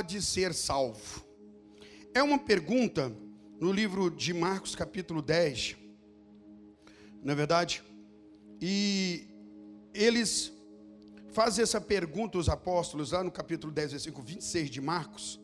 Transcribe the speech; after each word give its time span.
pode 0.00 0.22
ser 0.22 0.54
salvo? 0.54 1.22
É 2.14 2.22
uma 2.22 2.38
pergunta 2.38 3.14
no 3.60 3.70
livro 3.70 4.10
de 4.10 4.32
Marcos, 4.32 4.74
capítulo 4.74 5.20
10, 5.20 5.76
não 7.22 7.32
é 7.32 7.36
verdade? 7.36 7.82
E 8.62 9.26
eles 9.92 10.50
fazem 11.32 11.62
essa 11.62 11.78
pergunta, 11.82 12.38
os 12.38 12.48
apóstolos, 12.48 13.12
lá 13.12 13.22
no 13.22 13.30
capítulo 13.30 13.70
10, 13.70 13.90
versículo 13.90 14.24
26 14.24 14.70
de 14.70 14.80
Marcos, 14.80 15.38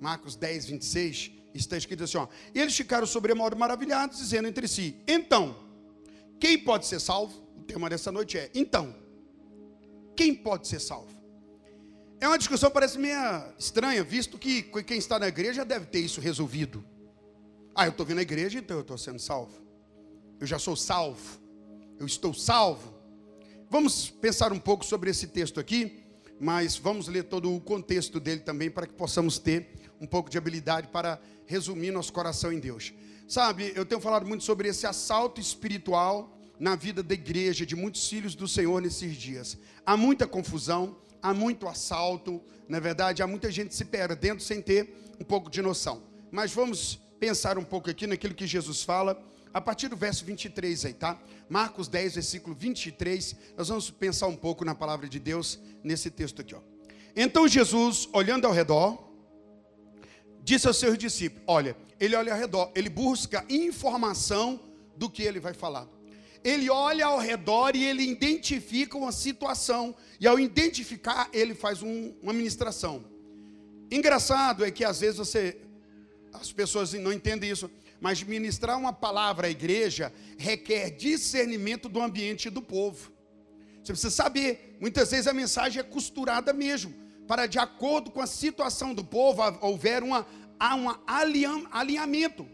Marcos 0.00 0.36
10, 0.36 0.66
26, 0.66 1.32
está 1.52 1.76
escrito 1.76 2.04
assim: 2.04 2.18
ó, 2.18 2.28
eles 2.54 2.76
ficaram 2.76 3.08
sobremodo 3.08 3.56
maravilhados, 3.56 4.18
dizendo 4.18 4.46
entre 4.46 4.68
si: 4.68 5.02
então, 5.08 5.56
quem 6.38 6.56
pode 6.56 6.86
ser 6.86 7.00
salvo? 7.00 7.42
O 7.56 7.64
tema 7.64 7.90
dessa 7.90 8.12
noite 8.12 8.38
é: 8.38 8.52
então, 8.54 8.94
quem 10.14 10.32
pode 10.32 10.68
ser 10.68 10.78
salvo? 10.78 11.15
É 12.18 12.26
uma 12.26 12.38
discussão 12.38 12.70
parece 12.70 12.98
meio 12.98 13.18
estranha, 13.58 14.02
visto 14.02 14.38
que 14.38 14.62
quem 14.62 14.98
está 14.98 15.18
na 15.18 15.28
igreja 15.28 15.64
deve 15.64 15.86
ter 15.86 16.00
isso 16.00 16.20
resolvido. 16.20 16.82
Ah, 17.74 17.86
eu 17.86 17.90
estou 17.90 18.06
vindo 18.06 18.18
à 18.18 18.22
igreja, 18.22 18.58
então 18.58 18.78
eu 18.78 18.80
estou 18.80 18.96
sendo 18.96 19.18
salvo. 19.18 19.52
Eu 20.40 20.46
já 20.46 20.58
sou 20.58 20.74
salvo. 20.74 21.38
Eu 21.98 22.06
estou 22.06 22.32
salvo. 22.32 22.94
Vamos 23.68 24.08
pensar 24.08 24.52
um 24.52 24.58
pouco 24.58 24.84
sobre 24.84 25.10
esse 25.10 25.26
texto 25.26 25.60
aqui, 25.60 26.02
mas 26.40 26.76
vamos 26.76 27.06
ler 27.08 27.24
todo 27.24 27.54
o 27.54 27.60
contexto 27.60 28.18
dele 28.18 28.40
também 28.40 28.70
para 28.70 28.86
que 28.86 28.94
possamos 28.94 29.38
ter 29.38 29.68
um 30.00 30.06
pouco 30.06 30.30
de 30.30 30.38
habilidade 30.38 30.88
para 30.88 31.20
resumir 31.46 31.90
nosso 31.90 32.12
coração 32.12 32.50
em 32.52 32.58
Deus. 32.58 32.94
Sabe, 33.28 33.72
eu 33.74 33.84
tenho 33.84 34.00
falado 34.00 34.26
muito 34.26 34.44
sobre 34.44 34.68
esse 34.68 34.86
assalto 34.86 35.40
espiritual 35.40 36.38
na 36.58 36.76
vida 36.76 37.02
da 37.02 37.12
igreja, 37.12 37.66
de 37.66 37.76
muitos 37.76 38.08
filhos 38.08 38.34
do 38.34 38.48
Senhor 38.48 38.80
nesses 38.80 39.16
dias. 39.16 39.58
Há 39.84 39.96
muita 39.96 40.26
confusão, 40.26 40.96
há 41.26 41.34
muito 41.34 41.66
assalto, 41.66 42.40
na 42.68 42.78
verdade, 42.78 43.20
há 43.20 43.26
muita 43.26 43.50
gente 43.50 43.74
se 43.74 43.84
perdendo 43.84 44.40
sem 44.40 44.62
ter 44.62 44.94
um 45.20 45.24
pouco 45.24 45.50
de 45.50 45.60
noção. 45.60 46.04
Mas 46.30 46.52
vamos 46.52 47.00
pensar 47.18 47.58
um 47.58 47.64
pouco 47.64 47.90
aqui 47.90 48.06
naquilo 48.06 48.32
que 48.32 48.46
Jesus 48.46 48.84
fala, 48.84 49.20
a 49.52 49.60
partir 49.60 49.88
do 49.88 49.96
verso 49.96 50.24
23 50.24 50.84
aí, 50.84 50.94
tá? 50.94 51.20
Marcos 51.48 51.88
10, 51.88 52.14
versículo 52.14 52.54
23, 52.54 53.34
nós 53.56 53.68
vamos 53.68 53.90
pensar 53.90 54.28
um 54.28 54.36
pouco 54.36 54.64
na 54.64 54.72
palavra 54.72 55.08
de 55.08 55.18
Deus 55.18 55.58
nesse 55.82 56.12
texto 56.12 56.42
aqui, 56.42 56.54
ó. 56.54 56.60
Então 57.16 57.48
Jesus, 57.48 58.08
olhando 58.12 58.46
ao 58.46 58.52
redor, 58.52 59.10
disse 60.44 60.68
aos 60.68 60.76
seus 60.76 60.96
discípulos: 60.96 61.42
Olha, 61.48 61.76
ele 61.98 62.14
olha 62.14 62.34
ao 62.34 62.38
redor, 62.38 62.70
ele 62.72 62.88
busca 62.88 63.44
informação 63.48 64.60
do 64.96 65.10
que 65.10 65.24
ele 65.24 65.40
vai 65.40 65.54
falar. 65.54 65.88
Ele 66.46 66.70
olha 66.70 67.06
ao 67.06 67.18
redor 67.18 67.74
e 67.74 67.84
ele 67.84 68.04
identifica 68.04 68.96
uma 68.96 69.10
situação, 69.10 69.96
e 70.20 70.28
ao 70.28 70.38
identificar, 70.38 71.28
ele 71.32 71.56
faz 71.56 71.82
um, 71.82 72.14
uma 72.22 72.32
ministração. 72.32 73.04
Engraçado 73.90 74.64
é 74.64 74.70
que 74.70 74.84
às 74.84 75.00
vezes 75.00 75.16
você 75.16 75.56
as 76.32 76.52
pessoas 76.52 76.92
não 76.92 77.12
entendem 77.12 77.50
isso, 77.50 77.68
mas 78.00 78.22
ministrar 78.22 78.78
uma 78.78 78.92
palavra 78.92 79.48
à 79.48 79.50
igreja 79.50 80.12
requer 80.38 80.90
discernimento 80.90 81.88
do 81.88 82.00
ambiente 82.00 82.48
do 82.48 82.62
povo. 82.62 83.10
Você 83.82 83.92
precisa 83.92 84.10
saber, 84.14 84.76
muitas 84.80 85.10
vezes 85.10 85.26
a 85.26 85.32
mensagem 85.32 85.80
é 85.80 85.82
costurada 85.82 86.52
mesmo, 86.52 86.94
para 87.26 87.46
de 87.46 87.58
acordo 87.58 88.12
com 88.12 88.20
a 88.20 88.26
situação 88.26 88.94
do 88.94 89.02
povo 89.02 89.42
houver 89.60 90.04
uma, 90.04 90.24
um 90.60 90.94
alinhamento, 91.72 92.46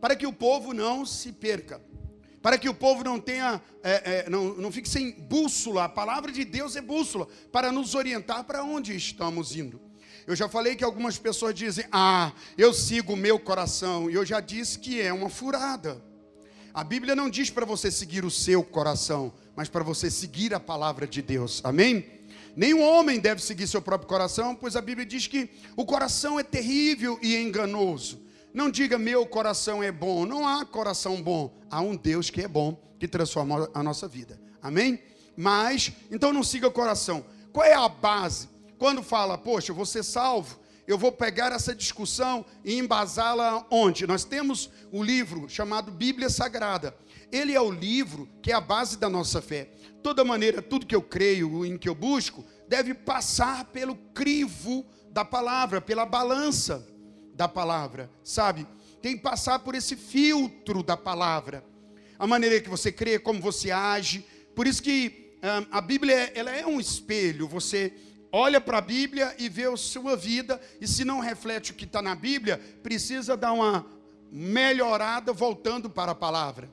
para 0.00 0.16
que 0.16 0.26
o 0.26 0.32
povo 0.32 0.72
não 0.72 1.06
se 1.06 1.30
perca, 1.30 1.80
para 2.46 2.58
que 2.58 2.68
o 2.68 2.74
povo 2.74 3.02
não 3.02 3.18
tenha, 3.18 3.60
é, 3.82 4.24
é, 4.26 4.30
não, 4.30 4.54
não 4.54 4.70
fique 4.70 4.88
sem 4.88 5.10
bússola. 5.10 5.82
A 5.82 5.88
palavra 5.88 6.30
de 6.30 6.44
Deus 6.44 6.76
é 6.76 6.80
bússola 6.80 7.26
para 7.50 7.72
nos 7.72 7.96
orientar 7.96 8.44
para 8.44 8.62
onde 8.62 8.94
estamos 8.94 9.56
indo. 9.56 9.80
Eu 10.28 10.36
já 10.36 10.48
falei 10.48 10.76
que 10.76 10.84
algumas 10.84 11.18
pessoas 11.18 11.56
dizem: 11.56 11.86
Ah, 11.90 12.32
eu 12.56 12.72
sigo 12.72 13.14
o 13.14 13.16
meu 13.16 13.36
coração. 13.36 14.08
E 14.08 14.14
eu 14.14 14.24
já 14.24 14.38
disse 14.38 14.78
que 14.78 15.00
é 15.00 15.12
uma 15.12 15.28
furada. 15.28 16.00
A 16.72 16.84
Bíblia 16.84 17.16
não 17.16 17.28
diz 17.28 17.50
para 17.50 17.66
você 17.66 17.90
seguir 17.90 18.24
o 18.24 18.30
seu 18.30 18.62
coração, 18.62 19.32
mas 19.56 19.68
para 19.68 19.82
você 19.82 20.08
seguir 20.08 20.54
a 20.54 20.60
palavra 20.60 21.04
de 21.04 21.22
Deus. 21.22 21.60
Amém? 21.64 22.06
Nenhum 22.54 22.80
homem 22.80 23.18
deve 23.18 23.42
seguir 23.42 23.66
seu 23.66 23.82
próprio 23.82 24.08
coração, 24.08 24.54
pois 24.54 24.76
a 24.76 24.80
Bíblia 24.80 25.04
diz 25.04 25.26
que 25.26 25.50
o 25.74 25.84
coração 25.84 26.38
é 26.38 26.44
terrível 26.44 27.18
e 27.20 27.34
enganoso. 27.34 28.24
Não 28.56 28.68
diga 28.68 28.98
meu 28.98 29.24
coração 29.24 29.82
é 29.82 29.92
bom. 29.92 30.26
Não 30.26 30.48
há 30.48 30.64
coração 30.64 31.22
bom. 31.22 31.56
Há 31.70 31.80
um 31.80 31.94
Deus 31.94 32.28
que 32.28 32.40
é 32.40 32.48
bom, 32.48 32.76
que 32.98 33.06
transforma 33.06 33.70
a 33.72 33.82
nossa 33.84 34.08
vida. 34.08 34.40
Amém? 34.60 35.00
Mas, 35.36 35.92
então 36.10 36.32
não 36.32 36.42
siga 36.42 36.66
o 36.66 36.72
coração. 36.72 37.24
Qual 37.52 37.64
é 37.64 37.74
a 37.74 37.88
base? 37.88 38.48
quando 38.78 39.02
fala, 39.02 39.38
poxa, 39.38 39.70
eu 39.70 39.74
vou 39.74 39.86
ser 39.86 40.02
salvo, 40.02 40.58
eu 40.86 40.96
vou 40.96 41.10
pegar 41.10 41.52
essa 41.52 41.74
discussão 41.74 42.44
e 42.64 42.78
embasá-la 42.78 43.66
onde? 43.70 44.06
Nós 44.06 44.24
temos 44.24 44.70
o 44.92 45.02
livro 45.02 45.48
chamado 45.48 45.90
Bíblia 45.90 46.30
Sagrada. 46.30 46.96
Ele 47.32 47.52
é 47.52 47.60
o 47.60 47.70
livro 47.70 48.28
que 48.40 48.52
é 48.52 48.54
a 48.54 48.60
base 48.60 48.96
da 48.96 49.08
nossa 49.08 49.42
fé. 49.42 49.70
Toda 50.02 50.24
maneira, 50.24 50.62
tudo 50.62 50.86
que 50.86 50.94
eu 50.94 51.02
creio, 51.02 51.66
em 51.66 51.76
que 51.76 51.88
eu 51.88 51.94
busco, 51.94 52.44
deve 52.68 52.94
passar 52.94 53.64
pelo 53.66 53.96
crivo 54.14 54.86
da 55.10 55.24
palavra, 55.24 55.80
pela 55.80 56.06
balança 56.06 56.86
da 57.36 57.46
palavra, 57.46 58.10
sabe? 58.24 58.66
Tem 59.02 59.16
que 59.16 59.22
passar 59.22 59.58
por 59.58 59.74
esse 59.74 59.94
filtro 59.94 60.82
da 60.82 60.96
palavra. 60.96 61.62
A 62.18 62.26
maneira 62.26 62.60
que 62.60 62.68
você 62.68 62.90
crê, 62.90 63.18
como 63.18 63.40
você 63.40 63.70
age. 63.70 64.24
Por 64.54 64.66
isso 64.66 64.82
que 64.82 65.38
a 65.70 65.80
Bíblia 65.80 66.32
ela 66.34 66.50
é 66.50 66.66
um 66.66 66.80
espelho. 66.80 67.46
Você 67.46 67.92
olha 68.32 68.60
para 68.60 68.78
a 68.78 68.80
Bíblia 68.80 69.34
e 69.38 69.48
vê 69.48 69.64
a 69.64 69.76
sua 69.76 70.16
vida, 70.16 70.60
e 70.80 70.88
se 70.88 71.04
não 71.04 71.20
reflete 71.20 71.70
o 71.72 71.74
que 71.74 71.84
está 71.84 72.00
na 72.00 72.14
Bíblia, 72.14 72.58
precisa 72.82 73.36
dar 73.36 73.52
uma 73.52 73.86
melhorada 74.32 75.32
voltando 75.32 75.88
para 75.88 76.12
a 76.12 76.14
palavra. 76.14 76.70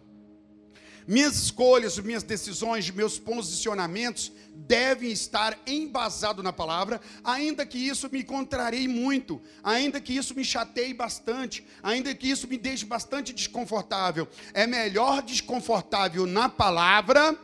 Minhas 1.08 1.36
escolhas, 1.36 1.98
minhas 2.00 2.24
decisões, 2.24 2.90
meus 2.90 3.20
posicionamentos 3.20 4.32
devem 4.56 5.12
estar 5.12 5.58
embasados 5.68 6.44
na 6.44 6.54
palavra, 6.54 7.02
ainda 7.24 7.66
que 7.66 7.78
isso 7.78 8.10
me 8.12 8.24
contrarie 8.24 8.88
muito, 8.88 9.42
ainda 9.64 10.00
que 10.00 10.16
isso 10.16 10.36
me 10.36 10.46
chateie 10.46 10.94
bastante, 10.94 11.66
ainda 11.82 12.14
que 12.14 12.30
isso 12.30 12.48
me 12.48 12.58
deixe 12.58 12.86
bastante 12.86 13.34
desconfortável. 13.34 14.28
É 14.54 14.66
melhor 14.66 15.22
desconfortável 15.22 16.26
na 16.26 16.48
palavra 16.48 17.38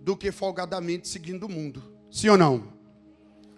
do 0.00 0.16
que 0.16 0.30
folgadamente 0.30 1.08
seguindo 1.08 1.44
o 1.44 1.48
mundo. 1.48 1.82
Sim 2.10 2.28
ou 2.28 2.38
não? 2.38 2.73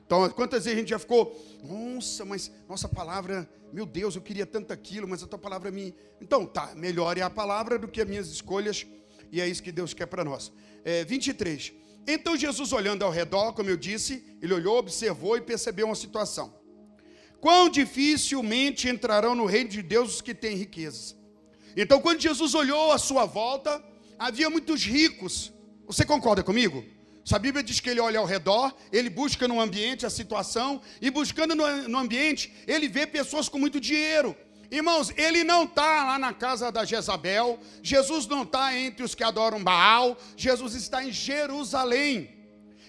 Então, 0.06 0.28
quantas 0.30 0.64
vezes 0.64 0.76
a 0.76 0.80
gente 0.80 0.90
já 0.90 0.98
ficou, 1.00 1.36
nossa, 1.64 2.24
mas 2.24 2.50
nossa 2.68 2.88
palavra, 2.88 3.48
meu 3.72 3.84
Deus, 3.84 4.14
eu 4.14 4.22
queria 4.22 4.46
tanto 4.46 4.72
aquilo, 4.72 5.08
mas 5.08 5.20
a 5.20 5.26
tua 5.26 5.38
palavra 5.38 5.68
me. 5.72 5.92
Então, 6.20 6.46
tá, 6.46 6.72
melhor 6.76 7.18
é 7.18 7.22
a 7.22 7.30
palavra 7.30 7.76
do 7.76 7.88
que 7.88 8.00
as 8.00 8.08
minhas 8.08 8.28
escolhas, 8.28 8.86
e 9.32 9.40
é 9.40 9.48
isso 9.48 9.60
que 9.60 9.72
Deus 9.72 9.92
quer 9.92 10.06
para 10.06 10.24
nós. 10.24 10.52
É, 10.84 11.04
23. 11.04 11.72
Então, 12.06 12.36
Jesus, 12.36 12.72
olhando 12.72 13.04
ao 13.04 13.10
redor, 13.10 13.52
como 13.52 13.68
eu 13.68 13.76
disse, 13.76 14.24
ele 14.40 14.54
olhou, 14.54 14.78
observou 14.78 15.36
e 15.36 15.40
percebeu 15.40 15.86
uma 15.86 15.96
situação. 15.96 16.54
Quão 17.40 17.68
dificilmente 17.68 18.88
entrarão 18.88 19.34
no 19.34 19.44
reino 19.44 19.70
de 19.70 19.82
Deus 19.82 20.14
os 20.14 20.20
que 20.20 20.32
têm 20.32 20.56
riquezas. 20.56 21.16
Então, 21.76 22.00
quando 22.00 22.20
Jesus 22.20 22.54
olhou 22.54 22.92
à 22.92 22.98
sua 22.98 23.26
volta, 23.26 23.84
havia 24.16 24.48
muitos 24.48 24.84
ricos. 24.84 25.52
Você 25.84 26.04
concorda 26.04 26.44
comigo? 26.44 26.84
A 27.32 27.38
Bíblia 27.40 27.62
diz 27.62 27.80
que 27.80 27.90
ele 27.90 27.98
olha 27.98 28.20
ao 28.20 28.24
redor, 28.24 28.72
ele 28.92 29.10
busca 29.10 29.48
no 29.48 29.60
ambiente 29.60 30.06
a 30.06 30.10
situação, 30.10 30.80
e 31.00 31.10
buscando 31.10 31.56
no, 31.56 31.88
no 31.88 31.98
ambiente, 31.98 32.52
ele 32.68 32.88
vê 32.88 33.04
pessoas 33.04 33.48
com 33.48 33.58
muito 33.58 33.80
dinheiro. 33.80 34.36
Irmãos, 34.70 35.12
ele 35.16 35.42
não 35.42 35.64
está 35.64 36.04
lá 36.04 36.18
na 36.18 36.32
casa 36.32 36.70
da 36.70 36.84
Jezabel, 36.84 37.58
Jesus 37.82 38.26
não 38.26 38.42
está 38.42 38.76
entre 38.76 39.02
os 39.02 39.14
que 39.14 39.24
adoram 39.24 39.62
Baal, 39.62 40.16
Jesus 40.36 40.74
está 40.74 41.04
em 41.04 41.10
Jerusalém. 41.10 42.30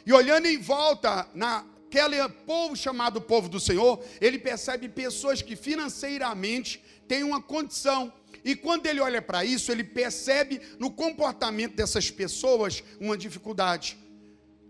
E 0.06 0.14
olhando 0.14 0.46
em 0.46 0.60
volta, 0.60 1.28
naquele 1.34 2.18
povo 2.46 2.76
chamado 2.76 3.20
povo 3.20 3.50
do 3.50 3.60
Senhor, 3.60 4.04
ele 4.22 4.38
percebe 4.38 4.88
pessoas 4.88 5.42
que 5.42 5.56
financeiramente 5.56 6.82
têm 7.08 7.24
uma 7.24 7.42
condição. 7.42 8.14
E 8.46 8.56
quando 8.56 8.86
ele 8.86 9.00
olha 9.00 9.22
para 9.22 9.44
isso, 9.44 9.72
ele 9.72 9.84
percebe 9.84 10.62
no 10.80 10.92
comportamento 10.92 11.76
dessas 11.76 12.10
pessoas 12.10 12.84
uma 13.00 13.18
dificuldade 13.18 13.98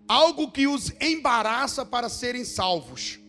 algo 0.07 0.51
que 0.51 0.67
os 0.67 0.91
embaraça 1.01 1.85
para 1.85 2.09
serem 2.09 2.45
salvos. 2.45 3.19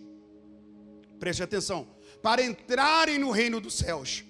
Preste 1.19 1.43
atenção, 1.43 1.89
para 2.23 2.43
entrarem 2.43 3.19
no 3.19 3.31
reino 3.31 3.61
dos 3.61 3.75
céus. 3.75 4.25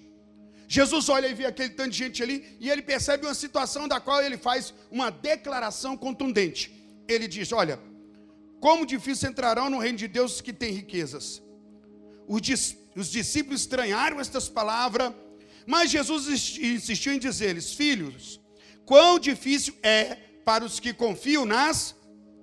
Jesus 0.67 1.09
olha 1.09 1.27
e 1.27 1.33
vê 1.33 1.45
aquele 1.45 1.69
tanto 1.69 1.91
de 1.91 1.97
gente 1.97 2.21
ali 2.21 2.55
e 2.59 2.69
ele 2.69 2.81
percebe 2.81 3.25
uma 3.25 3.33
situação 3.33 3.87
da 3.87 3.99
qual 3.99 4.21
ele 4.21 4.37
faz 4.37 4.73
uma 4.91 5.09
declaração 5.09 5.97
contundente. 5.97 6.71
Ele 7.07 7.27
diz: 7.27 7.51
Olha, 7.51 7.79
como 8.59 8.85
difícil 8.85 9.29
entrarão 9.29 9.69
no 9.69 9.79
reino 9.79 9.97
de 9.97 10.07
Deus 10.07 10.41
que 10.41 10.53
têm 10.53 10.71
riquezas. 10.71 11.41
Os, 12.27 12.75
os 12.95 13.09
discípulos 13.09 13.61
estranharam 13.61 14.19
estas 14.19 14.47
palavras, 14.47 15.11
mas 15.65 15.89
Jesus 15.89 16.27
insistiu 16.59 17.13
em 17.13 17.19
dizer-lhes: 17.19 17.73
Filhos, 17.73 18.39
quão 18.85 19.17
difícil 19.17 19.73
é 19.81 20.15
para 20.45 20.63
os 20.63 20.79
que 20.79 20.93
confiam 20.93 21.45
nas 21.45 21.95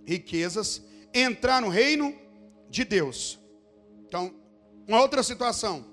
riquezas, 0.07 0.81
entrar 1.13 1.61
no 1.61 1.69
reino 1.69 2.15
de 2.71 2.85
Deus. 2.85 3.39
Então, 4.07 4.33
uma 4.87 5.01
outra 5.01 5.23
situação. 5.23 5.85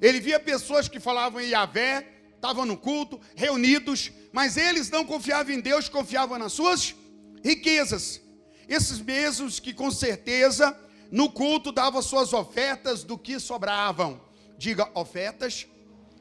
Ele 0.00 0.20
via 0.20 0.38
pessoas 0.38 0.86
que 0.88 1.00
falavam 1.00 1.40
em 1.40 1.48
Yahvé, 1.48 2.06
estavam 2.34 2.66
no 2.66 2.76
culto, 2.76 3.18
reunidos, 3.34 4.12
mas 4.32 4.56
eles 4.56 4.90
não 4.90 5.04
confiavam 5.04 5.54
em 5.54 5.60
Deus, 5.60 5.88
confiavam 5.88 6.38
nas 6.38 6.52
suas 6.52 6.94
riquezas. 7.42 8.20
Esses 8.68 9.00
mesmos 9.00 9.58
que 9.58 9.72
com 9.72 9.90
certeza 9.90 10.78
no 11.10 11.30
culto 11.30 11.72
davam 11.72 12.02
suas 12.02 12.32
ofertas 12.32 13.02
do 13.02 13.16
que 13.16 13.38
sobravam. 13.40 14.20
Diga, 14.58 14.90
ofertas 14.94 15.66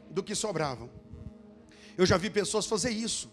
do 0.10 0.24
que 0.24 0.36
sobravam. 0.36 0.90
Eu 1.98 2.06
já 2.06 2.18
vi 2.18 2.30
pessoas 2.30 2.66
fazer 2.66 2.92
isso. 2.92 3.32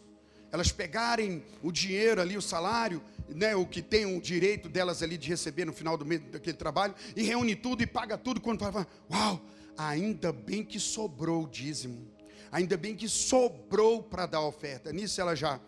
Elas 0.52 0.72
pegarem 0.72 1.44
o 1.62 1.70
dinheiro 1.70 2.20
ali, 2.20 2.36
o 2.36 2.42
salário, 2.42 3.02
né, 3.34 3.54
o 3.54 3.66
que 3.66 3.82
tem 3.82 4.04
o 4.16 4.20
direito 4.20 4.68
delas 4.68 5.02
ali 5.02 5.16
de 5.16 5.28
receber 5.28 5.64
no 5.64 5.72
final 5.72 5.96
do 5.96 6.04
mês 6.04 6.20
daquele 6.30 6.56
trabalho, 6.56 6.94
e 7.16 7.22
reúne 7.22 7.54
tudo 7.54 7.82
e 7.82 7.86
paga 7.86 8.16
tudo 8.18 8.40
quando 8.40 8.60
fala, 8.60 8.86
uau, 9.10 9.40
ainda 9.76 10.32
bem 10.32 10.64
que 10.64 10.78
sobrou 10.78 11.44
o 11.44 11.48
dízimo. 11.48 12.10
Ainda 12.52 12.76
bem 12.76 12.96
que 12.96 13.08
sobrou 13.08 14.02
para 14.02 14.26
dar 14.26 14.40
oferta. 14.40 14.92
Nisso 14.92 15.20
ela 15.20 15.36
já 15.36 15.60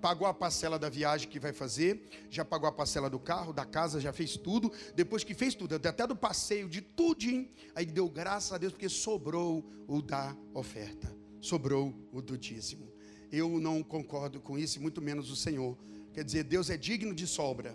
pagou 0.00 0.26
a 0.26 0.32
parcela 0.32 0.78
da 0.78 0.88
viagem 0.88 1.28
que 1.28 1.38
vai 1.38 1.52
fazer, 1.52 2.02
já 2.30 2.44
pagou 2.44 2.68
a 2.68 2.72
parcela 2.72 3.10
do 3.10 3.18
carro, 3.18 3.52
da 3.52 3.64
casa, 3.64 4.00
já 4.00 4.12
fez 4.12 4.36
tudo. 4.36 4.72
Depois 4.94 5.22
que 5.22 5.34
fez 5.34 5.54
tudo, 5.54 5.74
até 5.74 6.06
do 6.06 6.16
passeio, 6.16 6.68
de 6.68 6.80
tudinho, 6.80 7.48
aí 7.74 7.84
deu 7.84 8.08
graças 8.08 8.52
a 8.52 8.58
Deus 8.58 8.72
porque 8.72 8.88
sobrou 8.88 9.64
o 9.86 10.00
da 10.00 10.34
oferta, 10.54 11.14
sobrou 11.40 11.94
o 12.10 12.22
do 12.22 12.38
dízimo. 12.38 12.90
Eu 13.30 13.60
não 13.60 13.82
concordo 13.82 14.40
com 14.40 14.58
isso, 14.58 14.80
muito 14.80 15.00
menos 15.00 15.30
o 15.30 15.36
Senhor. 15.36 15.76
Quer 16.12 16.24
dizer, 16.24 16.44
Deus 16.44 16.70
é 16.70 16.76
digno 16.76 17.14
de 17.14 17.26
sobra. 17.26 17.74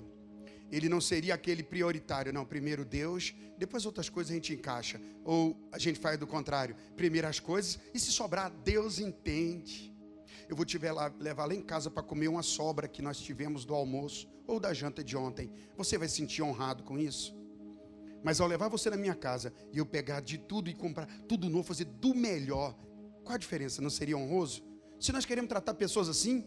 Ele 0.72 0.90
não 0.90 1.00
seria 1.00 1.34
aquele 1.36 1.64
prioritário, 1.64 2.34
não. 2.34 2.46
Primeiro 2.46 2.84
Deus, 2.84 3.34
depois 3.58 3.86
outras 3.86 4.10
coisas 4.10 4.32
a 4.32 4.36
gente 4.36 4.54
encaixa. 4.54 5.00
Ou 5.24 5.56
a 5.72 5.78
gente 5.78 6.00
faz 6.00 6.18
do 6.18 6.28
contrário. 6.28 6.76
Primeiro 6.96 7.28
as 7.28 7.40
coisas, 7.40 7.80
e 7.94 8.00
se 8.00 8.12
sobrar, 8.12 8.52
Deus 8.64 9.00
entende 9.00 9.96
eu 10.48 10.56
vou 10.56 10.66
te 10.66 10.78
levar 10.78 11.46
lá 11.46 11.54
em 11.54 11.62
casa 11.62 11.90
para 11.90 12.04
comer 12.04 12.28
uma 12.28 12.44
sobra 12.44 12.88
que 12.88 13.02
nós 13.02 13.20
tivemos 13.20 13.66
do 13.66 13.74
almoço 13.74 14.28
ou 14.48 14.60
da 14.60 14.74
janta 14.74 15.04
de 15.04 15.18
ontem. 15.18 15.52
Você 15.76 15.98
vai 15.98 16.08
se 16.08 16.16
sentir 16.16 16.44
honrado 16.44 16.84
com 16.84 16.98
isso? 17.00 17.36
Mas 18.24 18.40
ao 18.40 18.48
levar 18.48 18.70
você 18.70 18.90
na 18.90 18.98
minha 18.98 19.16
casa 19.16 19.54
e 19.72 19.78
eu 19.78 19.86
pegar 19.86 20.20
de 20.20 20.38
tudo 20.38 20.70
e 20.70 20.74
comprar 20.74 21.08
tudo 21.28 21.50
novo, 21.50 21.64
fazer 21.64 21.86
do 21.86 22.14
melhor, 22.14 22.76
qual 23.24 23.36
a 23.36 23.38
diferença? 23.38 23.82
Não 23.82 23.90
seria 23.90 24.18
honroso? 24.18 24.64
Se 25.00 25.12
nós 25.12 25.26
queremos 25.26 25.50
tratar 25.50 25.74
pessoas 25.74 26.10
assim, 26.10 26.46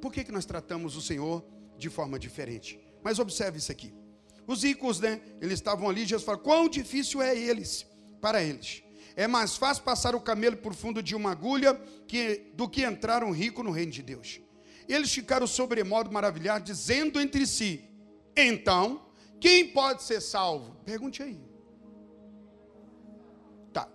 por 0.00 0.12
que, 0.12 0.24
que 0.24 0.32
nós 0.32 0.44
tratamos 0.44 0.96
o 0.96 1.00
Senhor 1.00 1.44
de 1.78 1.90
forma 1.90 2.18
diferente? 2.18 2.78
Mas 3.02 3.18
observe 3.18 3.58
isso 3.58 3.72
aqui. 3.72 3.94
Os 4.46 4.62
ricos, 4.62 5.00
né? 5.00 5.20
Eles 5.40 5.54
estavam 5.54 5.88
ali, 5.88 6.06
Jesus 6.06 6.24
falou: 6.24 6.40
quão 6.40 6.68
difícil 6.68 7.20
é 7.20 7.36
eles, 7.36 7.86
para 8.20 8.42
eles. 8.42 8.82
É 9.16 9.26
mais 9.26 9.56
fácil 9.56 9.82
passar 9.82 10.14
o 10.14 10.20
camelo 10.20 10.58
por 10.58 10.74
fundo 10.74 11.02
de 11.02 11.16
uma 11.16 11.32
agulha 11.32 11.74
que, 12.06 12.52
do 12.54 12.68
que 12.68 12.82
entrar 12.82 13.24
um 13.24 13.32
rico 13.32 13.62
no 13.62 13.70
reino 13.70 13.90
de 13.90 14.02
Deus. 14.02 14.40
Eles 14.86 15.12
ficaram 15.12 15.46
sobremodo 15.46 16.12
maravilhados, 16.12 16.66
dizendo 16.66 17.20
entre 17.20 17.46
si: 17.46 17.82
Então, 18.36 19.06
quem 19.40 19.68
pode 19.68 20.02
ser 20.02 20.20
salvo? 20.20 20.76
Pergunte 20.84 21.22
aí. 21.22 21.40
Tá. 23.72 23.88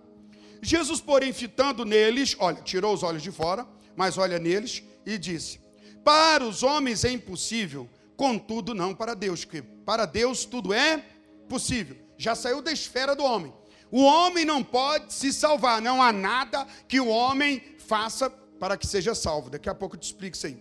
Jesus, 0.60 1.00
porém, 1.00 1.32
fitando 1.32 1.84
neles, 1.84 2.36
olha, 2.38 2.60
tirou 2.60 2.92
os 2.92 3.02
olhos 3.02 3.22
de 3.22 3.30
fora, 3.30 3.66
mas 3.96 4.18
olha 4.18 4.38
neles 4.38 4.82
e 5.06 5.16
disse: 5.16 5.61
Para 6.04 6.44
os 6.44 6.62
homens 6.62 7.04
é 7.04 7.10
impossível, 7.10 7.88
contudo 8.16 8.74
não 8.74 8.94
para 8.94 9.14
Deus, 9.14 9.44
porque 9.44 9.62
para 9.62 10.04
Deus 10.04 10.44
tudo 10.44 10.72
é 10.72 11.04
possível. 11.48 11.96
Já 12.16 12.34
saiu 12.34 12.60
da 12.60 12.72
esfera 12.72 13.14
do 13.14 13.24
homem. 13.24 13.52
O 13.90 14.02
homem 14.02 14.44
não 14.44 14.64
pode 14.64 15.12
se 15.12 15.32
salvar, 15.32 15.82
não 15.82 16.02
há 16.02 16.12
nada 16.12 16.66
que 16.88 16.98
o 16.98 17.08
homem 17.08 17.62
faça 17.78 18.30
para 18.30 18.76
que 18.76 18.86
seja 18.86 19.14
salvo. 19.14 19.50
Daqui 19.50 19.68
a 19.68 19.74
pouco 19.74 19.96
eu 19.96 20.00
te 20.00 20.04
explico 20.04 20.36
isso 20.36 20.46
aí. 20.46 20.56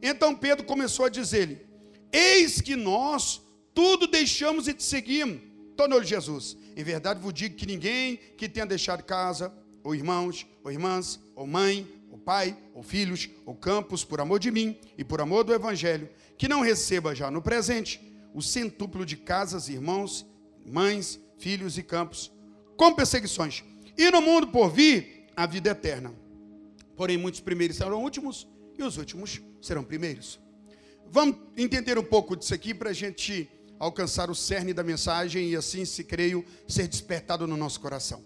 Então 0.00 0.34
Pedro 0.34 0.64
começou 0.64 1.04
a 1.04 1.10
dizer-lhe: 1.10 1.60
Eis 2.12 2.60
que 2.60 2.74
nós 2.76 3.42
tudo 3.74 4.06
deixamos 4.06 4.66
e 4.66 4.72
te 4.72 4.82
seguimos. 4.82 5.42
Tornou-lhe 5.76 6.06
Jesus: 6.06 6.56
Em 6.76 6.82
verdade 6.82 7.20
vos 7.20 7.34
digo 7.34 7.54
que 7.54 7.66
ninguém 7.66 8.16
que 8.36 8.48
tenha 8.48 8.66
deixado 8.66 9.02
casa, 9.02 9.52
ou 9.84 9.94
irmãos, 9.94 10.46
ou 10.64 10.72
irmãs, 10.72 11.20
ou 11.34 11.46
mãe, 11.46 11.86
ou 12.10 12.18
pai, 12.18 12.56
ou 12.74 12.82
filhos, 12.82 13.28
ou 13.46 13.54
campos, 13.54 14.04
por 14.04 14.20
amor 14.20 14.38
de 14.38 14.50
mim 14.50 14.78
e 14.98 15.04
por 15.04 15.20
amor 15.20 15.44
do 15.44 15.54
Evangelho, 15.54 16.08
que 16.36 16.48
não 16.48 16.60
receba 16.60 17.14
já 17.14 17.30
no 17.30 17.40
presente 17.40 18.00
o 18.34 18.42
centúplo 18.42 19.06
de 19.06 19.16
casas, 19.16 19.68
irmãos, 19.68 20.26
mães, 20.64 21.20
filhos 21.38 21.78
e 21.78 21.82
campos 21.82 22.32
com 22.76 22.94
perseguições. 22.94 23.62
E 23.96 24.10
no 24.10 24.22
mundo 24.22 24.48
por 24.48 24.70
vir, 24.70 25.26
a 25.36 25.46
vida 25.46 25.70
eterna. 25.70 26.14
Porém, 26.96 27.16
muitos 27.16 27.40
primeiros 27.40 27.76
serão 27.76 28.02
últimos 28.02 28.46
e 28.78 28.82
os 28.82 28.96
últimos 28.96 29.40
serão 29.60 29.84
primeiros. 29.84 30.40
Vamos 31.10 31.36
entender 31.56 31.98
um 31.98 32.04
pouco 32.04 32.36
disso 32.36 32.54
aqui 32.54 32.72
para 32.72 32.90
a 32.90 32.92
gente 32.92 33.50
alcançar 33.78 34.30
o 34.30 34.34
cerne 34.34 34.72
da 34.72 34.82
mensagem 34.82 35.50
e 35.50 35.56
assim, 35.56 35.84
se 35.84 36.04
creio, 36.04 36.44
ser 36.68 36.86
despertado 36.86 37.46
no 37.46 37.56
nosso 37.56 37.80
coração. 37.80 38.22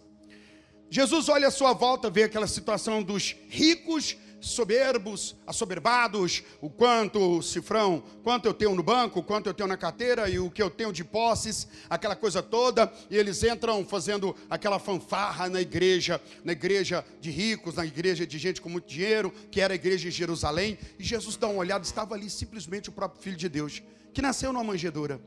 Jesus 0.95 1.29
olha 1.29 1.49
à 1.49 1.51
sua 1.51 1.73
volta, 1.73 2.09
vê 2.09 2.23
aquela 2.23 2.47
situação 2.47 3.03
dos 3.03 3.35
ricos 3.49 4.17
soberbos, 4.39 5.35
assoberbados, 5.45 6.45
o 6.61 6.71
quanto 6.71 7.43
cifrão, 7.43 8.01
quanto 8.23 8.47
eu 8.47 8.55
tenho 8.55 8.77
no 8.77 8.83
banco, 8.85 9.21
quanto 9.21 9.49
eu 9.49 9.55
tenho 9.55 9.69
na 9.69 9.77
carteira 9.77 10.31
e 10.31 10.39
o 10.39 10.49
que 10.49 10.63
eu 10.63 10.71
tenho 10.71 10.93
de 10.93 11.03
posses, 11.03 11.67
aquela 11.91 12.15
coisa 12.15 12.41
toda, 12.41 12.93
e 13.11 13.17
eles 13.17 13.43
entram 13.43 13.85
fazendo 13.85 14.37
aquela 14.49 14.79
fanfarra 14.79 15.49
na 15.49 15.61
igreja, 15.61 16.23
na 16.45 16.53
igreja 16.53 17.05
de 17.21 17.29
ricos, 17.29 17.75
na 17.75 17.85
igreja 17.85 18.25
de 18.25 18.39
gente 18.39 18.61
com 18.61 18.69
muito 18.69 18.87
dinheiro, 18.87 19.33
que 19.51 19.61
era 19.61 19.75
a 19.75 19.75
igreja 19.75 20.09
de 20.09 20.17
Jerusalém, 20.17 20.79
e 20.97 21.03
Jesus 21.03 21.35
dá 21.35 21.49
uma 21.49 21.59
olhada, 21.59 21.85
estava 21.85 22.15
ali 22.15 22.31
simplesmente 22.31 22.89
o 22.89 22.93
próprio 22.93 23.21
Filho 23.21 23.37
de 23.37 23.49
Deus, 23.49 23.83
que 24.13 24.23
nasceu 24.23 24.53
numa 24.53 24.63
manjedoura. 24.63 25.21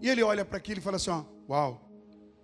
E 0.00 0.10
ele 0.10 0.24
olha 0.24 0.44
para 0.44 0.58
aquilo 0.58 0.80
e 0.80 0.82
fala 0.82 0.96
assim: 0.96 1.10
ó, 1.10 1.22
uau, 1.48 1.88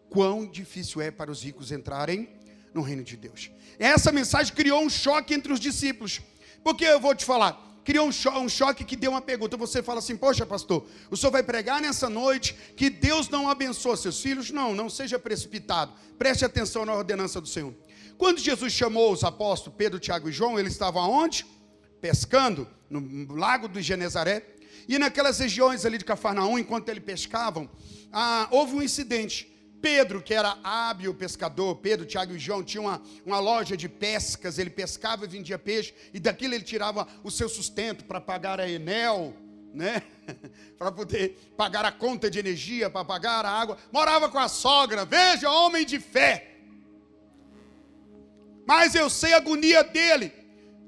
quão 0.09 0.47
difícil 0.47 1.01
é 1.01 1.11
para 1.11 1.29
os 1.29 1.43
ricos 1.43 1.73
entrarem 1.73 2.41
no 2.75 2.83
reino 2.83 3.03
de 3.03 3.17
Deus. 3.17 3.51
Essa 3.79 4.13
mensagem 4.13 4.55
criou 4.55 4.83
um 4.83 4.91
choque 4.91 5.35
entre 5.35 5.53
os 5.53 5.61
discípulos. 5.61 6.21
Porque 6.63 6.85
eu 6.85 7.01
vou 7.01 7.15
te 7.15 7.25
falar, 7.25 7.81
criou 7.85 8.07
um, 8.07 8.13
cho 8.13 8.31
um 8.31 8.49
choque 8.49 8.85
que 8.85 8.97
deu 8.97 9.11
uma 9.11 9.21
pergunta. 9.21 9.57
Você 9.57 9.83
fala 9.83 9.99
assim: 9.99 10.17
Poxa, 10.17 10.47
pastor, 10.47 10.87
o 11.11 11.17
senhor 11.17 11.33
vai 11.33 11.43
pregar 11.43 11.81
nessa 11.81 12.09
noite 12.09 12.55
que 12.77 12.89
Deus 12.89 13.29
não 13.29 13.49
abençoa 13.49 13.97
seus 13.97 14.21
filhos? 14.21 14.51
Não, 14.51 14.75
não 14.75 14.89
seja 14.89 15.19
precipitado. 15.19 15.93
Preste 16.19 16.45
atenção 16.45 16.85
na 16.85 16.95
ordenança 16.95 17.41
do 17.41 17.49
Senhor. 17.49 17.75
Quando 18.17 18.39
Jesus 18.39 18.73
chamou 18.73 19.13
os 19.13 19.25
apóstolos 19.25 19.77
Pedro, 19.77 19.99
Tiago 19.99 20.29
e 20.29 20.33
João, 20.33 20.59
eles 20.59 20.73
estavam 20.73 21.03
aonde? 21.03 21.45
Pescando 22.01 22.69
no 22.89 23.35
lago 23.35 23.67
do 23.67 23.81
Genezaré. 23.81 24.47
E 24.89 24.99
naquelas 24.99 25.39
regiões 25.39 25.85
ali 25.85 25.99
de 25.99 26.05
Cafarnaum, 26.05 26.59
enquanto 26.59 26.89
eles 26.89 27.05
pescavam, 27.05 27.71
ah, 28.13 28.49
houve 28.51 28.75
um 28.75 28.83
incidente. 28.83 29.52
Pedro, 29.83 30.23
que 30.23 30.33
era 30.33 30.57
hábil 30.63 31.13
pescador, 31.13 31.75
Pedro, 31.77 32.07
Tiago 32.07 32.33
e 32.33 32.39
João, 32.39 32.63
tinha 32.63 32.81
uma, 32.81 33.03
uma 33.27 33.41
loja 33.41 33.77
de 33.77 33.89
pescas, 33.89 34.59
ele 34.59 34.71
pescava 34.71 35.25
e 35.25 35.29
vendia 35.29 35.59
peixe, 35.59 35.93
e 36.15 36.21
daquilo 36.21 36.55
ele 36.55 36.63
tirava 36.63 37.07
o 37.25 37.31
seu 37.31 37.49
sustento 37.49 38.05
para 38.05 38.21
pagar 38.21 38.61
a 38.61 38.71
Enel, 38.71 39.35
né? 39.75 40.03
para 40.79 40.93
poder 40.93 41.53
pagar 41.57 41.85
a 41.85 41.91
conta 41.91 42.31
de 42.31 42.39
energia, 42.39 42.89
para 42.89 43.05
pagar 43.05 43.45
a 43.45 43.51
água. 43.51 43.77
Morava 43.91 44.29
com 44.29 44.39
a 44.39 44.49
sogra, 44.49 45.05
veja, 45.05 45.51
homem 45.51 45.85
de 45.85 45.99
fé. 45.99 46.53
Mas 48.65 48.95
eu 48.95 49.11
sei 49.11 49.33
a 49.33 49.39
agonia 49.39 49.83
dele. 49.83 50.33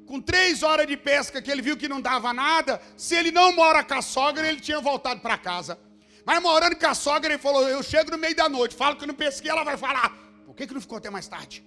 Com 0.06 0.20
três 0.20 0.62
horas 0.62 0.86
de 0.86 0.96
pesca 0.96 1.40
que 1.40 1.50
ele 1.50 1.62
viu 1.62 1.76
que 1.76 1.88
não 1.88 2.00
dava 2.00 2.32
nada, 2.32 2.80
se 2.96 3.16
ele 3.16 3.32
não 3.32 3.52
mora 3.52 3.82
com 3.82 3.94
a 3.94 4.02
sogra, 4.02 4.46
ele 4.46 4.60
tinha 4.60 4.78
voltado 4.78 5.20
para 5.20 5.36
casa. 5.38 5.78
Mas 6.24 6.42
morando 6.42 6.76
com 6.76 6.86
a 6.86 6.94
sogra, 6.94 7.32
ele 7.32 7.42
falou: 7.42 7.68
Eu 7.68 7.82
chego 7.82 8.10
no 8.10 8.18
meio 8.18 8.34
da 8.34 8.48
noite, 8.48 8.74
falo 8.74 8.96
que 8.96 9.06
não 9.06 9.14
pesquei, 9.14 9.50
ela 9.50 9.64
vai 9.64 9.76
falar: 9.76 10.10
Por 10.46 10.54
que, 10.54 10.66
que 10.66 10.74
não 10.74 10.80
ficou 10.80 10.98
até 10.98 11.10
mais 11.10 11.28
tarde? 11.28 11.64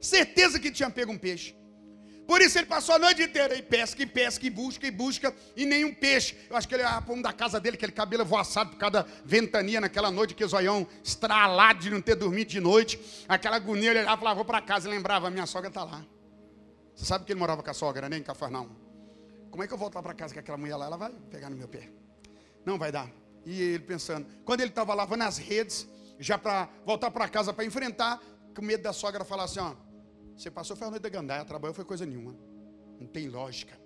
Certeza 0.00 0.58
que 0.58 0.70
tinha 0.70 0.90
pego 0.90 1.12
um 1.12 1.18
peixe. 1.18 1.56
Por 2.26 2.42
isso 2.42 2.58
ele 2.58 2.66
passou 2.66 2.96
a 2.96 2.98
noite 2.98 3.22
inteira 3.22 3.54
e 3.54 3.62
pesca, 3.62 4.02
e 4.02 4.06
pesca, 4.06 4.44
e 4.44 4.50
busca, 4.50 4.84
e 4.84 4.90
busca, 4.90 5.34
e 5.54 5.64
nenhum 5.64 5.94
peixe. 5.94 6.36
Eu 6.50 6.56
acho 6.56 6.66
que 6.66 6.74
ele 6.74 6.82
ia 6.82 7.00
para 7.00 7.14
um 7.14 7.22
da 7.22 7.32
casa 7.32 7.60
dele, 7.60 7.76
aquele 7.76 7.92
cabelo 7.92 8.24
voaçado 8.24 8.70
por 8.70 8.76
cada 8.76 9.06
ventania 9.24 9.80
naquela 9.80 10.10
noite, 10.10 10.34
que 10.34 10.44
o 10.44 10.48
zoião 10.48 10.86
estralado 11.04 11.80
de 11.80 11.88
não 11.88 12.00
ter 12.00 12.16
dormido 12.16 12.50
de 12.50 12.58
noite. 12.58 12.98
Aquela 13.28 13.56
agonia, 13.56 13.90
ele 13.90 14.00
olhava 14.00 14.16
e 14.16 14.18
falava, 14.18 14.34
vou 14.34 14.44
para 14.44 14.60
casa. 14.60 14.88
E 14.88 14.90
lembrava, 14.90 15.30
minha 15.30 15.46
sogra 15.46 15.68
está 15.68 15.84
lá. 15.84 16.04
Você 16.96 17.04
sabe 17.04 17.24
que 17.24 17.32
ele 17.32 17.38
morava 17.38 17.62
com 17.62 17.70
a 17.70 17.74
sogra, 17.74 18.08
né, 18.08 18.16
em 18.16 18.22
Cafarnaum? 18.22 18.70
Como 19.50 19.62
é 19.62 19.68
que 19.68 19.72
eu 19.72 19.78
volto 19.78 19.94
lá 19.94 20.02
para 20.02 20.14
casa 20.14 20.34
com 20.34 20.40
aquela 20.40 20.58
mulher 20.58 20.74
lá? 20.76 20.86
Ela 20.86 20.96
vai 20.96 21.12
pegar 21.30 21.48
no 21.48 21.56
meu 21.56 21.68
pé. 21.68 21.88
Não 22.64 22.76
vai 22.76 22.90
dar. 22.90 23.08
E 23.46 23.62
ele 23.62 23.84
pensando, 23.84 24.26
quando 24.44 24.60
ele 24.60 24.70
estava 24.70 24.92
lavando 24.92 25.22
as 25.22 25.38
redes, 25.38 25.88
já 26.18 26.36
para 26.36 26.68
voltar 26.84 27.12
para 27.12 27.28
casa 27.28 27.52
para 27.52 27.64
enfrentar, 27.64 28.20
com 28.52 28.60
medo 28.60 28.82
da 28.82 28.92
sogra 28.92 29.24
falar 29.24 29.44
assim: 29.44 29.60
ó, 29.60 29.74
você 30.36 30.50
passou 30.50 30.76
foi 30.76 30.88
a 30.88 30.90
noite 30.90 31.02
da 31.02 31.08
gandaia, 31.08 31.44
trabalhou 31.44 31.72
foi 31.72 31.84
coisa 31.84 32.04
nenhuma. 32.04 32.36
Não 32.98 33.06
tem 33.06 33.28
lógica. 33.28 33.78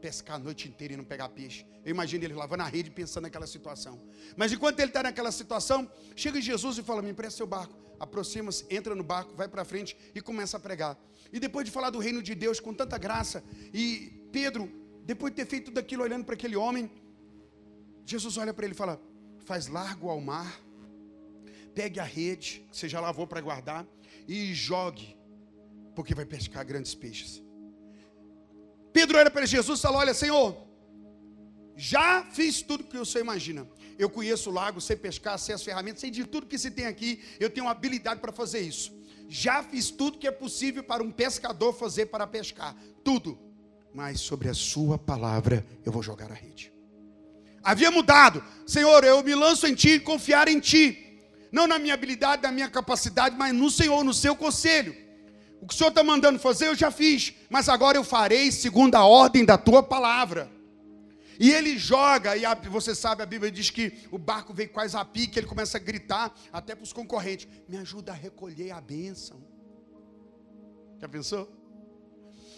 pescar 0.00 0.36
a 0.36 0.38
noite 0.38 0.68
inteira 0.68 0.94
e 0.94 0.96
não 0.96 1.04
pegar 1.04 1.28
peixe. 1.28 1.64
Eu 1.84 1.90
imagino 1.90 2.24
ele 2.24 2.34
lavando 2.34 2.62
a 2.62 2.66
rede 2.66 2.90
pensando 2.90 3.24
naquela 3.24 3.46
situação. 3.46 4.00
Mas 4.36 4.52
enquanto 4.52 4.80
ele 4.80 4.90
está 4.90 5.02
naquela 5.02 5.30
situação, 5.30 5.90
chega 6.16 6.40
Jesus 6.40 6.78
e 6.78 6.82
fala: 6.82 7.00
Me 7.00 7.10
empresta 7.10 7.36
seu 7.36 7.46
barco. 7.46 7.74
Aproxima-se, 8.00 8.64
entra 8.68 8.94
no 8.94 9.04
barco, 9.04 9.34
vai 9.36 9.48
para 9.48 9.64
frente 9.64 9.96
e 10.14 10.20
começa 10.20 10.56
a 10.56 10.60
pregar. 10.60 10.98
E 11.32 11.38
depois 11.38 11.64
de 11.64 11.70
falar 11.70 11.90
do 11.90 11.98
reino 11.98 12.22
de 12.22 12.34
Deus 12.34 12.58
com 12.58 12.74
tanta 12.74 12.96
graça, 12.98 13.44
e 13.72 14.28
Pedro, 14.32 14.70
depois 15.04 15.32
de 15.32 15.36
ter 15.36 15.46
feito 15.46 15.66
tudo 15.66 15.78
aquilo 15.78 16.02
olhando 16.02 16.24
para 16.24 16.34
aquele 16.34 16.56
homem, 16.56 16.90
Jesus 18.08 18.38
olha 18.38 18.54
para 18.54 18.64
ele 18.64 18.72
e 18.72 18.76
fala: 18.76 19.00
Faz 19.44 19.66
largo 19.66 20.08
ao 20.08 20.18
mar, 20.18 20.58
pegue 21.74 22.00
a 22.00 22.04
rede, 22.04 22.66
que 22.70 22.76
você 22.76 22.88
já 22.88 23.00
lavou 23.00 23.26
para 23.26 23.40
guardar, 23.40 23.86
e 24.26 24.54
jogue, 24.54 25.14
porque 25.94 26.14
vai 26.14 26.24
pescar 26.24 26.64
grandes 26.64 26.94
peixes. 26.94 27.42
Pedro 28.94 29.18
olha 29.18 29.30
para 29.30 29.44
Jesus 29.44 29.78
e 29.78 29.82
fala: 29.82 29.98
Olha, 29.98 30.14
Senhor, 30.14 30.56
já 31.76 32.24
fiz 32.32 32.62
tudo 32.62 32.84
que 32.84 32.96
o 32.96 33.04
Senhor 33.04 33.24
imagina. 33.24 33.68
Eu 33.98 34.08
conheço 34.08 34.48
o 34.48 34.52
lago, 34.54 34.80
sei 34.80 34.96
pescar, 34.96 35.38
sei 35.38 35.54
as 35.54 35.62
ferramentas, 35.62 36.00
sei 36.00 36.10
de 36.10 36.24
tudo 36.24 36.46
que 36.46 36.56
se 36.56 36.70
tem 36.70 36.86
aqui. 36.86 37.22
Eu 37.38 37.50
tenho 37.50 37.68
habilidade 37.68 38.20
para 38.20 38.32
fazer 38.32 38.60
isso. 38.60 38.96
Já 39.28 39.62
fiz 39.62 39.90
tudo 39.90 40.18
que 40.18 40.26
é 40.26 40.30
possível 40.30 40.82
para 40.82 41.02
um 41.02 41.10
pescador 41.10 41.74
fazer 41.74 42.06
para 42.06 42.26
pescar. 42.26 42.74
Tudo. 43.04 43.38
Mas 43.92 44.20
sobre 44.20 44.48
a 44.48 44.54
Sua 44.54 44.96
palavra 44.96 45.66
eu 45.84 45.92
vou 45.92 46.02
jogar 46.02 46.32
a 46.32 46.34
rede. 46.34 46.77
Havia 47.68 47.90
mudado. 47.90 48.42
Senhor, 48.66 49.04
eu 49.04 49.22
me 49.22 49.34
lanço 49.34 49.66
em 49.66 49.74
Ti, 49.74 50.00
confiar 50.00 50.48
em 50.48 50.58
Ti. 50.58 51.20
Não 51.52 51.66
na 51.66 51.78
minha 51.78 51.92
habilidade, 51.92 52.42
na 52.42 52.50
minha 52.50 52.70
capacidade, 52.70 53.36
mas 53.36 53.54
no 53.54 53.70
Senhor, 53.70 54.02
no 54.02 54.14
Seu 54.14 54.34
conselho. 54.34 54.96
O 55.60 55.66
que 55.66 55.74
o 55.74 55.76
Senhor 55.76 55.90
está 55.90 56.02
mandando 56.02 56.38
fazer, 56.38 56.68
eu 56.68 56.74
já 56.74 56.90
fiz, 56.90 57.34
mas 57.50 57.68
agora 57.68 57.98
eu 57.98 58.02
farei 58.02 58.50
segundo 58.50 58.94
a 58.94 59.04
ordem 59.04 59.44
da 59.44 59.58
tua 59.58 59.82
palavra. 59.82 60.50
E 61.38 61.50
ele 61.52 61.76
joga, 61.76 62.34
e 62.38 62.46
a, 62.46 62.54
você 62.54 62.94
sabe, 62.94 63.22
a 63.22 63.26
Bíblia 63.26 63.50
diz 63.50 63.68
que 63.68 63.92
o 64.10 64.16
barco 64.16 64.54
veio 64.54 64.70
quase 64.70 64.96
a 64.96 65.04
pique, 65.04 65.38
ele 65.38 65.46
começa 65.46 65.76
a 65.76 65.80
gritar 65.80 66.34
até 66.50 66.74
para 66.74 66.84
os 66.84 66.92
concorrentes: 66.94 67.46
Me 67.68 67.76
ajuda 67.76 68.12
a 68.12 68.14
recolher 68.14 68.70
a 68.70 68.80
bênção. 68.80 69.44
Já 70.98 71.06
pensou? 71.06 71.52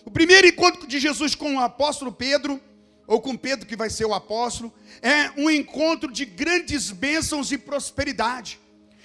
O 0.04 0.10
primeiro 0.10 0.46
encontro 0.46 0.86
de 0.86 1.00
Jesus 1.00 1.34
com 1.34 1.56
o 1.56 1.60
apóstolo 1.60 2.12
Pedro, 2.12 2.62
ou 3.10 3.20
com 3.20 3.36
Pedro 3.36 3.66
que 3.66 3.74
vai 3.74 3.90
ser 3.90 4.04
o 4.04 4.14
apóstolo, 4.14 4.72
é 5.02 5.32
um 5.36 5.50
encontro 5.50 6.12
de 6.12 6.24
grandes 6.24 6.92
bênçãos 6.92 7.50
e 7.50 7.58
prosperidade. 7.58 8.60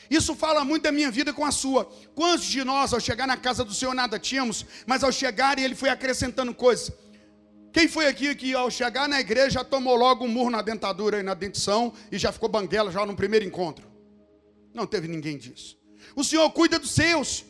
Isso 0.07 0.35
fala 0.35 0.63
muito 0.63 0.83
da 0.83 0.91
minha 0.91 1.09
vida 1.09 1.33
com 1.33 1.43
a 1.43 1.49
sua. 1.51 1.85
Quantos 2.13 2.45
de 2.45 2.63
nós, 2.63 2.93
ao 2.93 2.99
chegar 2.99 3.25
na 3.25 3.35
casa 3.35 3.65
do 3.65 3.73
Senhor, 3.73 3.95
nada 3.95 4.19
tínhamos, 4.19 4.63
mas 4.85 5.03
ao 5.03 5.11
chegar 5.11 5.57
ele 5.57 5.73
foi 5.73 5.89
acrescentando 5.89 6.53
coisas. 6.53 6.91
Quem 7.73 7.87
foi 7.87 8.05
aqui 8.05 8.35
que 8.35 8.53
ao 8.53 8.69
chegar 8.69 9.09
na 9.09 9.19
igreja 9.19 9.65
tomou 9.65 9.95
logo 9.95 10.23
um 10.23 10.27
murro 10.27 10.51
na 10.51 10.61
dentadura 10.61 11.19
e 11.19 11.23
na 11.23 11.33
dentição 11.33 11.91
e 12.11 12.19
já 12.19 12.31
ficou 12.31 12.47
banguela 12.47 12.91
já 12.91 13.03
no 13.07 13.15
primeiro 13.15 13.43
encontro? 13.43 13.87
Não 14.71 14.85
teve 14.85 15.07
ninguém 15.07 15.35
disso. 15.35 15.79
O 16.15 16.23
Senhor 16.23 16.47
cuida 16.51 16.77
dos 16.77 16.91
seus. 16.91 17.43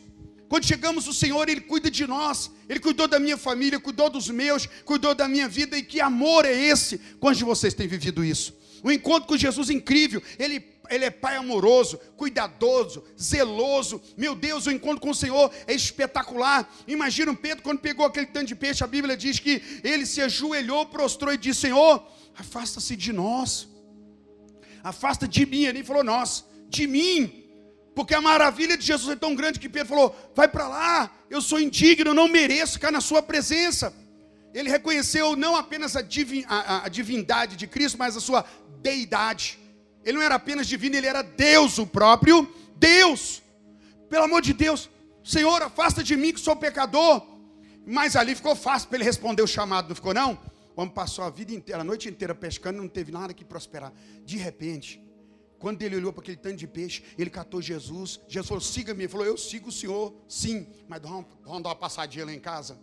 Quando 0.55 0.67
chegamos, 0.67 1.05
o 1.05 1.13
Senhor, 1.13 1.49
Ele 1.49 1.59
cuida 1.59 1.91
de 1.91 2.07
nós. 2.07 2.49
Ele 2.69 2.79
cuidou 2.79 3.09
da 3.09 3.19
minha 3.19 3.35
família, 3.35 3.77
cuidou 3.77 4.09
dos 4.09 4.29
meus, 4.29 4.65
cuidou 4.85 5.13
da 5.13 5.27
minha 5.27 5.49
vida. 5.49 5.77
E 5.77 5.83
que 5.83 5.99
amor 5.99 6.45
é 6.45 6.53
esse? 6.53 6.97
Quantos 7.19 7.39
de 7.39 7.43
vocês 7.43 7.73
têm 7.73 7.89
vivido 7.89 8.23
isso? 8.23 8.55
Um 8.81 8.89
encontro 8.89 9.27
com 9.27 9.35
Jesus 9.35 9.69
incrível. 9.69 10.23
Ele 10.39 10.63
ele 10.89 11.03
é 11.03 11.09
pai 11.09 11.35
amoroso, 11.35 11.97
cuidadoso, 12.15 13.03
zeloso. 13.21 14.01
Meu 14.15 14.33
Deus, 14.33 14.65
o 14.65 14.71
encontro 14.71 15.01
com 15.01 15.09
o 15.09 15.15
Senhor 15.15 15.51
é 15.67 15.73
espetacular. 15.73 16.73
Imagina 16.87 17.33
o 17.33 17.35
Pedro 17.35 17.61
quando 17.61 17.79
pegou 17.79 18.05
aquele 18.05 18.27
tanto 18.27 18.47
de 18.47 18.55
peixe, 18.55 18.81
a 18.81 18.87
Bíblia 18.87 19.17
diz 19.17 19.39
que 19.39 19.61
ele 19.83 20.05
se 20.05 20.21
ajoelhou, 20.21 20.85
prostrou 20.85 21.33
e 21.33 21.37
disse: 21.37 21.61
Senhor, 21.61 22.01
afasta-se 22.33 22.95
de 22.95 23.11
nós, 23.11 23.67
afasta 24.81 25.27
de 25.27 25.45
mim. 25.45 25.65
Ele 25.65 25.83
falou: 25.83 26.01
Nós, 26.01 26.45
de 26.69 26.87
mim. 26.87 27.44
Porque 27.95 28.13
a 28.13 28.21
maravilha 28.21 28.77
de 28.77 28.85
Jesus 28.85 29.09
é 29.09 29.15
tão 29.15 29.33
grande 29.33 29.59
que 29.59 29.69
Pedro 29.69 29.87
falou: 29.87 30.31
Vai 30.35 30.47
para 30.47 30.67
lá, 30.67 31.11
eu 31.29 31.41
sou 31.41 31.59
indigno, 31.59 32.09
eu 32.09 32.13
não 32.13 32.27
mereço 32.27 32.73
ficar 32.73 32.91
na 32.91 33.01
Sua 33.01 33.21
presença. 33.23 33.93
Ele 34.53 34.69
reconheceu 34.69 35.35
não 35.35 35.55
apenas 35.55 35.97
a, 35.97 36.01
divin, 36.01 36.45
a, 36.47 36.85
a 36.85 36.89
divindade 36.89 37.57
de 37.57 37.67
Cristo, 37.67 37.97
mas 37.97 38.15
a 38.15 38.21
sua 38.21 38.45
deidade. 38.81 39.59
Ele 40.01 40.17
não 40.17 40.23
era 40.23 40.35
apenas 40.35 40.65
divino, 40.65 40.95
ele 40.95 41.07
era 41.07 41.21
Deus, 41.21 41.77
o 41.77 41.85
próprio 41.85 42.49
Deus. 42.77 43.43
Pelo 44.09 44.23
amor 44.23 44.41
de 44.41 44.53
Deus, 44.53 44.89
Senhor, 45.21 45.61
afasta 45.61 46.01
de 46.01 46.15
mim 46.15 46.31
que 46.31 46.39
sou 46.39 46.55
pecador. 46.55 47.21
Mas 47.85 48.15
ali 48.15 48.33
ficou 48.33 48.55
fácil 48.55 48.87
para 48.87 48.97
ele 48.97 49.03
responder 49.03 49.41
o 49.41 49.47
chamado, 49.47 49.89
não 49.89 49.95
ficou 49.95 50.13
não? 50.13 50.39
O 50.73 50.81
homem 50.81 50.93
passou 50.93 51.25
a 51.25 51.29
vida 51.29 51.53
inteira, 51.53 51.81
a 51.81 51.83
noite 51.83 52.07
inteira 52.07 52.33
pescando, 52.33 52.81
não 52.81 52.87
teve 52.87 53.11
nada 53.11 53.33
que 53.33 53.43
prosperar. 53.43 53.91
De 54.23 54.37
repente, 54.37 55.03
quando 55.65 55.81
ele 55.81 55.95
olhou 55.95 56.13
para 56.13 56.21
aquele 56.21 56.37
tanto 56.37 56.57
de 56.57 56.67
peixe, 56.67 57.01
ele 57.17 57.27
catou 57.27 57.59
Jesus. 57.59 58.19
Jesus 58.27 58.47
falou: 58.47 58.61
siga-me. 58.61 59.05
Ele 59.05 59.11
falou: 59.11 59.25
eu 59.25 59.35
sigo 59.35 59.69
o 59.69 59.71
Senhor, 59.71 60.13
sim, 60.27 60.67
mas 60.87 61.01
vamos, 61.01 61.25
vamos 61.43 61.63
dar 61.63 61.69
uma 61.69 61.75
passadinha 61.75 62.23
lá 62.23 62.31
em 62.31 62.39
casa. 62.39 62.79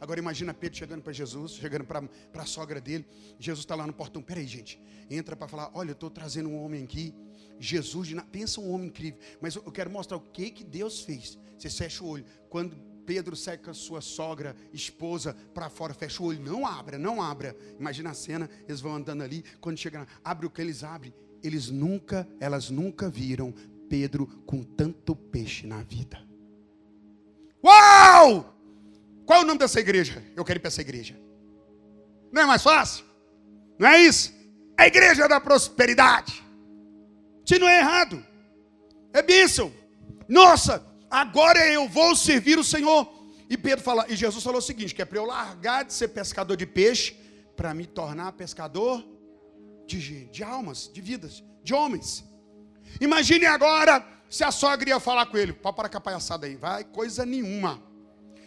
Agora 0.00 0.18
imagina 0.18 0.54
Pedro 0.54 0.78
chegando 0.78 1.02
para 1.02 1.12
Jesus, 1.12 1.52
chegando 1.52 1.84
para 1.84 2.08
a 2.32 2.46
sogra 2.46 2.80
dele. 2.80 3.04
Jesus 3.38 3.58
está 3.58 3.74
lá 3.74 3.86
no 3.86 3.92
portão. 3.92 4.22
Peraí, 4.22 4.46
gente. 4.46 4.80
Entra 5.10 5.36
para 5.36 5.46
falar: 5.48 5.70
Olha, 5.74 5.90
eu 5.90 5.92
estou 5.92 6.08
trazendo 6.08 6.48
um 6.48 6.64
homem 6.64 6.82
aqui. 6.82 7.14
Jesus, 7.60 8.08
pensa 8.32 8.58
um 8.58 8.72
homem 8.72 8.86
incrível. 8.86 9.20
Mas 9.38 9.54
eu 9.54 9.70
quero 9.70 9.90
mostrar 9.90 10.16
o 10.16 10.20
que, 10.20 10.50
que 10.50 10.64
Deus 10.64 11.02
fez. 11.02 11.38
Você 11.58 11.68
fecha 11.68 12.02
o 12.02 12.08
olho. 12.08 12.24
Quando 12.48 12.74
Pedro 13.04 13.36
seca 13.36 13.74
sua 13.74 14.00
sogra, 14.00 14.56
esposa, 14.72 15.36
para 15.52 15.68
fora, 15.68 15.92
fecha 15.92 16.22
o 16.22 16.26
olho. 16.26 16.40
Não 16.40 16.66
abra, 16.66 16.96
não 16.96 17.20
abra. 17.20 17.54
Imagina 17.78 18.12
a 18.12 18.14
cena. 18.14 18.48
Eles 18.66 18.80
vão 18.80 18.94
andando 18.94 19.22
ali. 19.22 19.44
Quando 19.60 19.76
chega, 19.76 20.08
abre 20.24 20.46
o 20.46 20.50
que 20.50 20.62
eles 20.62 20.82
abrem. 20.82 21.12
Eles 21.46 21.70
nunca, 21.70 22.28
elas 22.40 22.70
nunca 22.70 23.08
viram 23.08 23.54
Pedro 23.88 24.26
com 24.44 24.64
tanto 24.64 25.14
peixe 25.14 25.64
na 25.64 25.80
vida. 25.80 26.20
Uau! 27.64 28.52
Qual 29.24 29.40
é 29.40 29.42
o 29.42 29.46
nome 29.46 29.60
dessa 29.60 29.78
igreja? 29.78 30.24
Eu 30.34 30.44
quero 30.44 30.58
ir 30.58 30.60
para 30.60 30.68
essa 30.68 30.80
igreja. 30.80 31.16
Não 32.32 32.42
é 32.42 32.46
mais 32.46 32.64
fácil? 32.64 33.04
Não 33.78 33.88
é 33.88 34.00
isso? 34.00 34.34
A 34.76 34.88
igreja 34.88 35.28
da 35.28 35.40
prosperidade. 35.40 36.44
Se 37.44 37.60
não 37.60 37.68
é 37.68 37.78
errado, 37.78 38.24
é 39.12 39.22
bênção. 39.22 39.72
Nossa, 40.28 40.84
agora 41.08 41.64
eu 41.68 41.88
vou 41.88 42.16
servir 42.16 42.58
o 42.58 42.64
Senhor. 42.64 43.08
E 43.48 43.56
Pedro 43.56 43.84
fala, 43.84 44.04
e 44.08 44.16
Jesus 44.16 44.42
falou 44.42 44.58
o 44.58 44.62
seguinte: 44.62 44.94
que 44.94 45.02
é 45.02 45.04
para 45.04 45.18
eu 45.18 45.24
largar 45.24 45.84
de 45.84 45.92
ser 45.92 46.08
pescador 46.08 46.56
de 46.56 46.66
peixe, 46.66 47.16
para 47.56 47.72
me 47.72 47.86
tornar 47.86 48.32
pescador 48.32 49.04
de, 49.86 50.26
de 50.26 50.42
almas, 50.42 50.90
de 50.92 51.00
vidas, 51.00 51.42
de 51.62 51.74
homens. 51.74 52.24
Imagine 53.00 53.46
agora 53.46 54.04
se 54.28 54.42
a 54.44 54.50
sogra 54.50 54.88
ia 54.88 55.00
falar 55.00 55.26
com 55.26 55.36
ele, 55.36 55.52
pode 55.52 55.76
parar 55.76 55.88
com 55.88 55.98
a 55.98 56.00
palhaçada 56.00 56.46
aí, 56.46 56.56
vai, 56.56 56.84
coisa 56.84 57.24
nenhuma 57.24 57.86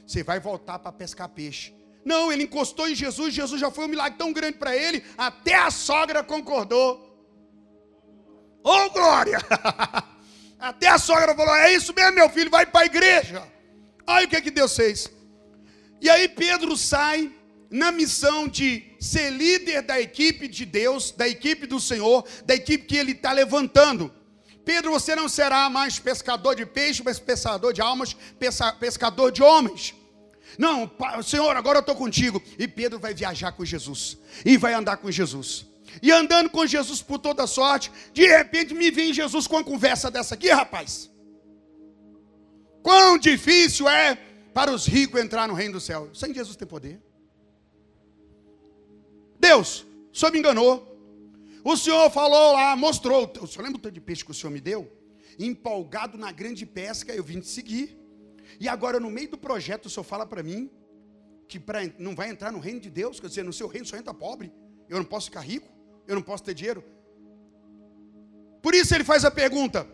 você 0.10 0.24
vai 0.24 0.39
voltar 0.39 0.79
para 0.79 0.91
pescar 0.91 1.29
peixe. 1.29 1.72
Não, 2.03 2.31
ele 2.31 2.43
encostou 2.43 2.89
em 2.89 2.96
Jesus, 2.96 3.31
Jesus 3.31 3.62
já 3.62 3.69
foi 3.69 3.86
um 3.86 3.89
milagre 3.89 4.17
tão 4.17 4.34
grande 4.34 4.58
para 4.58 4.75
ele, 4.75 5.03
até 5.15 5.53
a 5.53 5.69
sogra 5.69 6.24
concordou. 6.24 7.05
Oh, 8.63 8.89
glória! 8.89 9.38
até 10.60 10.88
a 10.88 10.98
sogra 10.98 11.36
falou: 11.36 11.53
É 11.55 11.74
isso 11.74 11.93
mesmo, 11.93 12.15
meu 12.15 12.29
filho, 12.29 12.50
vai 12.50 12.65
para 12.65 12.81
a 12.81 12.86
igreja. 12.86 13.48
Olha 14.08 14.25
o 14.25 14.29
que, 14.29 14.41
que 14.41 14.50
Deus 14.50 14.75
fez. 14.75 15.12
E 16.01 16.10
aí 16.10 16.27
Pedro 16.27 16.75
sai 16.75 17.31
na 17.69 17.91
missão 17.91 18.48
de 18.48 18.88
ser 19.00 19.29
líder 19.29 19.82
da 19.82 20.00
equipe 20.00 20.48
de 20.48 20.65
Deus, 20.65 21.12
da 21.12 21.27
equipe 21.27 21.65
do 21.65 21.79
Senhor, 21.79 22.25
da 22.46 22.56
equipe 22.56 22.86
que 22.86 22.98
ele 22.98 23.13
está 23.13 23.32
levantando. 23.32 24.13
Pedro, 24.65 24.91
você 24.91 25.15
não 25.15 25.29
será 25.29 25.70
mais 25.70 25.98
pescador 25.98 26.56
de 26.56 26.65
peixe, 26.65 27.01
mas 27.03 27.18
pescador 27.18 27.74
de 27.74 27.82
almas, 27.82 28.15
pescador 28.79 29.32
de 29.32 29.41
homens. 29.41 29.96
Não, 30.58 30.91
Senhor, 31.24 31.56
agora 31.56 31.77
eu 31.77 31.82
estou 31.82 31.96
contigo. 31.96 32.41
E 32.58 32.68
Pedro 32.68 33.00
vai 33.00 33.13
viajar 33.13 33.51
com 33.53 33.63
Jesus. 33.63 34.18
E 34.46 34.58
vai 34.58 34.74
andar 34.74 34.98
com 34.98 35.10
Jesus. 35.10 35.65
E 36.03 36.12
andando 36.12 36.50
com 36.50 36.68
Jesus 36.68 37.01
por 37.01 37.18
toda 37.18 37.48
sorte, 37.48 37.91
de 38.13 38.27
repente 38.27 38.74
me 38.74 38.91
vem 38.91 39.13
Jesus 39.13 39.48
com 39.48 39.56
uma 39.56 39.63
conversa 39.63 40.12
dessa 40.12 40.36
aqui, 40.36 40.50
rapaz. 40.50 41.10
Quão 42.84 43.18
difícil 43.18 43.88
é 43.89 44.15
para 44.53 44.72
os 44.72 44.86
ricos 44.86 45.20
entrar 45.20 45.48
no 45.48 45.53
reino 45.53 45.74
do 45.74 45.82
céu. 45.82 46.10
Sem 46.13 46.34
Jesus 46.34 46.56
tem 46.56 46.68
poder. 46.68 47.01
Deus, 49.39 49.86
o 50.12 50.17
senhor 50.17 50.31
me 50.31 50.39
enganou. 50.39 50.86
O 51.63 51.75
senhor 51.77 52.10
falou 52.12 52.53
lá, 52.53 52.75
mostrou. 52.75 53.31
O 53.41 53.48
senhor 53.48 53.63
lembra 53.63 53.79
o 53.79 53.81
tanto 53.81 53.93
de 53.93 54.01
peixe 54.01 54.24
que 54.24 54.31
o 54.31 54.34
senhor 54.34 54.51
me 54.51 54.62
deu? 54.62 54.91
Empolgado 55.38 56.17
na 56.17 56.31
grande 56.31 56.65
pesca, 56.65 57.13
eu 57.13 57.24
vim 57.24 57.39
te 57.39 57.48
seguir. 57.48 57.98
E 58.60 58.67
agora, 58.67 59.00
no 59.00 59.10
meio 59.10 59.29
do 59.31 59.38
projeto, 59.38 59.86
o 59.86 59.89
senhor 59.89 60.03
fala 60.03 60.25
para 60.25 60.43
mim 60.43 60.69
que 61.48 61.60
pra, 61.60 61.79
não 61.98 62.15
vai 62.15 62.29
entrar 62.29 62.51
no 62.51 62.60
reino 62.60 62.79
de 62.79 62.89
Deus, 62.89 63.19
quer 63.19 63.27
dizer, 63.27 63.43
no 63.43 63.51
seu 63.51 63.67
reino 63.67 63.86
só 63.86 63.98
entra 63.98 64.13
pobre. 64.13 64.51
Eu 64.88 64.98
não 64.98 65.05
posso 65.05 65.25
ficar 65.27 65.41
rico, 65.41 65.67
eu 66.08 66.15
não 66.15 66.22
posso 66.22 66.43
ter 66.43 66.53
dinheiro. 66.53 66.84
Por 68.62 68.75
isso 68.75 68.93
ele 68.93 69.03
faz 69.03 69.25
a 69.25 69.31
pergunta: 69.31 69.88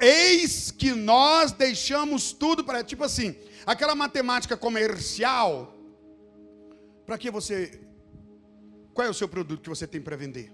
eis 0.00 0.70
que 0.70 0.92
nós 0.92 1.52
deixamos 1.52 2.32
tudo 2.32 2.64
para. 2.64 2.82
Tipo 2.84 3.04
assim, 3.04 3.36
aquela 3.64 3.94
matemática 3.94 4.56
comercial 4.56 5.74
Para 7.04 7.18
que 7.18 7.30
você. 7.30 7.85
Qual 8.96 9.06
é 9.06 9.10
o 9.10 9.14
seu 9.14 9.28
produto 9.28 9.60
que 9.60 9.68
você 9.68 9.86
tem 9.86 10.00
para 10.00 10.16
vender? 10.16 10.50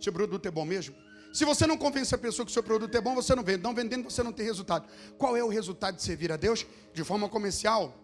Seu 0.00 0.12
produto 0.12 0.44
é 0.44 0.50
bom 0.50 0.64
mesmo? 0.64 0.92
Se 1.32 1.44
você 1.44 1.68
não 1.68 1.78
convence 1.78 2.12
a 2.12 2.18
pessoa 2.18 2.44
que 2.44 2.50
o 2.50 2.52
seu 2.52 2.64
produto 2.64 2.92
é 2.96 3.00
bom, 3.00 3.14
você 3.14 3.32
não 3.32 3.44
vende. 3.44 3.62
Não 3.62 3.72
vendendo, 3.72 4.10
você 4.10 4.24
não 4.24 4.32
tem 4.32 4.44
resultado. 4.44 4.88
Qual 5.16 5.36
é 5.36 5.44
o 5.44 5.46
resultado 5.46 5.94
de 5.94 6.02
servir 6.02 6.32
a 6.32 6.36
Deus? 6.36 6.66
De 6.92 7.04
forma 7.04 7.28
comercial, 7.28 7.96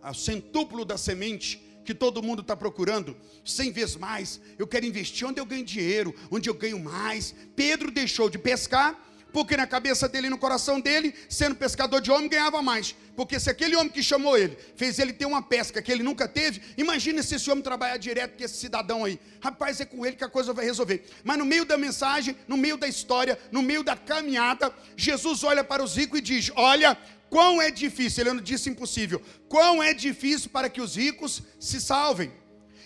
o 0.00 0.14
centúplo 0.14 0.84
da 0.84 0.96
semente 0.96 1.60
que 1.84 1.92
todo 1.92 2.22
mundo 2.22 2.40
está 2.40 2.56
procurando, 2.56 3.16
cem 3.44 3.72
vezes 3.72 3.96
mais. 3.96 4.40
Eu 4.56 4.68
quero 4.68 4.86
investir 4.86 5.26
onde 5.26 5.40
eu 5.40 5.44
ganho 5.44 5.64
dinheiro, 5.64 6.14
onde 6.30 6.48
eu 6.48 6.54
ganho 6.54 6.78
mais. 6.78 7.34
Pedro 7.56 7.90
deixou 7.90 8.30
de 8.30 8.38
pescar 8.38 8.96
porque 9.32 9.56
na 9.56 9.66
cabeça 9.66 10.08
dele 10.08 10.26
e 10.26 10.30
no 10.30 10.38
coração 10.38 10.80
dele, 10.80 11.14
sendo 11.28 11.54
pescador 11.54 12.00
de 12.00 12.10
homem, 12.10 12.28
ganhava 12.28 12.60
mais. 12.62 12.94
Porque 13.16 13.38
se 13.38 13.50
aquele 13.50 13.76
homem 13.76 13.90
que 13.90 14.02
chamou 14.02 14.36
ele 14.36 14.56
fez 14.76 14.98
ele 14.98 15.12
ter 15.12 15.26
uma 15.26 15.42
pesca 15.42 15.82
que 15.82 15.90
ele 15.90 16.02
nunca 16.02 16.26
teve, 16.26 16.60
imagine 16.76 17.22
se 17.22 17.34
esse 17.34 17.50
homem 17.50 17.62
trabalhar 17.62 17.96
direto 17.96 18.36
com 18.36 18.44
esse 18.44 18.56
cidadão 18.56 19.04
aí. 19.04 19.18
Rapaz, 19.40 19.80
é 19.80 19.84
com 19.84 20.04
ele 20.04 20.16
que 20.16 20.24
a 20.24 20.28
coisa 20.28 20.52
vai 20.52 20.64
resolver. 20.64 21.04
Mas 21.24 21.38
no 21.38 21.44
meio 21.44 21.64
da 21.64 21.76
mensagem, 21.76 22.36
no 22.46 22.56
meio 22.56 22.76
da 22.76 22.88
história, 22.88 23.38
no 23.50 23.62
meio 23.62 23.82
da 23.82 23.96
caminhada, 23.96 24.72
Jesus 24.96 25.44
olha 25.44 25.62
para 25.62 25.82
os 25.82 25.96
ricos 25.96 26.18
e 26.18 26.22
diz: 26.22 26.50
Olha, 26.54 26.96
quão 27.28 27.60
é 27.60 27.70
difícil, 27.70 28.22
ele 28.22 28.34
não 28.34 28.42
disse 28.42 28.68
impossível, 28.68 29.20
quão 29.48 29.82
é 29.82 29.94
difícil 29.94 30.50
para 30.50 30.68
que 30.68 30.80
os 30.80 30.96
ricos 30.96 31.42
se 31.58 31.80
salvem. 31.80 32.32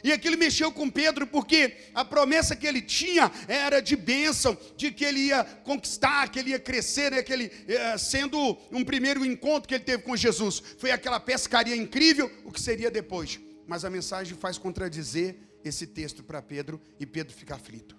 E 0.03 0.13
aquilo 0.13 0.37
mexeu 0.37 0.71
com 0.71 0.91
Pedro, 0.91 1.27
porque 1.27 1.77
a 1.95 2.05
promessa 2.05 2.55
que 2.55 2.67
ele 2.67 2.81
tinha 2.81 3.31
era 3.49 3.81
de 3.81 3.97
bênção, 3.97 4.57
de 4.77 4.91
que 4.91 5.05
ele 5.05 5.21
ia 5.21 5.45
conquistar, 5.45 6.29
que 6.29 6.39
ele 6.39 6.51
ia 6.51 6.59
crescer, 6.59 7.11
né? 7.11 7.23
que 7.23 7.33
ele, 7.33 7.51
eh, 7.67 7.99
sendo 7.99 8.57
um 8.71 8.85
primeiro 8.85 9.25
encontro 9.25 9.69
que 9.69 9.75
ele 9.75 9.85
teve 9.85 10.03
com 10.03 10.17
Jesus, 10.17 10.63
foi 10.79 10.91
aquela 10.91 11.19
pescaria 11.19 11.77
incrível, 11.77 12.31
o 12.45 12.53
que 12.53 12.61
seria 12.61 12.91
depois. 12.91 13.41
Mas 13.67 13.85
a 13.85 13.91
mensagem 13.91 14.37
faz 14.37 14.59
contradizer 14.59 15.37
esse 15.65 15.87
texto 15.87 16.23
para 16.23 16.41
Pedro 16.41 16.81
e 17.01 17.07
Pedro 17.07 17.35
fica 17.35 17.55
aflito. 17.55 17.97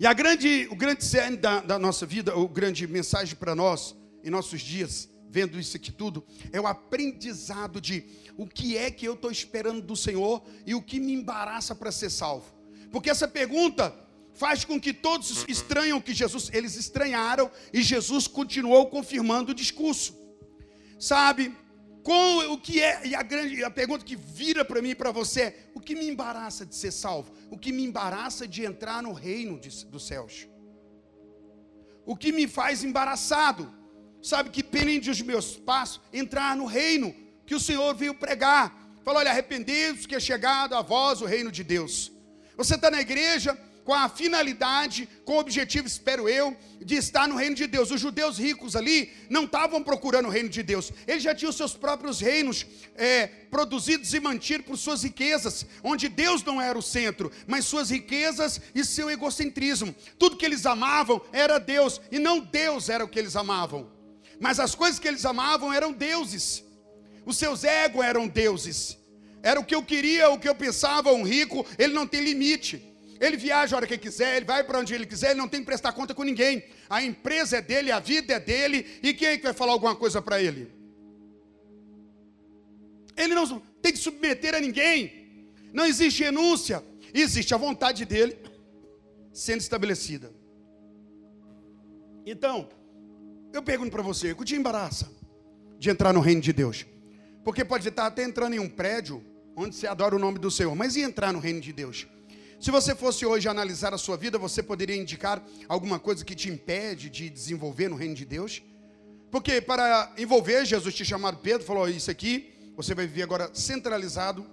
E 0.00 0.06
a 0.06 0.12
grande, 0.12 0.66
o 0.70 0.74
grande 0.74 1.04
cerne 1.04 1.36
da, 1.36 1.60
da 1.60 1.78
nossa 1.78 2.04
vida, 2.04 2.36
o 2.36 2.48
grande 2.48 2.86
mensagem 2.86 3.36
para 3.36 3.54
nós 3.54 3.94
em 4.24 4.30
nossos 4.30 4.60
dias, 4.60 5.08
vendo 5.32 5.58
isso 5.58 5.78
aqui 5.78 5.90
tudo, 5.90 6.22
é 6.52 6.60
o 6.60 6.66
aprendizado 6.66 7.80
de 7.80 8.04
o 8.36 8.46
que 8.46 8.76
é 8.76 8.90
que 8.90 9.06
eu 9.06 9.14
estou 9.14 9.30
esperando 9.30 9.80
do 9.80 9.96
Senhor 9.96 10.44
e 10.66 10.74
o 10.74 10.82
que 10.82 11.00
me 11.00 11.14
embaraça 11.14 11.74
para 11.74 11.90
ser 11.90 12.10
salvo. 12.10 12.54
Porque 12.90 13.08
essa 13.08 13.26
pergunta 13.26 13.98
faz 14.34 14.62
com 14.62 14.78
que 14.78 14.92
todos 14.92 15.46
estranham 15.48 16.02
que 16.02 16.12
Jesus, 16.12 16.50
eles 16.52 16.76
estranharam 16.76 17.50
e 17.72 17.80
Jesus 17.80 18.26
continuou 18.26 18.90
confirmando 18.90 19.52
o 19.52 19.54
discurso. 19.54 20.14
Sabe? 20.98 21.56
Com 22.02 22.52
o 22.52 22.58
que 22.58 22.82
é, 22.82 23.06
e 23.06 23.14
a 23.14 23.22
grande 23.22 23.64
a 23.64 23.70
pergunta 23.70 24.04
que 24.04 24.16
vira 24.16 24.66
para 24.66 24.82
mim 24.82 24.90
e 24.90 24.94
para 24.94 25.10
você 25.10 25.40
é: 25.40 25.70
o 25.74 25.80
que 25.80 25.94
me 25.94 26.06
embaraça 26.06 26.66
de 26.66 26.74
ser 26.74 26.92
salvo? 26.92 27.32
O 27.50 27.56
que 27.56 27.72
me 27.72 27.84
embaraça 27.84 28.46
de 28.46 28.66
entrar 28.66 29.02
no 29.02 29.12
reino 29.12 29.58
de, 29.58 29.86
dos 29.86 30.06
céus? 30.06 30.46
O 32.04 32.14
que 32.14 32.32
me 32.32 32.46
faz 32.46 32.84
embaraçado? 32.84 33.81
Sabe 34.22 34.50
que 34.50 34.62
prende 34.62 35.10
os 35.10 35.20
meus 35.20 35.56
passos 35.56 36.00
entrar 36.12 36.56
no 36.56 36.66
reino 36.66 37.14
que 37.44 37.54
o 37.54 37.60
Senhor 37.60 37.94
veio 37.94 38.14
pregar. 38.14 38.72
Falou: 39.04 39.18
olha, 39.20 39.30
arrependidos 39.30 40.06
que 40.06 40.14
é 40.14 40.20
chegado 40.20 40.74
a 40.74 40.82
vós 40.82 41.20
o 41.20 41.26
reino 41.26 41.50
de 41.50 41.64
Deus. 41.64 42.12
Você 42.56 42.76
está 42.76 42.90
na 42.90 43.00
igreja 43.00 43.58
com 43.84 43.92
a 43.92 44.08
finalidade, 44.08 45.08
com 45.24 45.34
o 45.34 45.38
objetivo, 45.40 45.86
espero 45.86 46.28
eu, 46.28 46.56
de 46.80 46.94
estar 46.94 47.26
no 47.26 47.36
reino 47.36 47.56
de 47.56 47.66
Deus. 47.66 47.90
Os 47.90 48.00
judeus 48.00 48.38
ricos 48.38 48.76
ali 48.76 49.12
não 49.28 49.44
estavam 49.44 49.82
procurando 49.82 50.26
o 50.26 50.30
reino 50.30 50.48
de 50.48 50.62
Deus, 50.62 50.92
eles 51.06 51.22
já 51.22 51.34
tinham 51.34 51.52
seus 51.52 51.74
próprios 51.74 52.20
reinos 52.20 52.66
é, 52.94 53.26
produzidos 53.26 54.14
e 54.14 54.20
mantidos 54.20 54.66
por 54.66 54.76
suas 54.76 55.02
riquezas, 55.02 55.66
onde 55.82 56.08
Deus 56.08 56.44
não 56.44 56.60
era 56.60 56.78
o 56.78 56.82
centro, 56.82 57.30
mas 57.46 57.64
suas 57.64 57.90
riquezas 57.90 58.60
e 58.74 58.84
seu 58.84 59.10
egocentrismo. 59.10 59.94
Tudo 60.18 60.36
que 60.36 60.46
eles 60.46 60.64
amavam 60.64 61.20
era 61.32 61.58
Deus, 61.58 62.00
e 62.10 62.18
não 62.18 62.40
Deus 62.40 62.88
era 62.88 63.04
o 63.04 63.08
que 63.08 63.18
eles 63.18 63.36
amavam, 63.36 63.90
mas 64.42 64.58
as 64.58 64.74
coisas 64.74 64.98
que 64.98 65.06
eles 65.06 65.24
amavam 65.24 65.72
eram 65.72 65.92
deuses. 65.92 66.64
Os 67.24 67.36
seus 67.36 67.62
egos 67.62 68.04
eram 68.04 68.26
deuses. 68.26 68.98
Era 69.40 69.60
o 69.60 69.64
que 69.64 69.72
eu 69.72 69.84
queria, 69.84 70.30
o 70.30 70.38
que 70.38 70.48
eu 70.48 70.54
pensava, 70.54 71.12
um 71.12 71.22
rico, 71.22 71.64
ele 71.78 71.92
não 71.94 72.08
tem 72.08 72.20
limite. 72.20 72.82
Ele 73.20 73.36
viaja 73.36 73.76
a 73.76 73.78
hora 73.78 73.86
que 73.86 73.96
quiser, 73.96 74.36
ele 74.36 74.44
vai 74.44 74.64
para 74.64 74.80
onde 74.80 74.92
ele 74.92 75.06
quiser, 75.06 75.30
ele 75.30 75.38
não 75.38 75.46
tem 75.46 75.60
que 75.60 75.66
prestar 75.66 75.92
conta 75.92 76.12
com 76.12 76.24
ninguém. 76.24 76.64
A 76.90 77.00
empresa 77.00 77.58
é 77.58 77.62
dele, 77.62 77.92
a 77.92 78.00
vida 78.00 78.34
é 78.34 78.40
dele, 78.40 78.84
e 79.00 79.14
quem 79.14 79.28
é 79.28 79.36
que 79.36 79.44
vai 79.44 79.52
falar 79.52 79.74
alguma 79.74 79.94
coisa 79.94 80.20
para 80.20 80.42
ele? 80.42 80.68
Ele 83.16 83.36
não 83.36 83.60
tem 83.80 83.92
que 83.92 83.98
submeter 83.98 84.56
a 84.56 84.60
ninguém. 84.60 85.46
Não 85.72 85.86
existe 85.86 86.24
renúncia, 86.24 86.82
existe 87.14 87.54
a 87.54 87.56
vontade 87.56 88.04
dele 88.04 88.36
sendo 89.32 89.60
estabelecida. 89.60 90.32
Então, 92.26 92.68
eu 93.52 93.62
pergunto 93.62 93.90
para 93.90 94.02
você, 94.02 94.32
o 94.32 94.36
que 94.36 94.44
te 94.44 94.54
embaraça 94.54 95.10
de 95.78 95.90
entrar 95.90 96.12
no 96.12 96.20
reino 96.20 96.40
de 96.40 96.52
Deus? 96.52 96.86
Porque 97.44 97.64
pode 97.64 97.88
estar 97.88 98.06
até 98.06 98.24
entrando 98.24 98.54
em 98.54 98.58
um 98.58 98.68
prédio 98.68 99.22
onde 99.56 99.76
você 99.76 99.86
adora 99.86 100.16
o 100.16 100.18
nome 100.18 100.38
do 100.38 100.50
Senhor, 100.50 100.74
mas 100.74 100.96
e 100.96 101.02
entrar 101.02 101.32
no 101.32 101.38
reino 101.38 101.60
de 101.60 101.72
Deus? 101.72 102.06
Se 102.60 102.70
você 102.70 102.94
fosse 102.94 103.26
hoje 103.26 103.48
analisar 103.48 103.92
a 103.92 103.98
sua 103.98 104.16
vida, 104.16 104.38
você 104.38 104.62
poderia 104.62 104.96
indicar 104.96 105.42
alguma 105.68 105.98
coisa 105.98 106.24
que 106.24 106.34
te 106.34 106.48
impede 106.48 107.10
de 107.10 107.28
desenvolver 107.28 107.88
no 107.88 107.96
reino 107.96 108.14
de 108.14 108.24
Deus? 108.24 108.62
Porque 109.32 109.60
para 109.60 110.12
envolver, 110.16 110.64
Jesus 110.64 110.94
te 110.94 111.04
chamado 111.04 111.38
Pedro, 111.38 111.66
falou: 111.66 111.88
Isso 111.88 112.10
aqui, 112.10 112.54
você 112.76 112.94
vai 112.94 113.06
viver 113.06 113.24
agora 113.24 113.50
centralizado 113.52 114.46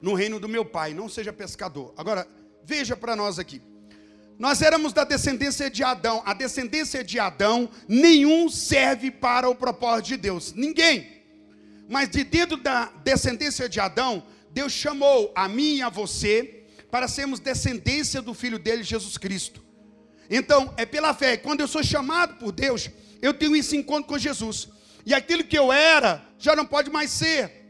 no 0.00 0.14
reino 0.14 0.40
do 0.40 0.48
meu 0.48 0.64
Pai, 0.64 0.94
não 0.94 1.08
seja 1.08 1.32
pescador. 1.32 1.92
Agora, 1.96 2.26
veja 2.64 2.96
para 2.96 3.14
nós 3.14 3.38
aqui. 3.38 3.60
Nós 4.40 4.62
éramos 4.62 4.94
da 4.94 5.04
descendência 5.04 5.68
de 5.68 5.84
Adão. 5.84 6.22
A 6.24 6.32
descendência 6.32 7.04
de 7.04 7.18
Adão, 7.18 7.68
nenhum 7.86 8.48
serve 8.48 9.10
para 9.10 9.46
o 9.50 9.54
propósito 9.54 10.06
de 10.06 10.16
Deus. 10.16 10.54
Ninguém. 10.54 11.06
Mas 11.86 12.08
de 12.08 12.24
dentro 12.24 12.56
da 12.56 12.86
descendência 13.04 13.68
de 13.68 13.78
Adão, 13.78 14.22
Deus 14.50 14.72
chamou 14.72 15.30
a 15.34 15.46
mim 15.46 15.74
e 15.74 15.82
a 15.82 15.90
você 15.90 16.64
para 16.90 17.06
sermos 17.06 17.38
descendência 17.38 18.22
do 18.22 18.32
filho 18.32 18.58
dele, 18.58 18.82
Jesus 18.82 19.18
Cristo. 19.18 19.62
Então, 20.30 20.72
é 20.78 20.86
pela 20.86 21.12
fé. 21.12 21.36
Quando 21.36 21.60
eu 21.60 21.68
sou 21.68 21.82
chamado 21.82 22.36
por 22.36 22.50
Deus, 22.50 22.88
eu 23.20 23.34
tenho 23.34 23.54
esse 23.54 23.76
encontro 23.76 24.08
com 24.08 24.16
Jesus. 24.16 24.70
E 25.04 25.12
aquilo 25.12 25.44
que 25.44 25.58
eu 25.58 25.70
era 25.70 26.24
já 26.38 26.56
não 26.56 26.64
pode 26.64 26.88
mais 26.88 27.10
ser. 27.10 27.66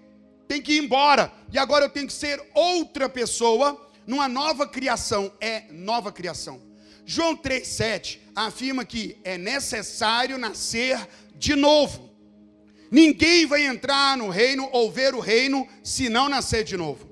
Tem 0.46 0.62
que 0.62 0.74
ir 0.74 0.84
embora. 0.84 1.32
E 1.52 1.58
agora 1.58 1.86
eu 1.86 1.90
tenho 1.90 2.06
que 2.06 2.12
ser 2.12 2.40
outra 2.54 3.08
pessoa 3.08 3.89
numa 4.06 4.28
nova 4.28 4.66
criação. 4.66 5.32
É 5.40 5.64
nova 5.70 6.12
criação. 6.12 6.60
João 7.04 7.36
3,7 7.36 8.18
afirma 8.34 8.84
que 8.84 9.18
é 9.24 9.36
necessário 9.36 10.38
nascer 10.38 11.08
de 11.34 11.54
novo. 11.54 12.10
Ninguém 12.90 13.46
vai 13.46 13.66
entrar 13.66 14.16
no 14.16 14.28
reino 14.28 14.68
ou 14.72 14.90
ver 14.90 15.14
o 15.14 15.20
reino 15.20 15.66
se 15.82 16.08
não 16.08 16.28
nascer 16.28 16.64
de 16.64 16.76
novo. 16.76 17.08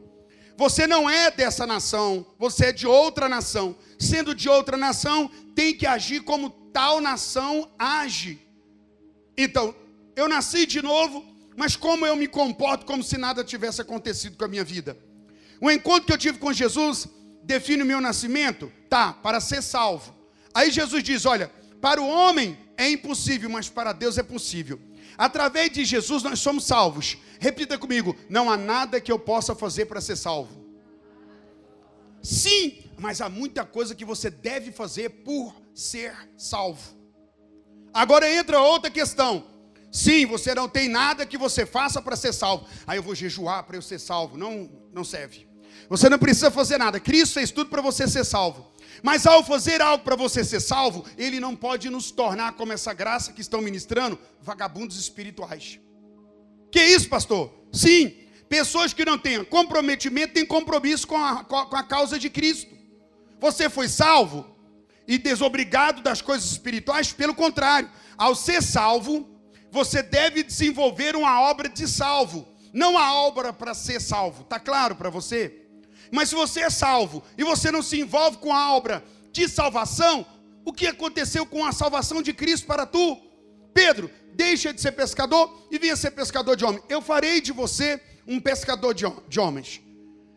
Você 0.56 0.88
não 0.88 1.08
é 1.08 1.30
dessa 1.30 1.66
nação, 1.66 2.26
você 2.36 2.66
é 2.66 2.72
de 2.72 2.86
outra 2.86 3.28
nação. 3.28 3.76
Sendo 3.98 4.34
de 4.34 4.48
outra 4.48 4.76
nação, 4.76 5.30
tem 5.54 5.72
que 5.74 5.86
agir 5.86 6.20
como 6.22 6.50
tal 6.50 7.00
nação 7.00 7.70
age. 7.78 8.40
Então, 9.36 9.74
eu 10.16 10.28
nasci 10.28 10.66
de 10.66 10.82
novo, 10.82 11.24
mas 11.56 11.76
como 11.76 12.04
eu 12.04 12.16
me 12.16 12.26
comporto 12.26 12.84
como 12.84 13.04
se 13.04 13.16
nada 13.16 13.44
tivesse 13.44 13.80
acontecido 13.80 14.36
com 14.36 14.44
a 14.44 14.48
minha 14.48 14.64
vida? 14.64 14.98
O 15.60 15.70
encontro 15.70 16.06
que 16.06 16.12
eu 16.12 16.18
tive 16.18 16.38
com 16.38 16.52
Jesus 16.52 17.08
define 17.42 17.82
o 17.82 17.86
meu 17.86 18.00
nascimento? 18.00 18.72
Tá, 18.88 19.12
para 19.12 19.40
ser 19.40 19.62
salvo. 19.62 20.14
Aí 20.54 20.70
Jesus 20.70 21.02
diz: 21.02 21.26
olha, 21.26 21.50
para 21.80 22.00
o 22.00 22.08
homem 22.08 22.58
é 22.76 22.88
impossível, 22.90 23.50
mas 23.50 23.68
para 23.68 23.92
Deus 23.92 24.18
é 24.18 24.22
possível. 24.22 24.80
Através 25.16 25.70
de 25.70 25.84
Jesus 25.84 26.22
nós 26.22 26.38
somos 26.38 26.64
salvos. 26.64 27.18
Repita 27.40 27.78
comigo: 27.78 28.16
não 28.28 28.50
há 28.50 28.56
nada 28.56 29.00
que 29.00 29.10
eu 29.10 29.18
possa 29.18 29.54
fazer 29.54 29.86
para 29.86 30.00
ser 30.00 30.16
salvo. 30.16 30.66
Sim, 32.22 32.84
mas 32.98 33.20
há 33.20 33.28
muita 33.28 33.64
coisa 33.64 33.94
que 33.94 34.04
você 34.04 34.30
deve 34.30 34.72
fazer 34.72 35.08
por 35.08 35.54
ser 35.74 36.14
salvo. 36.36 36.96
Agora 37.92 38.30
entra 38.30 38.60
outra 38.60 38.90
questão. 38.90 39.44
Sim, 39.90 40.26
você 40.26 40.54
não 40.54 40.68
tem 40.68 40.88
nada 40.88 41.24
que 41.24 41.38
você 41.38 41.64
faça 41.64 42.02
para 42.02 42.16
ser 42.16 42.32
salvo. 42.32 42.66
Aí 42.86 42.98
eu 42.98 43.02
vou 43.02 43.14
jejuar 43.14 43.64
para 43.64 43.76
eu 43.76 43.82
ser 43.82 43.98
salvo. 43.98 44.36
Não, 44.36 44.70
não 44.92 45.02
serve. 45.02 45.47
Você 45.88 46.08
não 46.08 46.18
precisa 46.18 46.50
fazer 46.50 46.78
nada. 46.78 47.00
Cristo 47.00 47.34
fez 47.34 47.50
tudo 47.50 47.70
para 47.70 47.80
você 47.80 48.06
ser 48.06 48.24
salvo. 48.24 48.66
Mas 49.02 49.26
ao 49.26 49.44
fazer 49.44 49.80
algo 49.80 50.04
para 50.04 50.16
você 50.16 50.44
ser 50.44 50.60
salvo, 50.60 51.04
ele 51.16 51.40
não 51.40 51.54
pode 51.54 51.88
nos 51.88 52.10
tornar, 52.10 52.52
como 52.52 52.72
essa 52.72 52.92
graça 52.92 53.32
que 53.32 53.40
estão 53.40 53.60
ministrando, 53.60 54.18
vagabundos 54.40 54.98
espirituais. 54.98 55.78
Que 56.70 56.82
isso, 56.82 57.08
pastor? 57.08 57.52
Sim, 57.72 58.14
pessoas 58.48 58.92
que 58.92 59.04
não 59.04 59.16
têm 59.16 59.44
comprometimento 59.44 60.34
têm 60.34 60.44
compromisso 60.44 61.06
com 61.06 61.16
a, 61.16 61.44
com 61.44 61.76
a 61.76 61.82
causa 61.82 62.18
de 62.18 62.28
Cristo. 62.28 62.76
Você 63.40 63.70
foi 63.70 63.88
salvo 63.88 64.44
e 65.06 65.16
desobrigado 65.16 66.02
das 66.02 66.20
coisas 66.20 66.50
espirituais, 66.50 67.12
pelo 67.12 67.34
contrário, 67.34 67.90
ao 68.16 68.34
ser 68.34 68.62
salvo, 68.62 69.26
você 69.70 70.02
deve 70.02 70.42
desenvolver 70.42 71.14
uma 71.14 71.40
obra 71.42 71.68
de 71.68 71.86
salvo. 71.86 72.46
Não 72.72 72.98
há 72.98 73.14
obra 73.14 73.52
para 73.52 73.74
ser 73.74 74.00
salvo. 74.00 74.44
Tá 74.44 74.58
claro 74.58 74.96
para 74.96 75.08
você? 75.08 75.67
Mas 76.10 76.28
se 76.28 76.34
você 76.34 76.60
é 76.60 76.70
salvo 76.70 77.22
e 77.36 77.44
você 77.44 77.70
não 77.70 77.82
se 77.82 78.00
envolve 78.00 78.38
com 78.38 78.52
a 78.52 78.74
obra 78.74 79.04
de 79.32 79.48
salvação, 79.48 80.26
o 80.64 80.72
que 80.72 80.86
aconteceu 80.86 81.46
com 81.46 81.64
a 81.64 81.72
salvação 81.72 82.22
de 82.22 82.32
Cristo 82.32 82.66
para 82.66 82.86
tu? 82.86 83.18
Pedro, 83.72 84.10
deixa 84.34 84.72
de 84.72 84.80
ser 84.80 84.92
pescador 84.92 85.66
e 85.70 85.78
venha 85.78 85.96
ser 85.96 86.10
pescador 86.10 86.56
de 86.56 86.64
homens. 86.64 86.84
Eu 86.88 87.00
farei 87.00 87.40
de 87.40 87.52
você 87.52 88.00
um 88.26 88.38
pescador 88.38 88.92
de, 88.92 89.40
homens. 89.40 89.80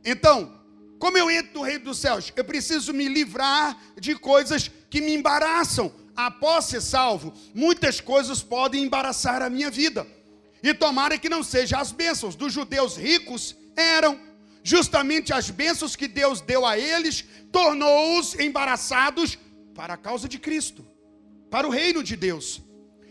Então, 0.06 0.58
como 0.98 1.18
eu 1.18 1.30
entro 1.30 1.56
no 1.56 1.62
reino 1.62 1.86
dos 1.86 1.98
céus? 1.98 2.32
Eu 2.36 2.46
preciso 2.46 2.94
me 2.94 3.08
livrar 3.08 3.78
de 4.00 4.16
coisas 4.16 4.72
que 4.90 5.02
me 5.02 5.14
embaraçam. 5.14 5.92
Após 6.16 6.66
ser 6.66 6.82
salvo, 6.82 7.34
muitas 7.54 8.00
coisas 8.00 8.44
podem 8.44 8.84
embaraçar 8.84 9.42
a 9.42 9.50
minha 9.50 9.70
vida. 9.70 10.06
E 10.64 10.74
tomara 10.74 11.18
que 11.18 11.28
não 11.28 11.44
seja 11.44 11.80
as 11.80 11.92
bênçãos 11.92 12.36
dos 12.36 12.54
judeus 12.54 12.96
ricos 12.96 13.56
eram 13.76 14.20
justamente 14.64 15.34
as 15.34 15.50
bênçãos 15.50 15.96
que 15.96 16.08
Deus 16.08 16.42
deu 16.42 16.66
a 16.66 16.78
eles, 16.78 17.26
tornou-os 17.52 18.36
embaraçados 18.40 19.38
para 19.74 19.94
a 19.94 19.98
causa 19.98 20.28
de 20.28 20.38
Cristo, 20.38 20.86
para 21.50 21.68
o 21.68 21.72
reino 21.72 22.04
de 22.04 22.16
Deus. 22.16 22.62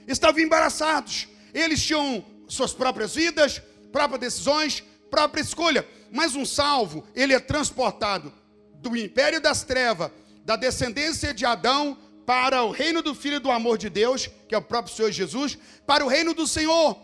Estavam 0.07 0.41
embaraçados. 0.41 1.29
Eles 1.53 1.83
tinham 1.83 2.25
suas 2.49 2.73
próprias 2.73 3.15
vidas, 3.15 3.61
próprias 3.93 4.21
decisões, 4.21 4.83
própria 5.11 5.43
escolha. 5.43 5.87
Mas 6.11 6.35
um 6.35 6.45
salvo, 6.45 7.05
ele 7.15 7.35
é 7.35 7.41
transportado 7.41 8.33
do 8.75 8.97
império 8.97 9.41
das 9.41 9.63
trevas, 9.63 10.11
da 10.45 10.57
descendência 10.57 11.35
de 11.35 11.45
Adão, 11.45 11.97
para 12.27 12.63
o 12.63 12.71
reino 12.71 13.03
do 13.03 13.15
Filho 13.15 13.41
do 13.41 13.51
amor 13.51 13.77
de 13.77 13.91
Deus, 13.91 14.29
que 14.49 14.55
é 14.55 14.59
o 14.59 14.63
próprio 14.63 14.95
Senhor 14.95 15.11
Jesus, 15.11 15.59
para 15.87 16.05
o 16.05 16.09
reino 16.09 16.33
do 16.33 16.47
Senhor. 16.47 16.97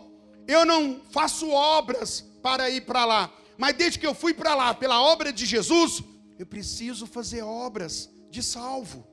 Eu 0.47 0.65
não 0.65 1.01
faço 1.11 1.49
obras 1.49 2.25
para 2.41 2.69
ir 2.69 2.81
para 2.81 3.03
lá, 3.03 3.31
mas 3.57 3.75
desde 3.75 3.99
que 3.99 4.05
eu 4.05 4.13
fui 4.13 4.33
para 4.33 4.53
lá 4.53 4.73
pela 4.73 5.01
obra 5.01 5.33
de 5.33 5.45
Jesus, 5.45 6.03
eu 6.37 6.45
preciso 6.45 7.07
fazer 7.07 7.41
obras 7.41 8.09
de 8.29 8.43
salvo. 8.43 9.07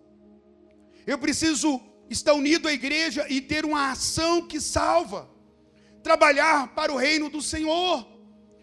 Eu 1.06 1.18
preciso 1.18 1.80
estar 2.10 2.34
unido 2.34 2.68
à 2.68 2.72
igreja 2.72 3.26
e 3.28 3.40
ter 3.40 3.64
uma 3.64 3.90
ação 3.90 4.46
que 4.46 4.60
salva. 4.60 5.28
Trabalhar 6.02 6.74
para 6.74 6.92
o 6.92 6.96
reino 6.96 7.30
do 7.30 7.40
Senhor. 7.40 8.06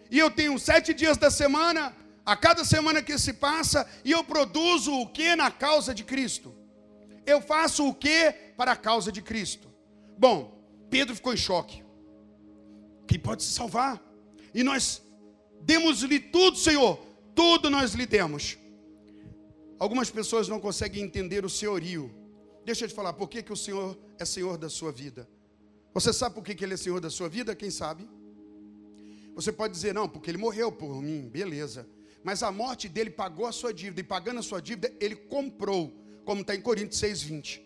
E 0.10 0.20
eu 0.20 0.30
tenho 0.30 0.60
sete 0.60 0.94
dias 0.94 1.18
da 1.18 1.32
semana, 1.32 1.96
a 2.26 2.36
cada 2.36 2.64
semana 2.64 3.02
que 3.02 3.18
se 3.18 3.34
passa, 3.34 3.88
e 4.06 4.12
eu 4.12 4.24
produzo 4.24 4.94
o 4.94 5.08
que 5.08 5.36
na 5.36 5.50
causa 5.50 5.94
de 5.94 6.04
Cristo? 6.04 6.54
Eu 7.26 7.42
faço 7.42 7.88
o 7.88 7.94
que 7.94 8.32
para 8.56 8.74
a 8.74 8.76
causa 8.76 9.12
de 9.12 9.22
Cristo? 9.22 9.68
Bom, 10.18 10.62
Pedro 10.90 11.16
ficou 11.16 11.34
em 11.34 11.38
choque. 11.38 11.84
Quem 13.08 13.20
pode 13.20 13.44
se 13.44 13.54
salvar? 13.54 14.02
E 14.54 14.64
nós 14.64 15.02
demos-lhe 15.64 16.20
tudo, 16.20 16.58
Senhor, 16.58 16.98
tudo 17.36 17.70
nós 17.70 17.94
lhe 17.94 18.06
demos. 18.06 18.58
Algumas 19.80 20.10
pessoas 20.10 20.48
não 20.48 20.60
conseguem 20.60 21.04
entender 21.04 21.44
o 21.44 21.50
senhorio 21.50 22.22
Deixa 22.64 22.86
eu 22.86 22.90
te 22.90 22.94
falar, 22.94 23.14
por 23.14 23.28
que, 23.28 23.42
que 23.42 23.52
o 23.52 23.58
Senhor 23.58 23.98
é 24.20 24.26
Senhor 24.26 24.58
da 24.58 24.70
sua 24.70 24.92
vida? 24.92 25.28
Você 25.94 26.14
sabe 26.14 26.36
por 26.36 26.44
que, 26.44 26.54
que 26.54 26.64
Ele 26.64 26.76
é 26.76 26.78
Senhor 26.78 27.00
da 27.00 27.10
sua 27.10 27.28
vida? 27.28 27.56
Quem 27.56 27.72
sabe? 27.72 28.08
Você 29.36 29.52
pode 29.52 29.74
dizer, 29.74 29.94
não, 29.94 30.08
porque 30.08 30.30
Ele 30.30 30.38
morreu 30.38 30.72
por 30.72 31.02
mim, 31.02 31.28
beleza. 31.28 31.88
Mas 32.24 32.44
a 32.44 32.52
morte 32.52 32.88
dele 32.88 33.10
pagou 33.10 33.48
a 33.48 33.52
sua 33.52 33.74
dívida, 33.74 34.02
e 34.02 34.04
pagando 34.04 34.40
a 34.40 34.44
sua 34.44 34.62
dívida, 34.62 34.94
Ele 35.00 35.16
comprou, 35.16 35.92
como 36.24 36.42
está 36.42 36.56
em 36.56 36.62
Coríntios 36.62 37.02
6,20. 37.02 37.62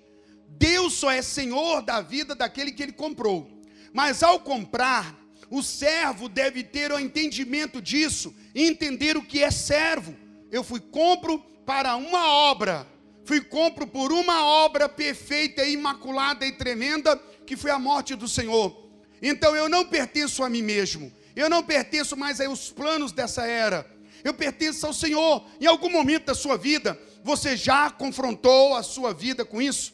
Deus 0.47 0.93
só 0.93 1.11
é 1.11 1.21
Senhor 1.21 1.81
da 1.81 1.99
vida 2.01 2.33
daquele 2.33 2.71
que 2.71 2.81
Ele 2.81 2.93
comprou. 2.93 3.49
Mas 3.93 4.23
ao 4.23 4.39
comprar, 4.39 5.19
o 5.49 5.61
servo 5.61 6.27
deve 6.27 6.63
ter 6.63 6.91
o 6.91 6.99
entendimento 6.99 7.81
disso, 7.81 8.35
entender 8.53 9.17
o 9.17 9.25
que 9.25 9.43
é 9.43 9.51
servo. 9.51 10.15
Eu 10.51 10.63
fui 10.63 10.79
compro 10.79 11.39
para 11.65 11.95
uma 11.95 12.27
obra 12.27 12.87
fui 13.25 13.41
compro 13.41 13.87
por 13.87 14.13
uma 14.13 14.45
obra 14.45 14.87
perfeita, 14.87 15.65
imaculada 15.65 16.45
e 16.45 16.51
tremenda, 16.51 17.17
que 17.45 17.57
foi 17.57 17.71
a 17.71 17.79
morte 17.79 18.15
do 18.15 18.27
Senhor. 18.27 18.87
Então 19.21 19.55
eu 19.55 19.67
não 19.67 19.83
pertenço 19.83 20.43
a 20.43 20.49
mim 20.49 20.61
mesmo, 20.61 21.11
eu 21.35 21.49
não 21.49 21.63
pertenço 21.63 22.15
mais 22.15 22.39
aos 22.39 22.71
planos 22.71 23.11
dessa 23.11 23.45
era, 23.45 23.85
eu 24.23 24.33
pertenço 24.33 24.85
ao 24.85 24.93
Senhor. 24.93 25.43
Em 25.59 25.65
algum 25.65 25.89
momento 25.89 26.25
da 26.25 26.35
sua 26.35 26.57
vida, 26.57 26.99
você 27.23 27.57
já 27.57 27.89
confrontou 27.89 28.75
a 28.75 28.83
sua 28.83 29.13
vida 29.13 29.43
com 29.43 29.61
isso? 29.61 29.93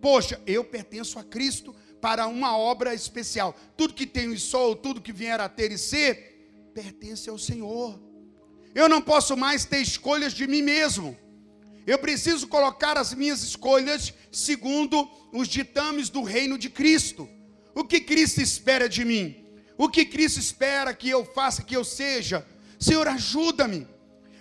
Poxa, 0.00 0.40
eu 0.46 0.64
pertenço 0.64 1.18
a 1.18 1.24
Cristo 1.24 1.74
para 2.06 2.28
uma 2.28 2.56
obra 2.56 2.94
especial. 2.94 3.52
Tudo 3.76 3.92
que 3.92 4.06
tenho 4.06 4.32
e 4.32 4.38
sou, 4.38 4.76
tudo 4.76 5.00
que 5.00 5.12
vier 5.12 5.40
a 5.40 5.48
ter 5.48 5.72
e 5.72 5.76
ser, 5.76 6.70
pertence 6.72 7.28
ao 7.28 7.36
Senhor. 7.36 8.00
Eu 8.72 8.88
não 8.88 9.02
posso 9.02 9.36
mais 9.36 9.64
ter 9.64 9.80
escolhas 9.80 10.32
de 10.32 10.46
mim 10.46 10.62
mesmo. 10.62 11.18
Eu 11.84 11.98
preciso 11.98 12.46
colocar 12.46 12.96
as 12.96 13.12
minhas 13.12 13.42
escolhas 13.42 14.14
segundo 14.30 15.10
os 15.32 15.48
ditames 15.48 16.08
do 16.08 16.22
reino 16.22 16.56
de 16.56 16.70
Cristo. 16.70 17.28
O 17.74 17.82
que 17.82 18.00
Cristo 18.00 18.40
espera 18.40 18.88
de 18.88 19.04
mim? 19.04 19.44
O 19.76 19.88
que 19.88 20.04
Cristo 20.04 20.38
espera 20.38 20.94
que 20.94 21.10
eu 21.10 21.24
faça, 21.24 21.64
que 21.64 21.76
eu 21.76 21.82
seja? 21.82 22.46
Senhor, 22.78 23.08
ajuda-me. 23.08 23.84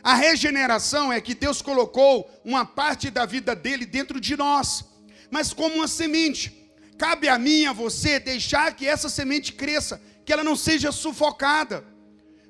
A 0.03 0.13
regeneração 0.13 1.11
é 1.11 1.19
que 1.19 1.33
Deus 1.33 1.63
colocou 1.63 2.29
uma 2.45 2.63
parte 2.63 3.09
da 3.09 3.25
vida 3.25 3.55
dele 3.55 3.87
dentro 3.87 4.21
de 4.21 4.37
nós, 4.37 4.85
mas 5.31 5.51
como 5.51 5.77
uma 5.77 5.87
semente. 5.87 6.64
Cabe 6.97 7.27
a 7.27 7.37
mim, 7.37 7.65
a 7.65 7.73
você, 7.73 8.19
deixar 8.19 8.73
que 8.75 8.87
essa 8.87 9.09
semente 9.09 9.53
cresça, 9.53 10.01
que 10.23 10.31
ela 10.31 10.43
não 10.43 10.55
seja 10.55 10.91
sufocada. 10.91 11.85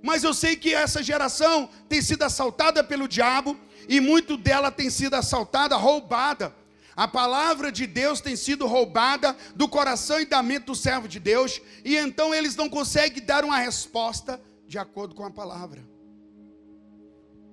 Mas 0.01 0.23
eu 0.23 0.33
sei 0.33 0.55
que 0.55 0.73
essa 0.73 1.01
geração 1.01 1.69
tem 1.89 2.01
sido 2.01 2.23
assaltada 2.23 2.83
pelo 2.83 3.07
diabo, 3.07 3.57
e 3.89 3.99
muito 3.99 4.37
dela 4.37 4.71
tem 4.71 4.89
sido 4.89 5.15
assaltada, 5.15 5.75
roubada. 5.75 6.55
A 6.95 7.07
palavra 7.07 7.71
de 7.71 7.85
Deus 7.85 8.21
tem 8.21 8.35
sido 8.35 8.65
roubada 8.65 9.35
do 9.55 9.67
coração 9.67 10.19
e 10.19 10.25
da 10.25 10.41
mente 10.41 10.65
do 10.65 10.75
servo 10.75 11.07
de 11.07 11.19
Deus, 11.19 11.61
e 11.83 11.97
então 11.97 12.33
eles 12.33 12.55
não 12.55 12.69
conseguem 12.69 13.23
dar 13.23 13.43
uma 13.43 13.57
resposta 13.57 14.39
de 14.67 14.77
acordo 14.77 15.13
com 15.13 15.25
a 15.25 15.31
palavra. 15.31 15.83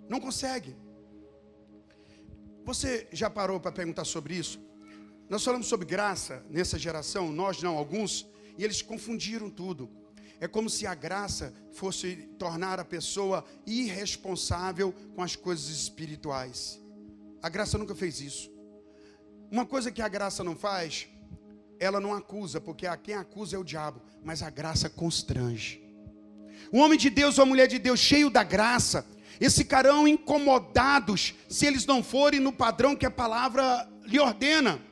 Não 0.09 0.21
consegue. 0.21 0.77
Você 2.65 3.09
já 3.11 3.29
parou 3.29 3.59
para 3.59 3.73
perguntar 3.73 4.05
sobre 4.05 4.35
isso? 4.35 4.61
Nós 5.33 5.43
falamos 5.45 5.67
sobre 5.67 5.87
graça 5.87 6.45
nessa 6.51 6.79
geração, 6.79 7.33
nós 7.33 7.63
não, 7.63 7.79
alguns, 7.79 8.29
e 8.59 8.63
eles 8.63 8.83
confundiram 8.83 9.49
tudo. 9.49 9.89
É 10.39 10.47
como 10.47 10.69
se 10.69 10.87
a 10.87 10.95
graça 10.95 11.55
fosse 11.73 12.29
tornar 12.39 12.79
a 12.79 12.85
pessoa 12.85 13.43
irresponsável 13.67 14.93
com 15.15 15.23
as 15.23 15.35
coisas 15.35 15.71
espirituais. 15.71 16.79
A 17.43 17.49
graça 17.49 17.79
nunca 17.79 17.95
fez 17.95 18.21
isso. 18.21 18.53
Uma 19.51 19.65
coisa 19.65 19.91
que 19.91 20.03
a 20.03 20.09
graça 20.09 20.45
não 20.45 20.55
faz, 20.55 21.09
ela 21.81 21.99
não 21.99 22.13
acusa, 22.13 22.61
porque 22.61 22.85
quem 22.99 23.15
acusa 23.15 23.57
é 23.57 23.59
o 23.59 23.65
diabo, 23.65 24.03
mas 24.23 24.43
a 24.43 24.51
graça 24.51 24.91
constrange. 24.91 25.83
O 26.71 26.77
homem 26.77 26.99
de 26.99 27.09
Deus 27.09 27.39
ou 27.39 27.45
a 27.45 27.47
mulher 27.47 27.69
de 27.69 27.79
Deus 27.79 28.01
cheio 28.01 28.29
da 28.29 28.45
graça, 28.45 29.07
eles 29.41 29.57
ficarão 29.57 30.07
incomodados 30.07 31.33
se 31.49 31.65
eles 31.65 31.87
não 31.87 32.03
forem 32.03 32.39
no 32.39 32.53
padrão 32.53 32.95
que 32.95 33.07
a 33.07 33.11
palavra 33.11 33.91
lhe 34.05 34.21
ordena. 34.21 34.92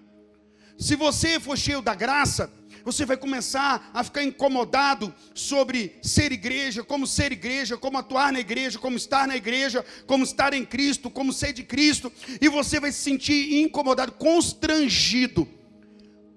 Se 0.80 0.96
você 0.96 1.38
for 1.38 1.58
cheio 1.58 1.82
da 1.82 1.94
graça, 1.94 2.50
você 2.82 3.04
vai 3.04 3.14
começar 3.14 3.90
a 3.92 4.02
ficar 4.02 4.24
incomodado 4.24 5.14
sobre 5.34 5.98
ser 6.02 6.32
igreja, 6.32 6.82
como 6.82 7.06
ser 7.06 7.32
igreja, 7.32 7.76
como 7.76 7.98
atuar 7.98 8.32
na 8.32 8.40
igreja, 8.40 8.78
como 8.78 8.96
estar 8.96 9.28
na 9.28 9.36
igreja, 9.36 9.84
como 10.06 10.24
estar 10.24 10.54
em 10.54 10.64
Cristo, 10.64 11.10
como 11.10 11.34
ser 11.34 11.52
de 11.52 11.62
Cristo, 11.64 12.10
e 12.40 12.48
você 12.48 12.80
vai 12.80 12.90
se 12.92 13.02
sentir 13.02 13.60
incomodado, 13.60 14.12
constrangido. 14.12 15.46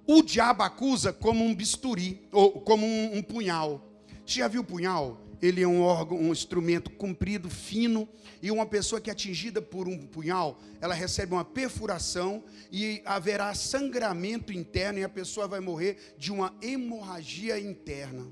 O 0.05 0.21
diabo 0.21 0.63
acusa 0.63 1.13
como 1.13 1.45
um 1.45 1.55
bisturi, 1.55 2.27
ou 2.29 2.59
como 2.59 2.85
um, 2.85 3.19
um 3.19 3.23
punhal. 3.23 3.81
Você 4.25 4.39
já 4.39 4.49
viu 4.49 4.61
punhal? 4.61 5.22
Ele 5.43 5.61
é 5.61 5.67
um 5.67 5.81
órgão, 5.81 6.17
um 6.17 6.31
instrumento 6.31 6.89
comprido, 6.89 7.49
fino, 7.49 8.07
e 8.41 8.49
uma 8.49 8.65
pessoa 8.65 9.01
que 9.01 9.09
é 9.09 9.13
atingida 9.13 9.61
por 9.61 9.89
um 9.89 10.07
punhal, 10.07 10.57
ela 10.79 10.93
recebe 10.93 11.33
uma 11.33 11.43
perfuração 11.43 12.45
e 12.71 13.01
haverá 13.03 13.53
sangramento 13.53 14.53
interno 14.53 14.99
e 14.99 15.03
a 15.03 15.09
pessoa 15.09 15.45
vai 15.45 15.59
morrer 15.59 16.15
de 16.17 16.31
uma 16.31 16.55
hemorragia 16.61 17.59
interna. 17.59 18.25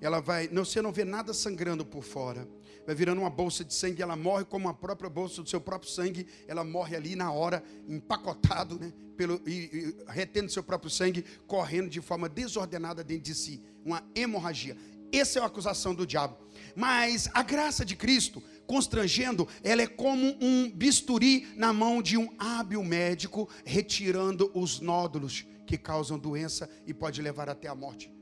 Ela 0.00 0.20
vai, 0.20 0.46
você 0.46 0.80
não 0.80 0.92
vê 0.92 1.04
nada 1.04 1.34
sangrando 1.34 1.84
por 1.84 2.04
fora. 2.04 2.46
Vai 2.86 2.94
virando 2.94 3.20
uma 3.20 3.30
bolsa 3.30 3.64
de 3.64 3.74
sangue, 3.74 4.00
ela 4.00 4.14
morre 4.14 4.44
como 4.44 4.68
a 4.68 4.74
própria 4.74 5.10
bolsa 5.10 5.42
do 5.42 5.48
seu 5.48 5.60
próprio 5.60 5.90
sangue, 5.90 6.28
ela 6.46 6.62
morre 6.62 6.94
ali 6.94 7.16
na 7.16 7.32
hora, 7.32 7.60
empacotado, 7.88 8.78
né, 8.78 8.92
pelo 9.16 9.42
e, 9.44 9.50
e 9.50 9.96
retendo 10.06 10.52
seu 10.52 10.62
próprio 10.62 10.88
sangue, 10.88 11.24
correndo 11.48 11.88
de 11.88 12.00
forma 12.00 12.28
desordenada 12.28 13.02
dentro 13.02 13.24
de 13.24 13.34
si, 13.34 13.60
uma 13.84 14.08
hemorragia. 14.14 14.76
Essa 15.18 15.38
é 15.38 15.42
a 15.42 15.46
acusação 15.46 15.94
do 15.94 16.06
diabo. 16.06 16.36
Mas 16.74 17.28
a 17.32 17.42
graça 17.42 17.84
de 17.84 17.96
Cristo, 17.96 18.42
constrangendo, 18.66 19.48
ela 19.62 19.82
é 19.82 19.86
como 19.86 20.36
um 20.40 20.70
bisturi 20.70 21.48
na 21.56 21.72
mão 21.72 22.02
de 22.02 22.16
um 22.16 22.28
hábil 22.38 22.82
médico, 22.82 23.48
retirando 23.64 24.50
os 24.54 24.80
nódulos 24.80 25.44
que 25.66 25.78
causam 25.78 26.18
doença 26.18 26.68
e 26.86 26.92
pode 26.92 27.22
levar 27.22 27.48
até 27.48 27.68
a 27.68 27.74
morte. 27.74 28.12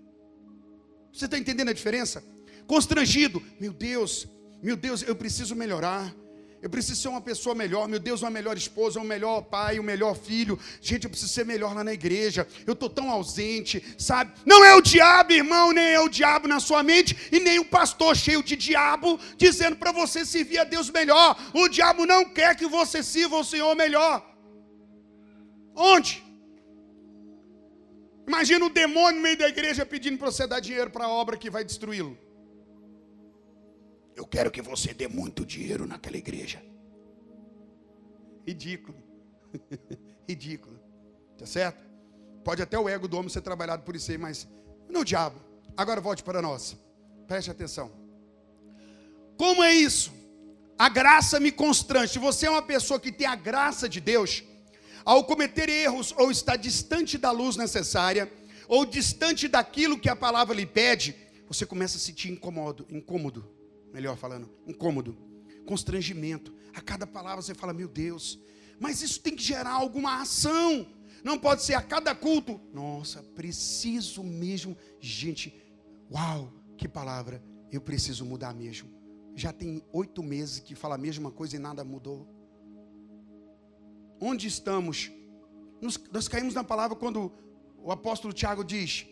Você 1.12 1.26
está 1.26 1.38
entendendo 1.38 1.68
a 1.68 1.72
diferença? 1.72 2.24
constrangido. 2.66 3.42
Meu 3.60 3.72
Deus, 3.72 4.26
meu 4.62 4.76
Deus, 4.76 5.02
eu 5.02 5.14
preciso 5.14 5.54
melhorar. 5.54 6.14
Eu 6.64 6.70
preciso 6.70 6.98
ser 7.02 7.08
uma 7.08 7.20
pessoa 7.20 7.54
melhor, 7.54 7.86
meu 7.86 7.98
Deus, 8.00 8.22
uma 8.22 8.30
melhor 8.30 8.56
esposa, 8.56 8.98
um 8.98 9.04
melhor 9.04 9.42
pai, 9.42 9.78
um 9.78 9.82
melhor 9.82 10.16
filho. 10.16 10.58
Gente, 10.80 11.04
eu 11.04 11.10
preciso 11.10 11.30
ser 11.30 11.44
melhor 11.44 11.74
lá 11.74 11.84
na 11.84 11.92
igreja. 11.92 12.48
Eu 12.66 12.72
estou 12.72 12.88
tão 12.88 13.10
ausente, 13.10 13.84
sabe? 13.98 14.32
Não 14.46 14.64
é 14.64 14.74
o 14.74 14.80
diabo, 14.80 15.34
irmão, 15.34 15.72
nem 15.72 15.88
é 15.88 16.00
o 16.00 16.08
diabo 16.08 16.48
na 16.48 16.58
sua 16.60 16.82
mente, 16.82 17.14
e 17.30 17.38
nem 17.38 17.58
o 17.58 17.66
pastor 17.66 18.16
cheio 18.16 18.42
de 18.42 18.56
diabo 18.56 19.20
dizendo 19.36 19.76
para 19.76 19.92
você 19.92 20.24
servir 20.24 20.56
a 20.56 20.64
Deus 20.64 20.88
melhor. 20.88 21.38
O 21.52 21.68
diabo 21.68 22.06
não 22.06 22.24
quer 22.24 22.56
que 22.56 22.66
você 22.66 23.02
sirva 23.02 23.36
o 23.36 23.44
Senhor 23.44 23.74
melhor. 23.76 24.24
Onde? 25.76 26.24
Imagina 28.26 28.64
o 28.64 28.70
demônio 28.70 29.16
no 29.16 29.22
meio 29.22 29.36
da 29.36 29.50
igreja 29.50 29.84
pedindo 29.84 30.16
para 30.16 30.30
você 30.30 30.46
dar 30.46 30.60
dinheiro 30.60 30.88
para 30.88 31.04
a 31.04 31.10
obra 31.10 31.36
que 31.36 31.50
vai 31.50 31.62
destruí-lo. 31.62 32.16
Eu 34.16 34.26
quero 34.26 34.50
que 34.50 34.62
você 34.62 34.94
dê 34.94 35.08
muito 35.08 35.44
dinheiro 35.44 35.86
naquela 35.86 36.16
igreja. 36.16 36.62
Ridículo. 38.46 38.96
Ridículo. 40.28 40.78
Tá 41.36 41.46
certo? 41.46 41.82
Pode 42.44 42.62
até 42.62 42.78
o 42.78 42.88
ego 42.88 43.08
do 43.08 43.16
homem 43.16 43.28
ser 43.28 43.40
trabalhado 43.40 43.82
por 43.82 43.96
isso 43.96 44.10
aí, 44.10 44.18
mas 44.18 44.46
não 44.88 45.00
o 45.00 45.04
diabo. 45.04 45.40
Agora 45.76 46.00
volte 46.00 46.22
para 46.22 46.40
nós. 46.40 46.76
Preste 47.26 47.50
atenção. 47.50 47.90
Como 49.36 49.62
é 49.64 49.74
isso? 49.74 50.12
A 50.78 50.88
graça 50.88 51.40
me 51.40 51.50
constrange. 51.50 52.12
Se 52.12 52.18
você 52.18 52.46
é 52.46 52.50
uma 52.50 52.62
pessoa 52.62 53.00
que 53.00 53.10
tem 53.10 53.26
a 53.26 53.34
graça 53.34 53.88
de 53.88 54.00
Deus, 54.00 54.44
ao 55.04 55.24
cometer 55.24 55.68
erros 55.68 56.14
ou 56.16 56.30
está 56.30 56.54
distante 56.54 57.18
da 57.18 57.30
luz 57.30 57.56
necessária, 57.56 58.30
ou 58.68 58.86
distante 58.86 59.48
daquilo 59.48 59.98
que 59.98 60.08
a 60.08 60.16
palavra 60.16 60.54
lhe 60.54 60.66
pede, 60.66 61.16
você 61.48 61.66
começa 61.66 61.96
a 61.96 62.00
sentir 62.00 62.30
incômodo, 62.30 62.86
incômodo 62.90 63.63
melhor 63.94 64.16
falando, 64.16 64.50
incômodo, 64.66 65.16
constrangimento. 65.64 66.52
A 66.74 66.80
cada 66.80 67.06
palavra 67.06 67.40
você 67.40 67.54
fala, 67.54 67.72
meu 67.72 67.86
Deus, 67.86 68.40
mas 68.80 69.00
isso 69.00 69.20
tem 69.20 69.36
que 69.36 69.42
gerar 69.42 69.70
alguma 69.70 70.20
ação. 70.20 70.84
Não 71.22 71.38
pode 71.38 71.62
ser 71.62 71.74
a 71.74 71.80
cada 71.80 72.12
culto. 72.12 72.60
Nossa, 72.72 73.22
preciso 73.22 74.24
mesmo. 74.24 74.76
Gente, 75.00 75.54
uau, 76.10 76.52
que 76.76 76.88
palavra. 76.88 77.40
Eu 77.70 77.80
preciso 77.80 78.24
mudar 78.24 78.52
mesmo. 78.52 78.90
Já 79.36 79.52
tem 79.52 79.82
oito 79.92 80.22
meses 80.22 80.58
que 80.58 80.74
fala 80.74 80.96
a 80.96 80.98
mesma 80.98 81.30
coisa 81.30 81.54
e 81.54 81.58
nada 81.60 81.84
mudou. 81.84 82.28
Onde 84.20 84.48
estamos? 84.48 85.10
Nós, 85.80 86.00
nós 86.12 86.26
caímos 86.26 86.54
na 86.54 86.64
palavra 86.64 86.96
quando 86.96 87.32
o 87.78 87.92
apóstolo 87.92 88.34
Tiago 88.34 88.64
diz: 88.64 89.06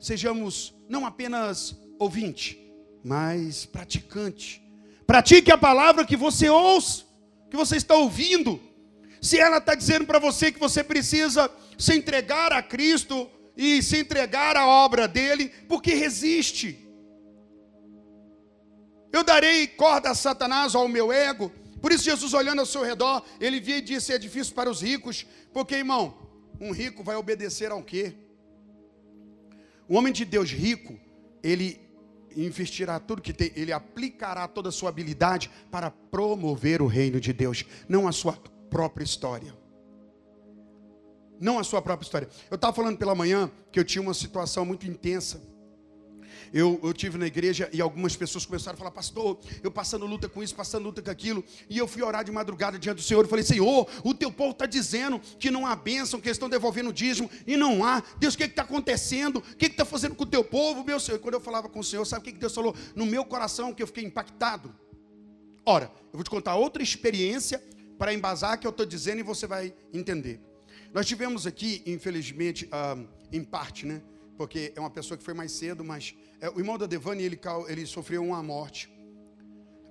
sejamos 0.00 0.74
não 0.88 1.04
apenas 1.04 1.76
ouvinte, 1.98 2.63
mas 3.04 3.66
praticante. 3.66 4.62
Pratique 5.06 5.52
a 5.52 5.58
palavra 5.58 6.06
que 6.06 6.16
você 6.16 6.48
ouça, 6.48 7.04
que 7.50 7.56
você 7.56 7.76
está 7.76 7.94
ouvindo. 7.94 8.58
Se 9.20 9.38
ela 9.38 9.58
está 9.58 9.74
dizendo 9.74 10.06
para 10.06 10.18
você 10.18 10.50
que 10.50 10.58
você 10.58 10.82
precisa 10.82 11.50
se 11.78 11.94
entregar 11.94 12.50
a 12.52 12.62
Cristo 12.62 13.30
e 13.54 13.82
se 13.82 13.98
entregar 13.98 14.56
à 14.56 14.66
obra 14.66 15.06
dele, 15.06 15.52
porque 15.68 15.92
resiste. 15.92 16.80
Eu 19.12 19.22
darei 19.22 19.66
corda 19.66 20.10
a 20.10 20.14
Satanás 20.14 20.74
ao 20.74 20.88
meu 20.88 21.12
ego. 21.12 21.52
Por 21.80 21.92
isso, 21.92 22.04
Jesus, 22.04 22.32
olhando 22.32 22.60
ao 22.60 22.66
seu 22.66 22.82
redor, 22.82 23.22
ele 23.38 23.60
via 23.60 23.78
e 23.78 23.82
disse: 23.82 24.12
É 24.12 24.18
difícil 24.18 24.54
para 24.54 24.70
os 24.70 24.80
ricos, 24.80 25.26
porque, 25.52 25.74
irmão, 25.74 26.16
um 26.58 26.72
rico 26.72 27.04
vai 27.04 27.14
obedecer 27.14 27.70
ao 27.70 27.82
quê? 27.82 28.14
O 29.86 29.96
homem 29.96 30.12
de 30.12 30.24
Deus 30.24 30.50
rico, 30.50 30.98
ele 31.42 31.83
investirá 32.36 32.98
tudo 32.98 33.22
que 33.22 33.32
tem, 33.32 33.52
ele 33.54 33.72
aplicará 33.72 34.46
toda 34.48 34.68
a 34.68 34.72
sua 34.72 34.88
habilidade 34.88 35.50
para 35.70 35.90
promover 35.90 36.82
o 36.82 36.86
reino 36.86 37.20
de 37.20 37.32
Deus, 37.32 37.64
não 37.88 38.08
a 38.08 38.12
sua 38.12 38.32
própria 38.70 39.04
história. 39.04 39.54
Não 41.40 41.58
a 41.58 41.64
sua 41.64 41.82
própria 41.82 42.06
história. 42.06 42.28
Eu 42.50 42.54
estava 42.54 42.72
falando 42.72 42.96
pela 42.96 43.14
manhã 43.14 43.50
que 43.70 43.78
eu 43.78 43.84
tinha 43.84 44.00
uma 44.00 44.14
situação 44.14 44.64
muito 44.64 44.86
intensa 44.86 45.53
eu, 46.54 46.78
eu 46.84 46.92
tive 46.92 47.18
na 47.18 47.26
igreja 47.26 47.68
e 47.72 47.80
algumas 47.80 48.14
pessoas 48.14 48.46
começaram 48.46 48.76
a 48.76 48.78
falar, 48.78 48.92
pastor, 48.92 49.40
eu 49.60 49.72
passando 49.72 50.06
luta 50.06 50.28
com 50.28 50.40
isso, 50.40 50.54
passando 50.54 50.84
luta 50.84 51.02
com 51.02 51.10
aquilo. 51.10 51.42
E 51.68 51.76
eu 51.76 51.88
fui 51.88 52.00
orar 52.00 52.22
de 52.22 52.30
madrugada 52.30 52.78
diante 52.78 52.98
do 52.98 53.02
Senhor 53.02 53.24
e 53.24 53.28
falei, 53.28 53.44
Senhor, 53.44 53.90
o 54.04 54.14
teu 54.14 54.30
povo 54.30 54.52
está 54.52 54.64
dizendo 54.64 55.18
que 55.18 55.50
não 55.50 55.66
há 55.66 55.74
bênção, 55.74 56.20
que 56.20 56.28
eles 56.28 56.36
estão 56.36 56.48
devolvendo 56.48 56.90
o 56.90 56.92
dízimo, 56.92 57.28
e 57.44 57.56
não 57.56 57.84
há. 57.84 58.00
Deus, 58.20 58.34
o 58.34 58.38
que 58.38 58.44
está 58.44 58.62
acontecendo? 58.62 59.38
O 59.38 59.56
que 59.56 59.66
está 59.66 59.84
fazendo 59.84 60.14
com 60.14 60.22
o 60.22 60.26
teu 60.26 60.44
povo, 60.44 60.84
meu 60.84 61.00
Senhor? 61.00 61.18
Quando 61.18 61.34
eu 61.34 61.40
falava 61.40 61.68
com 61.68 61.80
o 61.80 61.84
Senhor, 61.84 62.04
sabe 62.04 62.22
o 62.22 62.24
que, 62.26 62.32
que 62.32 62.38
Deus 62.38 62.54
falou? 62.54 62.72
No 62.94 63.04
meu 63.04 63.24
coração, 63.24 63.74
que 63.74 63.82
eu 63.82 63.88
fiquei 63.88 64.04
impactado. 64.04 64.72
Ora, 65.66 65.90
eu 66.12 66.18
vou 66.18 66.22
te 66.22 66.30
contar 66.30 66.54
outra 66.54 66.84
experiência 66.84 67.60
para 67.98 68.14
embasar 68.14 68.60
que 68.60 68.66
eu 68.66 68.70
estou 68.70 68.86
dizendo 68.86 69.18
e 69.18 69.22
você 69.24 69.48
vai 69.48 69.74
entender. 69.92 70.40
Nós 70.92 71.04
tivemos 71.04 71.48
aqui, 71.48 71.82
infelizmente, 71.84 72.68
ah, 72.70 72.96
em 73.32 73.42
parte, 73.42 73.84
né? 73.84 74.00
Porque 74.36 74.72
é 74.74 74.80
uma 74.80 74.90
pessoa 74.90 75.16
que 75.16 75.24
foi 75.24 75.34
mais 75.34 75.52
cedo, 75.52 75.84
mas 75.84 76.14
é, 76.40 76.48
o 76.50 76.58
irmão 76.58 76.76
da 76.76 76.86
Devane, 76.86 77.22
ele, 77.22 77.40
ele 77.68 77.86
sofreu 77.86 78.22
uma 78.22 78.42
morte 78.42 78.92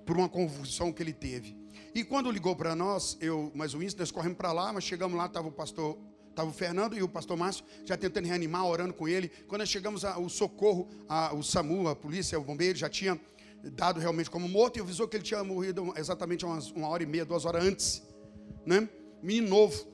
por 0.04 0.16
uma 0.16 0.28
convulsão 0.28 0.92
que 0.92 1.02
ele 1.02 1.12
teve. 1.12 1.56
E 1.94 2.04
quando 2.04 2.30
ligou 2.30 2.54
para 2.54 2.74
nós, 2.74 3.16
eu, 3.20 3.50
mas 3.54 3.74
o 3.74 3.78
Winston, 3.78 4.00
nós 4.00 4.10
corremos 4.10 4.36
para 4.36 4.52
lá, 4.52 4.72
mas 4.72 4.84
chegamos 4.84 5.16
lá, 5.16 5.26
estava 5.26 5.48
o 5.48 5.52
pastor, 5.52 5.98
estava 6.28 6.50
o 6.50 6.52
Fernando 6.52 6.96
e 6.96 7.02
o 7.02 7.08
pastor 7.08 7.36
Márcio, 7.36 7.64
já 7.84 7.96
tentando 7.96 8.26
reanimar, 8.26 8.66
orando 8.66 8.92
com 8.92 9.08
ele. 9.08 9.28
Quando 9.46 9.60
nós 9.60 9.68
chegamos 9.68 10.04
ao 10.04 10.28
socorro, 10.28 10.88
a, 11.08 11.34
o 11.34 11.42
SAMU, 11.42 11.88
a 11.88 11.96
polícia, 11.96 12.38
o 12.38 12.44
bombeiro, 12.44 12.76
já 12.76 12.88
tinha 12.88 13.18
dado 13.72 13.98
realmente 13.98 14.28
como 14.28 14.48
morto 14.48 14.78
e 14.78 14.82
avisou 14.82 15.08
que 15.08 15.16
ele 15.16 15.24
tinha 15.24 15.42
morrido 15.42 15.92
exatamente 15.96 16.44
umas, 16.44 16.70
uma 16.72 16.88
hora 16.88 17.02
e 17.02 17.06
meia, 17.06 17.24
duas 17.24 17.44
horas 17.44 17.64
antes. 17.64 18.02
Né? 18.66 18.88
Menino 19.22 19.48
novo. 19.48 19.93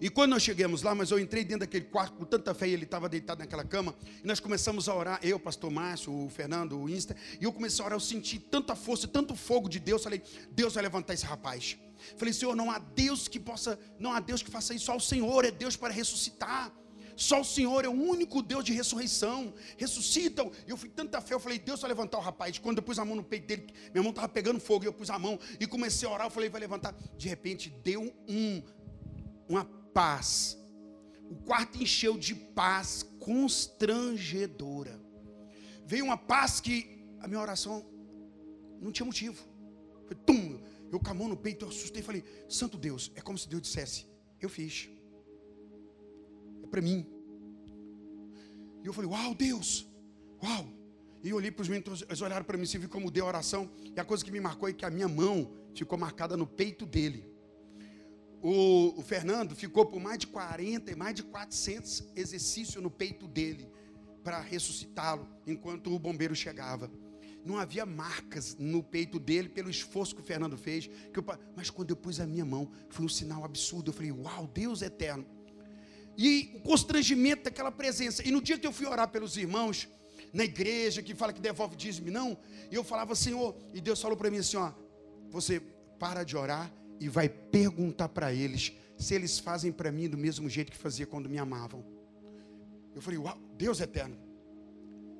E 0.00 0.08
quando 0.08 0.30
nós 0.30 0.42
chegamos 0.42 0.82
lá, 0.82 0.94
mas 0.94 1.10
eu 1.10 1.18
entrei 1.18 1.42
dentro 1.42 1.60
daquele 1.60 1.86
quarto 1.86 2.14
com 2.14 2.24
tanta 2.24 2.54
fé, 2.54 2.68
e 2.68 2.72
ele 2.72 2.84
estava 2.84 3.08
deitado 3.08 3.38
naquela 3.38 3.64
cama, 3.64 3.94
e 4.22 4.26
nós 4.26 4.38
começamos 4.38 4.88
a 4.88 4.94
orar, 4.94 5.18
eu, 5.22 5.40
pastor 5.40 5.70
Márcio, 5.70 6.12
o 6.12 6.28
Fernando, 6.28 6.78
o 6.78 6.88
Insta, 6.88 7.16
e 7.40 7.44
eu 7.44 7.52
comecei 7.52 7.82
a 7.82 7.86
orar, 7.86 7.96
eu 7.96 8.00
senti 8.00 8.38
tanta 8.38 8.76
força, 8.76 9.08
tanto 9.08 9.34
fogo 9.34 9.68
de 9.68 9.80
Deus, 9.80 10.04
falei, 10.04 10.22
Deus 10.52 10.74
vai 10.74 10.82
levantar 10.82 11.14
esse 11.14 11.26
rapaz. 11.26 11.76
Falei, 12.16 12.32
Senhor, 12.32 12.54
não 12.54 12.70
há 12.70 12.78
Deus 12.78 13.26
que 13.26 13.40
possa, 13.40 13.78
não 13.98 14.12
há 14.12 14.20
Deus 14.20 14.42
que 14.42 14.50
faça 14.50 14.72
isso, 14.72 14.84
só 14.86 14.96
o 14.96 15.00
Senhor 15.00 15.44
é 15.44 15.50
Deus 15.50 15.76
para 15.76 15.92
ressuscitar. 15.92 16.72
Só 17.16 17.40
o 17.40 17.44
Senhor 17.44 17.84
é 17.84 17.88
o 17.88 17.92
único 17.92 18.40
Deus 18.40 18.62
de 18.62 18.72
ressurreição. 18.72 19.52
Ressuscitam. 19.76 20.52
Eu 20.68 20.76
fui 20.76 20.88
tanta 20.88 21.20
fé, 21.20 21.34
eu 21.34 21.40
falei, 21.40 21.58
Deus 21.58 21.80
vai 21.80 21.88
levantar 21.88 22.16
o 22.16 22.20
rapaz. 22.20 22.58
Quando 22.58 22.76
eu 22.76 22.82
pus 22.84 22.96
a 22.96 23.04
mão 23.04 23.16
no 23.16 23.24
peito 23.24 23.48
dele, 23.48 23.66
minha 23.92 24.04
mão 24.04 24.10
estava 24.10 24.28
pegando 24.28 24.60
fogo, 24.60 24.84
e 24.84 24.86
eu 24.86 24.92
pus 24.92 25.10
a 25.10 25.18
mão 25.18 25.36
e 25.58 25.66
comecei 25.66 26.08
a 26.08 26.12
orar. 26.12 26.28
Eu 26.28 26.30
falei, 26.30 26.48
vai 26.48 26.60
levantar. 26.60 26.94
De 27.16 27.28
repente, 27.28 27.70
deu 27.82 28.14
um, 28.28 28.62
uma 29.48 29.64
paz 29.98 30.58
o 31.30 31.36
quarto 31.48 31.82
encheu 31.82 32.16
de 32.16 32.34
paz 32.34 33.02
constrangedora. 33.18 34.98
Veio 35.84 36.04
uma 36.04 36.16
paz 36.16 36.60
que 36.60 36.76
a 37.20 37.28
minha 37.28 37.40
oração 37.40 37.84
não 38.80 38.90
tinha 38.90 39.04
motivo. 39.04 39.44
Foi 40.06 40.16
tum, 40.16 40.58
eu 40.90 40.98
com 40.98 41.10
a 41.10 41.14
mão 41.14 41.28
no 41.28 41.36
peito, 41.36 41.64
eu 41.64 41.68
assustei 41.68 42.00
e 42.00 42.04
falei: 42.04 42.24
Santo 42.48 42.78
Deus, 42.78 43.12
é 43.14 43.20
como 43.20 43.36
se 43.36 43.48
Deus 43.48 43.62
dissesse: 43.62 44.06
Eu 44.40 44.48
fiz. 44.48 44.88
É 46.62 46.66
para 46.66 46.80
mim. 46.80 47.06
E 48.82 48.86
eu 48.86 48.92
falei: 48.92 49.10
Uau, 49.10 49.34
Deus, 49.34 49.86
uau. 50.42 50.66
E 51.22 51.30
eu 51.30 51.36
olhei 51.36 51.50
para 51.50 51.62
os 51.62 51.68
meninos, 51.68 52.02
eles 52.02 52.22
olharam 52.22 52.44
para 52.44 52.56
mim, 52.56 52.64
se 52.64 52.78
viu 52.78 52.88
como 52.88 53.10
deu 53.10 53.24
a 53.26 53.28
oração. 53.28 53.70
E 53.96 53.98
a 53.98 54.04
coisa 54.04 54.24
que 54.24 54.30
me 54.30 54.40
marcou 54.40 54.68
é 54.68 54.72
que 54.72 54.84
a 54.84 54.90
minha 54.90 55.08
mão 55.08 55.52
ficou 55.74 55.98
marcada 55.98 56.36
no 56.36 56.46
peito 56.46 56.86
dele. 56.86 57.37
O, 58.40 58.94
o, 58.98 59.02
Fernando 59.02 59.56
ficou 59.56 59.86
por 59.86 60.00
mais 60.00 60.18
de 60.18 60.26
40 60.28 60.92
e 60.92 60.94
mais 60.94 61.14
de 61.14 61.22
400 61.24 62.04
exercícios 62.14 62.82
no 62.82 62.90
peito 62.90 63.26
dele 63.26 63.68
para 64.22 64.40
ressuscitá-lo 64.40 65.28
enquanto 65.46 65.92
o 65.92 65.98
bombeiro 65.98 66.36
chegava. 66.36 66.90
Não 67.44 67.56
havia 67.56 67.86
marcas 67.86 68.56
no 68.58 68.82
peito 68.82 69.18
dele 69.18 69.48
pelo 69.48 69.70
esforço 69.70 70.14
que 70.14 70.20
o 70.20 70.24
Fernando 70.24 70.56
fez. 70.56 70.86
Que 70.86 71.18
eu, 71.18 71.24
mas 71.56 71.70
quando 71.70 71.90
eu 71.90 71.96
pus 71.96 72.20
a 72.20 72.26
minha 72.26 72.44
mão, 72.44 72.70
foi 72.90 73.06
um 73.06 73.08
sinal 73.08 73.44
absurdo. 73.44 73.90
Eu 73.90 73.94
falei, 73.94 74.12
uau, 74.12 74.46
Deus 74.46 74.82
eterno. 74.82 75.26
E 76.16 76.52
o 76.56 76.60
constrangimento 76.60 77.44
daquela 77.44 77.72
presença. 77.72 78.26
E 78.26 78.30
no 78.30 78.42
dia 78.42 78.58
que 78.58 78.66
eu 78.66 78.72
fui 78.72 78.86
orar 78.86 79.08
pelos 79.08 79.36
irmãos, 79.36 79.88
na 80.32 80.44
igreja, 80.44 81.02
que 81.02 81.14
fala 81.14 81.32
que 81.32 81.40
devolve 81.40 81.74
dízimo, 81.74 82.10
não, 82.10 82.36
e 82.70 82.74
eu 82.74 82.84
falava, 82.84 83.14
Senhor, 83.14 83.56
e 83.72 83.80
Deus 83.80 84.00
falou 84.00 84.16
para 84.16 84.30
mim 84.30 84.38
assim: 84.38 84.56
ó, 84.56 84.72
você 85.30 85.60
para 85.98 86.24
de 86.24 86.36
orar 86.36 86.72
e 87.00 87.08
vai 87.08 87.28
perguntar 87.28 88.08
para 88.08 88.32
eles 88.32 88.72
se 88.96 89.14
eles 89.14 89.38
fazem 89.38 89.70
para 89.70 89.92
mim 89.92 90.08
do 90.08 90.18
mesmo 90.18 90.48
jeito 90.48 90.72
que 90.72 90.78
fazia 90.78 91.06
quando 91.06 91.28
me 91.28 91.38
amavam. 91.38 91.84
Eu 92.94 93.00
falei, 93.00 93.18
uau, 93.18 93.38
Deus 93.56 93.80
é 93.80 93.84
eterno. 93.84 94.16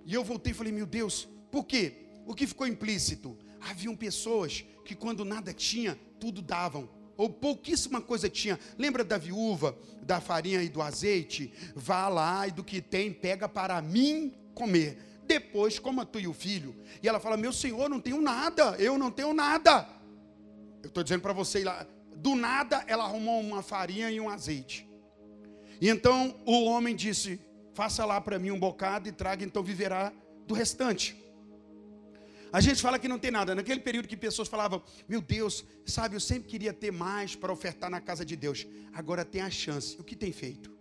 E 0.05 0.13
eu 0.13 0.25
voltei 0.25 0.53
e 0.53 0.55
falei, 0.55 0.73
meu 0.73 0.87
Deus, 0.87 1.29
por 1.51 1.65
quê? 1.65 2.09
O 2.27 2.35
que 2.35 2.47
ficou 2.47 2.67
implícito? 2.67 3.39
Haviam 3.61 3.95
pessoas 3.95 4.65
que 4.85 4.95
quando 4.95 5.25
nada 5.25 5.53
tinha, 5.53 5.99
tudo 6.19 6.43
davam. 6.43 6.89
Ou 7.17 7.29
pouquíssima 7.29 8.01
coisa 8.01 8.29
tinha. 8.29 8.59
Lembra 8.79 9.05
da 9.05 9.19
viúva, 9.19 9.77
da 10.03 10.21
farinha 10.21 10.63
e 10.63 10.69
do 10.69 10.81
azeite? 10.81 11.53
Vá 11.75 12.09
lá 12.09 12.47
e 12.47 12.53
do 12.53 12.65
que 12.65 12.81
tem, 12.81 13.13
pega 13.13 13.49
para 13.49 13.81
mim 13.83 14.33
comer. 14.55 14.99
depois 15.27 15.79
coma 15.79 16.07
tu 16.07 16.19
e 16.19 16.27
o 16.27 16.33
filho. 16.33 16.75
E 17.03 17.09
ela 17.09 17.21
fala: 17.21 17.37
Meu 17.37 17.53
senhor, 17.53 17.91
não 17.91 18.01
tenho 18.01 18.21
nada, 18.21 18.77
eu 18.79 18.97
não 18.97 19.11
tenho 19.11 19.35
nada. 19.35 19.98
Eu 20.83 20.89
estou 20.89 21.03
dizendo 21.03 21.23
para 21.23 21.33
você 21.33 21.65
lá. 21.65 21.87
Do 22.17 22.35
nada, 22.35 22.85
ela 22.87 23.05
arrumou 23.05 23.41
uma 23.41 23.63
farinha 23.63 24.11
e 24.11 24.21
um 24.21 24.29
azeite. 24.29 24.89
E 25.81 25.89
então 25.89 26.35
o 26.45 26.65
homem 26.65 26.95
disse: 26.95 27.41
Faça 27.75 28.05
lá 28.05 28.21
para 28.21 28.39
mim 28.39 28.51
um 28.51 28.59
bocado 28.59 29.09
e 29.09 29.13
traga, 29.13 29.45
então 29.45 29.63
viverá 29.63 30.13
do 30.47 30.55
restante. 30.55 31.17
A 32.53 32.61
gente 32.61 32.81
fala 32.81 32.99
que 32.99 33.07
não 33.07 33.19
tem 33.19 33.31
nada. 33.31 33.55
Naquele 33.55 33.81
período 33.81 34.09
que 34.09 34.17
pessoas 34.17 34.49
falavam: 34.49 34.83
Meu 35.09 35.21
Deus, 35.21 35.65
sabe, 35.87 36.17
eu 36.17 36.21
sempre 36.21 36.49
queria 36.49 36.73
ter 36.73 36.91
mais 36.91 37.37
para 37.37 37.53
ofertar 37.53 37.91
na 37.91 38.01
casa 38.01 38.25
de 38.25 38.37
Deus. 38.37 38.67
Agora 38.93 39.25
tem 39.25 39.43
a 39.43 39.51
chance. 39.51 39.97
O 40.01 40.05
que 40.05 40.17
tem 40.17 40.33
feito? 40.33 40.78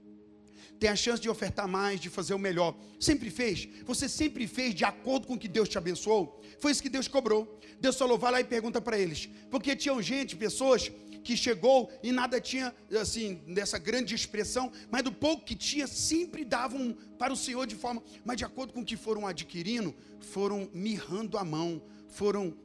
Tem 0.79 0.89
a 0.89 0.95
chance 0.95 1.21
de 1.21 1.29
ofertar 1.29 1.67
mais, 1.67 1.99
de 1.99 2.09
fazer 2.09 2.33
o 2.33 2.39
melhor. 2.39 2.75
Sempre 2.99 3.29
fez? 3.29 3.67
Você 3.85 4.07
sempre 4.07 4.47
fez 4.47 4.75
de 4.75 4.85
acordo 4.85 5.27
com 5.27 5.33
o 5.33 5.39
que 5.39 5.47
Deus 5.47 5.67
te 5.67 5.77
abençoou? 5.77 6.41
Foi 6.59 6.71
isso 6.71 6.83
que 6.83 6.89
Deus 6.89 7.07
cobrou. 7.07 7.59
Deus 7.79 7.97
falou: 7.97 8.17
vai 8.17 8.31
lá 8.31 8.39
e 8.41 8.43
pergunta 8.43 8.79
para 8.79 8.97
eles. 8.97 9.27
Porque 9.49 9.75
tinham 9.75 10.01
gente, 10.01 10.35
pessoas 10.35 10.91
que 11.23 11.35
chegou 11.35 11.91
e 12.01 12.11
nada 12.11 12.39
tinha, 12.39 12.73
assim, 12.97 13.35
dessa 13.47 13.77
grande 13.77 14.15
expressão, 14.15 14.71
mas 14.89 15.03
do 15.03 15.11
pouco 15.11 15.43
que 15.43 15.55
tinha, 15.55 15.85
sempre 15.85 16.45
davam 16.45 16.95
para 17.19 17.33
o 17.33 17.35
Senhor 17.35 17.67
de 17.67 17.75
forma, 17.75 18.01
mas 18.23 18.37
de 18.37 18.45
acordo 18.45 18.71
com 18.71 18.79
o 18.79 18.85
que 18.85 18.95
foram 18.95 19.27
adquirindo, 19.27 19.93
foram 20.21 20.69
mirrando 20.73 21.37
a 21.37 21.43
mão, 21.43 21.81
foram, 22.07 22.55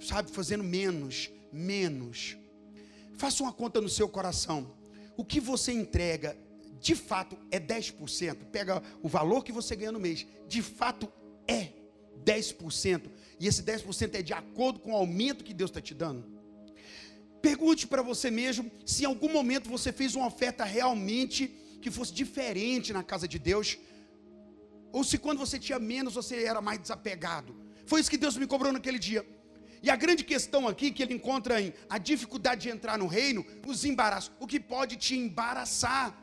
sabe, 0.00 0.32
fazendo 0.32 0.64
menos, 0.64 1.30
menos. 1.52 2.36
Faça 3.16 3.40
uma 3.42 3.52
conta 3.52 3.80
no 3.80 3.88
seu 3.88 4.08
coração. 4.08 4.74
O 5.16 5.24
que 5.24 5.38
você 5.38 5.70
entrega, 5.70 6.36
de 6.80 6.94
fato, 6.94 7.36
é 7.50 7.58
10%. 7.58 8.46
Pega 8.52 8.82
o 9.02 9.08
valor 9.08 9.44
que 9.44 9.52
você 9.52 9.74
ganha 9.76 9.92
no 9.92 10.00
mês, 10.00 10.26
de 10.46 10.62
fato 10.62 11.10
é 11.46 11.72
10%. 12.24 13.10
E 13.40 13.46
esse 13.46 13.62
10% 13.62 14.14
é 14.14 14.22
de 14.22 14.32
acordo 14.32 14.80
com 14.80 14.92
o 14.92 14.96
aumento 14.96 15.44
que 15.44 15.54
Deus 15.54 15.70
está 15.70 15.80
te 15.80 15.94
dando. 15.94 16.38
Pergunte 17.40 17.86
para 17.86 18.02
você 18.02 18.30
mesmo 18.30 18.70
se 18.84 19.04
em 19.04 19.06
algum 19.06 19.32
momento 19.32 19.68
você 19.68 19.92
fez 19.92 20.14
uma 20.14 20.26
oferta 20.26 20.64
realmente 20.64 21.48
que 21.80 21.90
fosse 21.90 22.12
diferente 22.12 22.92
na 22.92 23.02
casa 23.02 23.28
de 23.28 23.38
Deus, 23.38 23.78
ou 24.92 25.04
se 25.04 25.18
quando 25.18 25.38
você 25.38 25.58
tinha 25.58 25.78
menos 25.78 26.14
você 26.14 26.42
era 26.44 26.60
mais 26.60 26.78
desapegado. 26.80 27.54
Foi 27.86 28.00
isso 28.00 28.10
que 28.10 28.18
Deus 28.18 28.36
me 28.36 28.46
cobrou 28.46 28.72
naquele 28.72 28.98
dia. 28.98 29.24
E 29.80 29.90
a 29.90 29.96
grande 29.96 30.24
questão 30.24 30.66
aqui 30.66 30.90
que 30.90 31.02
ele 31.02 31.14
encontra 31.14 31.60
em 31.62 31.72
a 31.88 31.98
dificuldade 31.98 32.62
de 32.62 32.70
entrar 32.70 32.98
no 32.98 33.06
reino, 33.06 33.46
os 33.66 33.84
embaraços, 33.84 34.32
o 34.40 34.46
que 34.46 34.58
pode 34.58 34.96
te 34.96 35.16
embaraçar. 35.16 36.18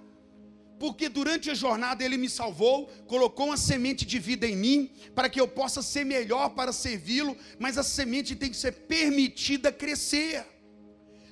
Porque 0.79 1.07
durante 1.07 1.49
a 1.49 1.53
jornada 1.53 2.03
ele 2.03 2.17
me 2.17 2.29
salvou, 2.29 2.87
colocou 3.07 3.47
uma 3.47 3.57
semente 3.57 4.05
de 4.05 4.19
vida 4.19 4.45
em 4.45 4.55
mim, 4.55 4.91
para 5.13 5.29
que 5.29 5.39
eu 5.39 5.47
possa 5.47 5.81
ser 5.81 6.05
melhor 6.05 6.49
para 6.49 6.73
servi-lo, 6.73 7.37
mas 7.57 7.77
a 7.77 7.83
semente 7.83 8.35
tem 8.35 8.49
que 8.49 8.57
ser 8.57 8.71
permitida 8.71 9.71
crescer. 9.71 10.45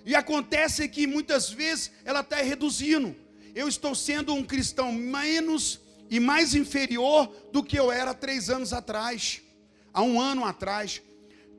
E 0.06 0.16
acontece 0.16 0.88
que 0.88 1.08
muitas 1.08 1.50
vezes 1.50 1.92
ela 2.06 2.22
está 2.22 2.38
reduzindo. 2.38 3.16
Eu 3.54 3.68
estou 3.68 3.94
sendo 3.94 4.34
um 4.34 4.44
cristão 4.44 4.92
menos 4.92 5.80
e 6.10 6.20
mais 6.20 6.54
inferior 6.54 7.28
do 7.52 7.64
que 7.64 7.78
eu 7.78 7.92
era 7.92 8.14
três 8.14 8.50
anos 8.50 8.74
atrás, 8.74 9.42
há 9.94 10.02
um 10.02 10.20
ano 10.20 10.46
atrás. 10.46 11.02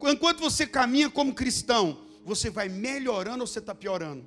Enquanto 0.02 0.40
você 0.40 0.66
caminha 0.66 1.08
como 1.10 1.34
cristão, 1.34 1.98
você 2.24 2.50
vai 2.50 2.68
melhorando 2.68 3.40
ou 3.40 3.46
você 3.46 3.58
está 3.58 3.74
piorando? 3.74 4.26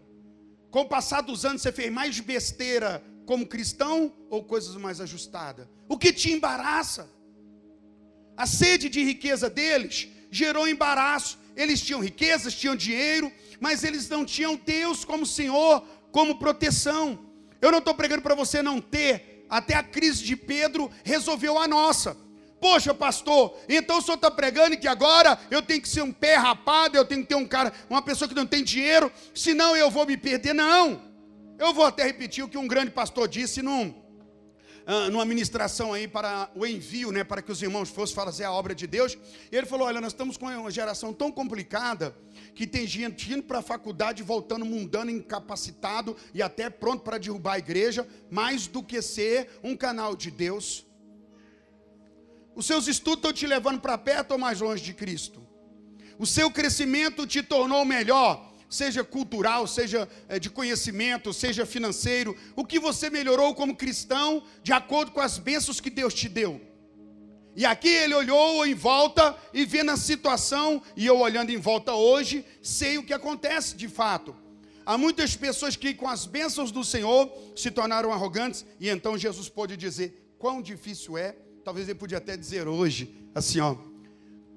Com 0.70 0.82
o 0.82 0.88
passar 0.88 1.22
dos 1.22 1.46
anos, 1.46 1.62
você 1.62 1.72
fez 1.72 1.92
mais 1.92 2.20
besteira 2.20 3.04
como 3.28 3.46
cristão 3.46 4.14
ou 4.30 4.42
coisas 4.42 4.76
mais 4.76 5.02
ajustadas? 5.02 5.68
O 5.88 5.98
que 5.98 6.14
te 6.14 6.32
embaraça? 6.32 7.10
A 8.38 8.48
sede 8.48 8.88
de 8.88 9.04
riqueza 9.04 9.50
deles 9.50 10.08
gerou 10.32 10.68
embaraço. 10.68 11.38
Eles 11.56 11.82
tinham 11.82 12.00
riquezas, 12.00 12.56
tinham 12.56 12.76
dinheiro, 12.76 13.32
mas 13.60 13.84
eles 13.84 14.08
não 14.08 14.24
tinham 14.24 14.56
Deus 14.56 15.04
como 15.04 15.26
Senhor, 15.26 15.84
como 16.12 16.40
proteção. 16.40 17.20
Eu 17.62 17.70
não 17.70 17.80
estou 17.80 17.94
pregando 17.94 18.22
para 18.22 18.34
você 18.34 18.62
não 18.62 18.80
ter, 18.80 19.46
até 19.50 19.76
a 19.76 19.84
crise 19.84 20.24
de 20.24 20.36
Pedro 20.36 20.90
resolveu 21.04 21.60
a 21.60 21.68
nossa. 21.68 22.16
Poxa, 22.62 22.94
pastor, 22.94 23.56
então 23.68 23.98
o 23.98 24.02
senhor 24.02 24.16
está 24.16 24.32
pregando 24.32 24.78
que 24.78 24.88
agora 24.88 25.38
eu 25.52 25.62
tenho 25.62 25.82
que 25.82 25.90
ser 25.90 26.02
um 26.02 26.12
pé 26.12 26.36
rapado, 26.36 26.98
eu 26.98 27.06
tenho 27.06 27.22
que 27.22 27.28
ter 27.28 27.36
um 27.36 27.46
cara, 27.46 27.74
uma 27.90 28.02
pessoa 28.02 28.28
que 28.28 28.34
não 28.34 28.48
tem 28.48 28.64
dinheiro, 28.64 29.12
senão 29.34 29.76
eu 29.76 29.92
vou 29.92 30.06
me 30.06 30.16
perder. 30.16 30.54
Não. 30.54 31.07
Eu 31.60 31.74
vou 31.74 31.86
até 31.86 32.04
repetir 32.04 32.44
o 32.44 32.48
que 32.48 32.58
um 32.58 32.68
grande 32.68 32.92
pastor 32.92 33.28
disse 33.28 33.64
num, 33.64 33.90
uh, 33.90 35.10
numa 35.12 35.26
ministração 35.26 35.92
aí 35.92 36.08
para 36.08 36.52
o 36.54 36.66
envio, 36.68 37.12
né, 37.12 37.24
para 37.24 37.42
que 37.42 37.52
os 37.52 37.64
irmãos 37.64 37.90
fossem 37.90 38.16
fazer 38.16 38.44
a 38.44 38.52
obra 38.52 38.76
de 38.76 38.86
Deus. 38.86 39.18
Ele 39.52 39.66
falou: 39.66 39.88
Olha, 39.88 40.00
nós 40.00 40.14
estamos 40.14 40.38
com 40.38 40.46
uma 40.46 40.70
geração 40.70 41.12
tão 41.12 41.32
complicada 41.32 42.16
que 42.54 42.68
tem 42.68 42.86
gente 42.86 43.34
indo 43.34 43.42
para 43.42 43.58
a 43.58 43.64
faculdade, 43.64 44.22
voltando 44.22 44.66
mundano, 44.66 45.10
incapacitado 45.10 46.16
e 46.32 46.44
até 46.44 46.70
pronto 46.70 47.04
para 47.04 47.18
derrubar 47.18 47.54
a 47.54 47.60
igreja, 47.60 48.08
mais 48.30 48.68
do 48.68 48.84
que 48.84 49.02
ser 49.02 49.60
um 49.64 49.76
canal 49.76 50.16
de 50.16 50.30
Deus. 50.30 50.86
Os 52.56 52.68
seus 52.68 52.88
estudos 52.88 53.18
estão 53.18 53.34
te 53.34 53.48
levando 53.48 53.80
para 53.80 53.98
perto 53.98 54.32
ou 54.32 54.38
mais 54.38 54.62
longe 54.62 54.84
de 54.84 54.94
Cristo? 54.94 55.46
O 56.20 56.26
seu 56.26 56.50
crescimento 56.50 57.26
te 57.26 57.42
tornou 57.42 57.84
melhor 57.84 58.48
seja 58.70 59.04
cultural, 59.04 59.66
seja 59.68 60.08
é, 60.28 60.40
de 60.40 60.50
conhecimento, 60.50 61.34
seja 61.34 61.66
financeiro, 61.66 62.36
o 62.56 62.66
que 62.66 62.80
você 62.80 63.10
melhorou 63.10 63.56
como 63.56 63.76
cristão 63.76 64.44
de 64.62 64.74
acordo 64.74 65.12
com 65.12 65.22
as 65.22 65.38
bênçãos 65.38 65.80
que 65.80 65.90
Deus 65.90 66.14
te 66.14 66.28
deu. 66.28 66.62
E 67.56 67.66
aqui 67.66 67.88
ele 67.88 68.14
olhou 68.14 68.66
em 68.68 68.76
volta 68.76 69.36
e 69.52 69.66
vendo 69.66 69.90
a 69.90 69.98
situação, 69.98 70.82
e 70.96 71.06
eu 71.08 71.18
olhando 71.18 71.50
em 71.50 71.58
volta 71.58 71.94
hoje, 71.94 72.46
sei 72.62 73.00
o 73.00 73.04
que 73.04 73.14
acontece 73.14 73.76
de 73.76 73.88
fato. 73.88 74.36
Há 74.86 74.98
muitas 74.98 75.36
pessoas 75.36 75.76
que, 75.76 75.94
com 75.94 76.08
as 76.08 76.28
bênçãos 76.28 76.72
do 76.72 76.84
Senhor, 76.84 77.30
se 77.56 77.72
tornaram 77.72 78.14
arrogantes, 78.14 78.64
e 78.80 78.88
então 78.90 79.18
Jesus 79.18 79.50
pôde 79.50 79.76
dizer: 79.76 80.36
quão 80.38 80.62
difícil 80.62 81.18
é, 81.18 81.36
talvez 81.64 81.90
ele 81.90 81.98
podia 81.98 82.20
até 82.20 82.38
dizer 82.38 82.68
hoje, 82.68 83.14
assim, 83.34 83.60
ó, 83.60 83.76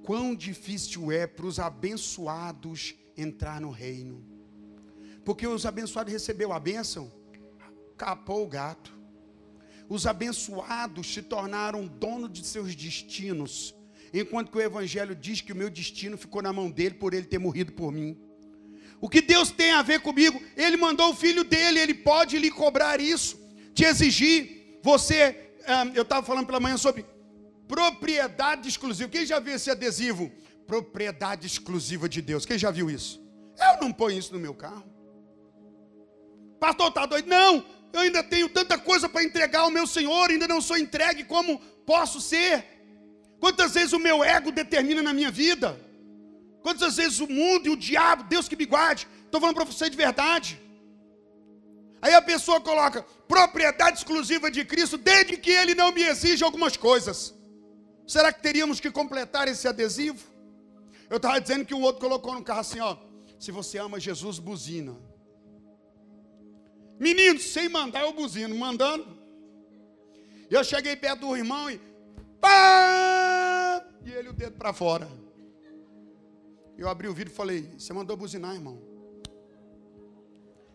quão 0.04 0.34
difícil 0.34 1.10
é 1.10 1.26
para 1.26 1.46
os 1.46 1.58
abençoados 1.58 2.94
entrar 3.20 3.60
no 3.60 3.70
reino. 3.70 4.24
Porque 5.24 5.46
os 5.46 5.66
abençoados 5.66 6.12
recebeu 6.12 6.52
a 6.52 6.58
bênção, 6.58 7.12
capou 7.96 8.44
o 8.44 8.48
gato. 8.48 8.98
Os 9.88 10.06
abençoados 10.06 11.12
se 11.12 11.22
tornaram 11.22 11.86
dono 11.86 12.28
de 12.28 12.46
seus 12.46 12.74
destinos, 12.74 13.74
enquanto 14.14 14.50
que 14.50 14.56
o 14.56 14.60
evangelho 14.60 15.14
diz 15.14 15.40
que 15.40 15.52
o 15.52 15.56
meu 15.56 15.68
destino 15.68 16.16
ficou 16.16 16.40
na 16.40 16.52
mão 16.52 16.70
dele 16.70 16.94
por 16.94 17.12
ele 17.12 17.26
ter 17.26 17.38
morrido 17.38 17.72
por 17.72 17.92
mim. 17.92 18.18
O 19.00 19.08
que 19.08 19.20
Deus 19.20 19.50
tem 19.50 19.72
a 19.72 19.82
ver 19.82 20.00
comigo? 20.00 20.40
Ele 20.56 20.76
mandou 20.76 21.10
o 21.10 21.16
filho 21.16 21.42
dele, 21.42 21.80
ele 21.80 21.94
pode 21.94 22.38
lhe 22.38 22.50
cobrar 22.50 23.00
isso, 23.00 23.38
te 23.74 23.84
exigir. 23.84 24.78
Você, 24.82 25.52
eu 25.94 26.02
estava 26.02 26.24
falando 26.24 26.46
pela 26.46 26.60
manhã 26.60 26.76
sobre 26.76 27.04
propriedade 27.66 28.68
exclusiva. 28.68 29.08
Quem 29.08 29.24
já 29.24 29.38
viu 29.38 29.54
esse 29.54 29.70
adesivo? 29.70 30.30
Propriedade 30.70 31.48
exclusiva 31.48 32.08
de 32.08 32.22
Deus. 32.22 32.46
Quem 32.46 32.56
já 32.56 32.70
viu 32.70 32.88
isso? 32.88 33.20
Eu 33.68 33.80
não 33.82 33.92
ponho 33.92 34.16
isso 34.16 34.32
no 34.32 34.38
meu 34.38 34.54
carro. 34.54 34.88
Pastor, 36.60 36.88
está 36.90 37.06
doido? 37.06 37.26
Não, 37.26 37.52
eu 37.92 38.00
ainda 38.00 38.22
tenho 38.22 38.48
tanta 38.48 38.78
coisa 38.78 39.08
para 39.08 39.24
entregar 39.24 39.62
ao 39.62 39.70
meu 39.78 39.84
Senhor, 39.96 40.30
ainda 40.30 40.46
não 40.46 40.60
sou 40.60 40.76
entregue 40.78 41.24
como 41.24 41.58
posso 41.84 42.20
ser. 42.20 42.54
Quantas 43.40 43.74
vezes 43.74 43.92
o 43.92 43.98
meu 43.98 44.22
ego 44.22 44.52
determina 44.52 45.02
na 45.02 45.12
minha 45.12 45.32
vida? 45.42 45.68
Quantas 46.62 46.96
vezes 47.00 47.18
o 47.18 47.26
mundo 47.26 47.66
e 47.66 47.70
o 47.70 47.76
diabo, 47.88 48.22
Deus 48.34 48.46
que 48.46 48.60
me 48.62 48.66
guarde, 48.74 49.08
estou 49.24 49.40
falando 49.40 49.56
para 49.56 49.64
você 49.64 49.90
de 49.90 49.96
verdade. 49.96 50.50
Aí 52.00 52.14
a 52.14 52.22
pessoa 52.22 52.60
coloca 52.60 53.04
propriedade 53.26 53.98
exclusiva 53.98 54.48
de 54.56 54.64
Cristo, 54.64 54.96
desde 54.96 55.36
que 55.36 55.50
Ele 55.50 55.74
não 55.74 55.90
me 55.90 56.02
exija 56.02 56.44
algumas 56.44 56.76
coisas. 56.76 57.34
Será 58.06 58.32
que 58.32 58.40
teríamos 58.40 58.78
que 58.78 58.90
completar 59.00 59.48
esse 59.48 59.66
adesivo? 59.66 60.30
Eu 61.10 61.16
estava 61.16 61.40
dizendo 61.40 61.66
que 61.66 61.74
o 61.74 61.80
outro 61.80 62.00
colocou 62.00 62.32
no 62.34 62.42
carro 62.42 62.60
assim, 62.60 62.78
ó. 62.78 62.96
Se 63.38 63.50
você 63.50 63.78
ama 63.78 63.98
Jesus, 63.98 64.38
buzina. 64.38 64.96
Menino, 67.00 67.40
sem 67.40 67.68
mandar 67.68 68.02
eu 68.02 68.12
buzino, 68.12 68.54
mandando. 68.54 69.18
Eu 70.48 70.62
cheguei 70.62 70.94
perto 70.94 71.26
do 71.26 71.36
irmão 71.36 71.68
e 71.68 71.80
pá! 72.40 73.84
E 74.04 74.10
ele 74.12 74.28
o 74.28 74.32
dedo 74.32 74.56
para 74.56 74.72
fora. 74.72 75.10
Eu 76.78 76.88
abri 76.88 77.08
o 77.08 77.14
vidro 77.14 77.32
e 77.32 77.36
falei: 77.36 77.68
Você 77.76 77.92
mandou 77.92 78.16
buzinar, 78.16 78.54
irmão? 78.54 78.80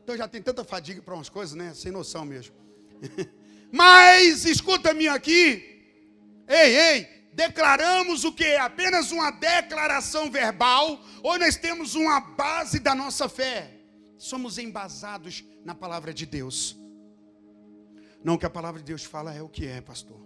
Então 0.04 0.18
já 0.18 0.28
tem 0.28 0.42
tanta 0.42 0.64
fadiga 0.64 1.02
para 1.02 1.16
umas 1.16 1.30
coisas, 1.30 1.56
né? 1.56 1.74
Sem 1.74 1.92
noção 1.92 2.26
mesmo. 2.26 2.54
Mas 3.72 4.46
escuta-me 4.46 5.08
aqui. 5.08 5.74
Ei, 6.48 6.78
ei, 6.78 7.15
declaramos 7.36 8.24
o 8.24 8.32
que? 8.32 8.56
Apenas 8.56 9.12
uma 9.12 9.30
declaração 9.30 10.32
verbal, 10.32 11.00
ou 11.22 11.38
nós 11.38 11.58
temos 11.58 11.94
uma 11.94 12.20
base 12.20 12.80
da 12.80 12.96
nossa 12.96 13.28
fé? 13.28 13.72
Somos 14.18 14.58
embasados 14.58 15.44
na 15.64 15.76
palavra 15.76 16.14
de 16.14 16.26
Deus. 16.26 16.78
Não 18.24 18.38
que 18.38 18.46
a 18.46 18.50
palavra 18.50 18.80
de 18.80 18.88
Deus 18.88 19.04
fala 19.04 19.34
é 19.34 19.42
o 19.42 19.50
que 19.50 19.68
é, 19.68 19.82
pastor. 19.82 20.26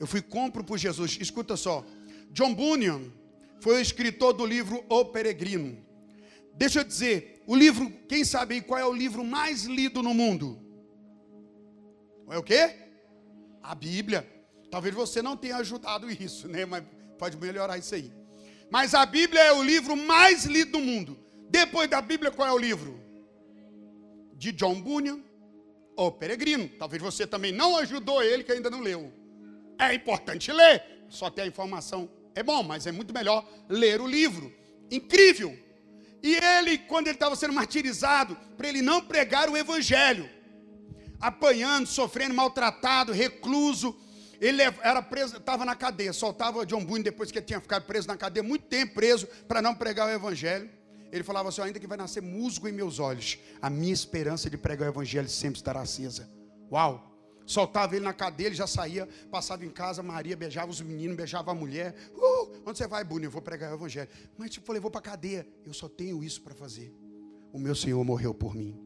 Eu 0.00 0.06
fui 0.06 0.22
compro 0.22 0.64
por 0.64 0.78
Jesus. 0.78 1.18
Escuta 1.20 1.56
só. 1.56 1.84
John 2.30 2.54
Bunyan 2.54 3.12
foi 3.60 3.76
o 3.76 3.80
escritor 3.80 4.32
do 4.32 4.46
livro 4.46 4.84
O 4.88 5.04
Peregrino. 5.04 5.84
Deixa 6.54 6.80
eu 6.80 6.84
dizer, 6.84 7.42
o 7.46 7.54
livro, 7.54 7.90
quem 8.08 8.24
sabe 8.24 8.54
aí 8.54 8.60
qual 8.62 8.80
é 8.80 8.84
o 8.84 8.92
livro 8.92 9.22
mais 9.24 9.64
lido 9.64 10.02
no 10.02 10.14
mundo? 10.14 10.58
É 12.30 12.38
o 12.38 12.42
quê? 12.42 12.74
A 13.62 13.74
Bíblia. 13.74 14.37
Talvez 14.70 14.94
você 14.94 15.22
não 15.22 15.36
tenha 15.36 15.56
ajudado 15.56 16.10
isso, 16.10 16.48
né? 16.48 16.64
Mas 16.66 16.84
pode 17.18 17.36
melhorar 17.36 17.78
isso 17.78 17.94
aí. 17.94 18.12
Mas 18.70 18.94
a 18.94 19.04
Bíblia 19.06 19.40
é 19.40 19.52
o 19.52 19.62
livro 19.62 19.96
mais 19.96 20.44
lido 20.44 20.72
do 20.72 20.80
mundo. 20.80 21.18
Depois 21.50 21.88
da 21.88 22.00
Bíblia, 22.00 22.30
qual 22.30 22.48
é 22.48 22.52
o 22.52 22.58
livro? 22.58 23.00
De 24.34 24.52
John 24.52 24.80
Bunyan, 24.80 25.20
O 25.96 26.12
Peregrino. 26.12 26.68
Talvez 26.78 27.02
você 27.02 27.26
também 27.26 27.50
não 27.50 27.76
ajudou 27.78 28.22
ele, 28.22 28.44
que 28.44 28.52
ainda 28.52 28.70
não 28.70 28.80
leu. 28.80 29.12
É 29.78 29.94
importante 29.94 30.52
ler. 30.52 31.04
Só 31.08 31.30
ter 31.30 31.42
a 31.42 31.46
informação 31.46 32.08
é 32.34 32.42
bom, 32.42 32.62
mas 32.62 32.86
é 32.86 32.92
muito 32.92 33.12
melhor 33.12 33.44
ler 33.68 34.00
o 34.00 34.06
livro. 34.06 34.52
Incrível. 34.90 35.58
E 36.22 36.36
ele, 36.36 36.78
quando 36.78 37.08
ele 37.08 37.16
estava 37.16 37.34
sendo 37.34 37.52
martirizado, 37.52 38.36
para 38.56 38.68
ele 38.68 38.82
não 38.82 39.00
pregar 39.00 39.48
o 39.48 39.56
evangelho, 39.56 40.28
apanhando, 41.20 41.86
sofrendo, 41.86 42.34
maltratado, 42.34 43.12
recluso, 43.12 43.96
ele 44.40 44.62
era 44.62 45.02
preso, 45.02 45.36
estava 45.36 45.64
na 45.64 45.74
cadeia, 45.74 46.12
soltava 46.12 46.64
John 46.64 46.84
Bunyan 46.84 47.02
depois 47.02 47.30
que 47.30 47.38
ele 47.38 47.46
tinha 47.46 47.60
ficado 47.60 47.84
preso 47.84 48.06
na 48.06 48.16
cadeia, 48.16 48.42
muito 48.42 48.66
tempo 48.66 48.94
preso, 48.94 49.26
para 49.46 49.60
não 49.60 49.74
pregar 49.74 50.06
o 50.08 50.10
evangelho. 50.10 50.70
Ele 51.10 51.24
falava 51.24 51.48
assim: 51.48 51.62
ainda 51.62 51.80
que 51.80 51.86
vai 51.86 51.98
nascer 51.98 52.22
musgo 52.22 52.68
em 52.68 52.72
meus 52.72 52.98
olhos, 52.98 53.38
a 53.60 53.68
minha 53.68 53.92
esperança 53.92 54.48
de 54.48 54.56
pregar 54.56 54.88
o 54.88 54.92
evangelho 54.92 55.28
sempre 55.28 55.58
estará 55.58 55.80
acesa. 55.80 56.28
Uau! 56.70 57.04
Soltava 57.46 57.96
ele 57.96 58.04
na 58.04 58.12
cadeia, 58.12 58.48
ele 58.48 58.54
já 58.54 58.66
saía, 58.66 59.08
passava 59.30 59.64
em 59.64 59.70
casa, 59.70 60.02
Maria 60.02 60.36
beijava 60.36 60.70
os 60.70 60.82
meninos, 60.82 61.16
beijava 61.16 61.50
a 61.50 61.54
mulher. 61.54 61.94
Uh, 62.14 62.60
onde 62.66 62.76
você 62.76 62.86
vai, 62.86 63.02
Bruno? 63.02 63.24
Eu 63.24 63.30
vou 63.30 63.40
pregar 63.40 63.72
o 63.72 63.74
evangelho. 63.74 64.08
Mas 64.36 64.50
tipo, 64.50 64.66
falei, 64.66 64.82
vou 64.82 64.90
para 64.90 64.98
a 64.98 65.02
cadeia. 65.02 65.48
Eu 65.64 65.72
só 65.72 65.88
tenho 65.88 66.22
isso 66.22 66.42
para 66.42 66.54
fazer. 66.54 66.94
O 67.50 67.58
meu 67.58 67.74
Senhor 67.74 68.04
morreu 68.04 68.34
por 68.34 68.54
mim. 68.54 68.78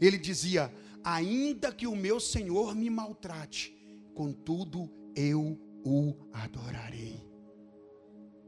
Ele 0.00 0.16
dizia: 0.16 0.72
ainda 1.02 1.72
que 1.72 1.88
o 1.88 1.96
meu 1.96 2.20
Senhor 2.20 2.76
me 2.76 2.88
maltrate, 2.88 3.76
contudo 4.14 4.90
eu 5.14 5.58
o 5.84 6.14
adorarei. 6.32 7.34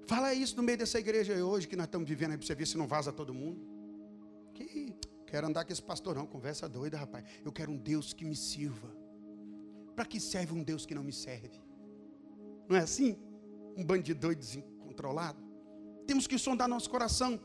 Fala 0.06 0.32
isso 0.32 0.56
no 0.56 0.62
meio 0.62 0.78
dessa 0.78 0.98
igreja 0.98 1.34
hoje 1.44 1.66
que 1.66 1.76
nós 1.76 1.86
estamos 1.86 2.08
vivendo 2.08 2.30
aí 2.30 2.38
para 2.38 2.46
você 2.46 2.54
ver 2.54 2.66
se 2.66 2.78
não 2.78 2.86
vaza 2.86 3.12
todo 3.12 3.34
mundo. 3.34 3.60
Que 4.54 4.94
quero 5.26 5.46
andar 5.48 5.64
com 5.64 5.72
esse 5.72 5.82
pastor 5.82 6.14
não, 6.14 6.26
conversa 6.26 6.68
doida, 6.68 6.96
rapaz. 6.96 7.24
Eu 7.44 7.52
quero 7.52 7.72
um 7.72 7.76
Deus 7.76 8.12
que 8.12 8.24
me 8.24 8.36
sirva. 8.36 8.96
Para 9.94 10.06
que 10.06 10.20
serve 10.20 10.52
um 10.54 10.62
Deus 10.62 10.86
que 10.86 10.94
não 10.94 11.02
me 11.02 11.12
serve? 11.12 11.60
Não 12.68 12.76
é 12.76 12.80
assim? 12.80 13.18
Um 13.76 13.84
bandido 13.84 14.20
doido 14.20 14.38
descontrolado? 14.38 15.42
Temos 16.06 16.26
que 16.26 16.38
sondar 16.38 16.68
nosso 16.68 16.88
coração. 16.88 17.40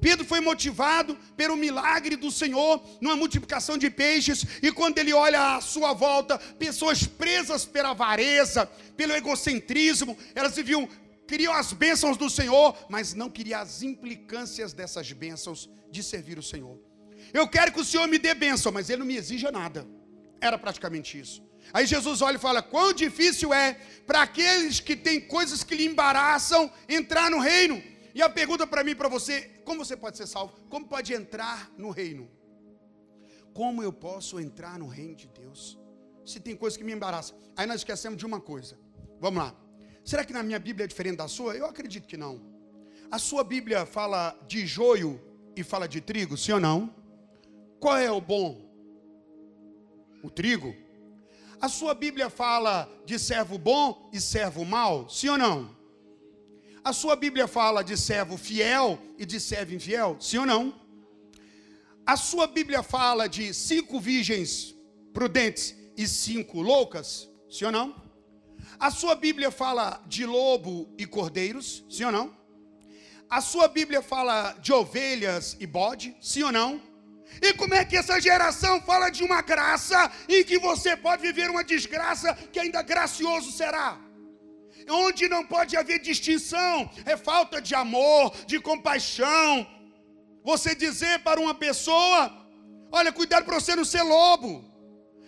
Pedro 0.00 0.24
foi 0.24 0.40
motivado 0.40 1.16
pelo 1.36 1.56
milagre 1.56 2.16
do 2.16 2.30
Senhor, 2.30 2.82
numa 3.00 3.16
multiplicação 3.16 3.78
de 3.78 3.88
peixes, 3.88 4.44
e 4.62 4.70
quando 4.70 4.98
ele 4.98 5.12
olha 5.12 5.56
à 5.56 5.60
sua 5.60 5.92
volta, 5.92 6.38
pessoas 6.38 7.06
presas 7.06 7.64
pela 7.64 7.90
avareza, 7.90 8.66
pelo 8.96 9.12
egocentrismo, 9.12 10.16
elas 10.34 10.54
viviam, 10.54 10.88
queriam 11.26 11.52
as 11.52 11.72
bênçãos 11.72 12.16
do 12.16 12.28
Senhor, 12.28 12.76
mas 12.88 13.14
não 13.14 13.30
queriam 13.30 13.60
as 13.60 13.82
implicâncias 13.82 14.72
dessas 14.72 15.10
bênçãos 15.12 15.68
de 15.90 16.02
servir 16.02 16.38
o 16.38 16.42
Senhor. 16.42 16.78
Eu 17.32 17.48
quero 17.48 17.72
que 17.72 17.80
o 17.80 17.84
Senhor 17.84 18.06
me 18.06 18.18
dê 18.18 18.34
bênção, 18.34 18.70
mas 18.70 18.88
Ele 18.90 19.00
não 19.00 19.06
me 19.06 19.16
exija 19.16 19.50
nada. 19.50 19.86
Era 20.40 20.58
praticamente 20.58 21.18
isso. 21.18 21.42
Aí 21.72 21.86
Jesus 21.86 22.22
olha 22.22 22.36
e 22.36 22.40
fala: 22.40 22.62
quão 22.62 22.92
difícil 22.92 23.52
é 23.52 23.78
para 24.06 24.22
aqueles 24.22 24.80
que 24.80 24.94
têm 24.94 25.20
coisas 25.20 25.64
que 25.64 25.74
lhe 25.74 25.86
embaraçam 25.86 26.70
entrar 26.88 27.30
no 27.30 27.40
reino. 27.40 27.82
E 28.14 28.22
a 28.22 28.28
pergunta 28.28 28.66
para 28.66 28.84
mim 28.84 28.92
e 28.92 28.94
para 28.94 29.08
você: 29.08 29.50
como 29.66 29.84
você 29.84 29.96
pode 29.96 30.16
ser 30.16 30.28
salvo? 30.28 30.54
Como 30.70 30.86
pode 30.86 31.12
entrar 31.12 31.70
no 31.76 31.90
reino? 31.90 32.30
Como 33.52 33.82
eu 33.82 33.92
posso 33.92 34.38
entrar 34.38 34.78
no 34.78 34.86
reino 34.86 35.16
de 35.16 35.26
Deus? 35.26 35.76
Se 36.24 36.38
tem 36.38 36.56
coisas 36.56 36.76
que 36.76 36.84
me 36.84 36.92
embaraçam. 36.92 37.36
Aí 37.56 37.66
nós 37.66 37.78
esquecemos 37.78 38.16
de 38.16 38.24
uma 38.24 38.40
coisa. 38.40 38.78
Vamos 39.20 39.42
lá. 39.42 39.54
Será 40.04 40.24
que 40.24 40.32
na 40.32 40.42
minha 40.42 40.58
Bíblia 40.60 40.84
é 40.84 40.86
diferente 40.86 41.16
da 41.16 41.26
sua? 41.26 41.56
Eu 41.56 41.66
acredito 41.66 42.06
que 42.06 42.16
não. 42.16 42.40
A 43.10 43.18
sua 43.18 43.42
Bíblia 43.42 43.84
fala 43.84 44.38
de 44.46 44.64
joio 44.66 45.20
e 45.56 45.64
fala 45.64 45.88
de 45.88 46.00
trigo, 46.00 46.36
sim 46.36 46.52
ou 46.52 46.60
não? 46.60 46.94
Qual 47.80 47.98
é 47.98 48.10
o 48.10 48.20
bom? 48.20 48.70
O 50.22 50.30
trigo? 50.30 50.74
A 51.60 51.68
sua 51.68 51.92
Bíblia 51.92 52.30
fala 52.30 52.88
de 53.04 53.18
servo 53.18 53.58
bom 53.58 54.08
e 54.12 54.20
servo 54.20 54.64
mau? 54.64 55.08
Sim 55.08 55.30
ou 55.30 55.38
não? 55.38 55.75
A 56.86 56.92
sua 56.92 57.16
Bíblia 57.16 57.48
fala 57.48 57.82
de 57.82 57.96
servo 57.96 58.36
fiel 58.36 58.96
e 59.18 59.26
de 59.26 59.40
servo 59.40 59.74
infiel? 59.74 60.16
Sim 60.20 60.38
ou 60.38 60.46
não? 60.46 60.72
A 62.06 62.16
sua 62.16 62.46
Bíblia 62.46 62.80
fala 62.80 63.26
de 63.26 63.52
cinco 63.52 63.98
virgens 63.98 64.72
prudentes 65.12 65.74
e 65.96 66.06
cinco 66.06 66.62
loucas? 66.62 67.28
Sim 67.50 67.64
ou 67.64 67.72
não? 67.72 68.00
A 68.78 68.92
sua 68.92 69.16
Bíblia 69.16 69.50
fala 69.50 70.00
de 70.06 70.24
lobo 70.24 70.88
e 70.96 71.04
cordeiros? 71.06 71.84
Sim 71.90 72.04
ou 72.04 72.12
não? 72.12 72.36
A 73.28 73.40
sua 73.40 73.66
Bíblia 73.66 74.00
fala 74.00 74.52
de 74.52 74.72
ovelhas 74.72 75.56
e 75.58 75.66
bode? 75.66 76.16
Sim 76.22 76.44
ou 76.44 76.52
não? 76.52 76.80
E 77.42 77.52
como 77.54 77.74
é 77.74 77.84
que 77.84 77.96
essa 77.96 78.20
geração 78.20 78.80
fala 78.82 79.10
de 79.10 79.24
uma 79.24 79.42
graça 79.42 80.08
em 80.28 80.44
que 80.44 80.56
você 80.56 80.96
pode 80.96 81.20
viver 81.20 81.50
uma 81.50 81.64
desgraça 81.64 82.32
que 82.52 82.60
ainda 82.60 82.80
gracioso 82.80 83.50
será? 83.50 84.05
Onde 84.88 85.28
não 85.28 85.44
pode 85.44 85.76
haver 85.76 85.98
distinção, 85.98 86.90
é 87.04 87.16
falta 87.16 87.60
de 87.60 87.74
amor, 87.74 88.34
de 88.46 88.60
compaixão. 88.60 89.66
Você 90.44 90.74
dizer 90.74 91.20
para 91.20 91.40
uma 91.40 91.54
pessoa: 91.54 92.32
olha, 92.92 93.12
cuidado 93.12 93.44
para 93.44 93.58
você 93.58 93.74
não 93.74 93.84
ser 93.84 94.02
lobo, 94.02 94.64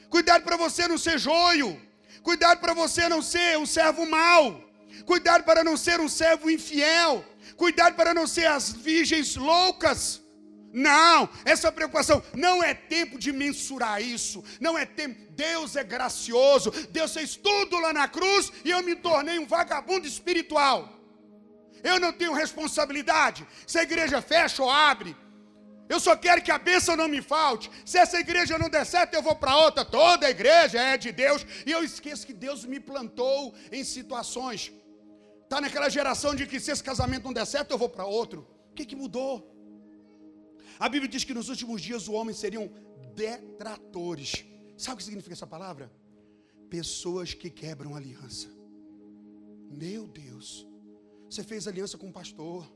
cuidado 0.09 0.45
para 0.45 0.57
você 0.57 0.87
não 0.87 0.99
ser 0.99 1.19
joio, 1.19 1.81
cuidado 2.23 2.61
para 2.61 2.73
você 2.73 3.09
não 3.09 3.21
ser 3.21 3.59
um 3.59 3.67
servo 3.67 4.07
mau, 4.07 4.63
cuidado 5.05 5.43
para 5.45 5.65
não 5.65 5.77
ser 5.77 6.01
um 6.01 6.09
servo 6.09 6.51
infiel, 6.51 7.25
cuidado 7.57 7.95
para 7.97 8.15
não 8.15 8.27
ser 8.27 8.47
as 8.47 8.73
virgens 8.73 9.35
loucas. 9.37 10.23
Não, 10.73 11.29
essa 11.45 11.73
preocupação 11.73 12.23
não 12.35 12.63
é 12.63 12.75
tempo 12.75 13.19
de 13.19 13.33
mensurar 13.33 14.03
isso, 14.03 14.45
não 14.61 14.77
é 14.77 14.85
tempo. 14.85 15.33
Deus 15.33 15.77
é 15.77 15.85
gracioso, 15.85 16.71
Deus 16.91 17.15
fez 17.15 17.37
tudo 17.37 17.79
lá 17.79 17.93
na 17.93 18.09
cruz 18.09 18.53
e 18.65 18.71
eu 18.71 18.83
me 18.83 18.95
tornei 18.95 19.39
um 19.39 19.47
vagabundo 19.47 20.07
espiritual. 20.07 20.93
Eu 21.83 21.99
não 22.01 22.13
tenho 22.13 22.33
responsabilidade. 22.33 23.47
Se 23.67 23.79
a 23.79 23.83
igreja 23.83 24.21
fecha 24.21 24.63
ou 24.63 24.71
abre, 24.71 25.17
eu 25.89 25.99
só 25.99 26.15
quero 26.15 26.43
que 26.43 26.51
a 26.51 26.59
bênção 26.59 26.97
não 26.97 27.09
me 27.09 27.23
falte. 27.23 27.71
Se 27.85 27.97
essa 27.97 28.21
igreja 28.21 28.59
não 28.59 28.69
der 28.69 28.85
certo, 28.85 29.15
eu 29.15 29.23
vou 29.23 29.35
para 29.35 29.57
outra. 29.57 29.85
Toda 29.85 30.27
a 30.27 30.31
igreja 30.31 30.79
é 30.79 30.99
de 30.99 31.11
Deus. 31.13 31.47
E 31.65 31.71
eu 31.71 31.83
esqueço 31.83 32.27
que 32.27 32.35
Deus 32.35 32.65
me 32.65 32.79
plantou 32.79 33.55
em 33.73 33.83
situações. 33.85 34.71
Está 35.45 35.61
naquela 35.63 35.89
geração 35.89 36.35
de 36.35 36.47
que 36.47 36.61
se 36.61 36.71
esse 36.71 36.85
casamento 36.85 37.25
não 37.25 37.33
der 37.33 37.47
certo, 37.47 37.71
eu 37.71 37.79
vou 37.79 37.89
para 37.89 38.05
outro. 38.05 38.47
O 38.71 38.75
que, 38.75 38.85
que 38.85 38.95
mudou? 38.95 39.58
A 40.79 40.89
Bíblia 40.89 41.11
diz 41.11 41.25
que 41.25 41.35
nos 41.35 41.49
últimos 41.49 41.83
dias 41.83 42.07
o 42.09 42.13
homem 42.13 42.35
seriam 42.35 42.71
detratores. 43.15 44.45
Sabe 44.77 44.95
o 44.95 44.97
que 44.99 45.05
significa 45.05 45.35
essa 45.35 45.47
palavra? 45.47 45.91
Pessoas 46.71 47.35
que 47.35 47.51
quebram 47.51 47.97
aliança. 47.97 48.49
Meu 49.71 50.07
Deus. 50.07 50.67
Você 51.29 51.43
fez 51.43 51.67
aliança 51.67 51.99
com 51.99 52.07
um 52.07 52.13
pastor. 52.13 52.71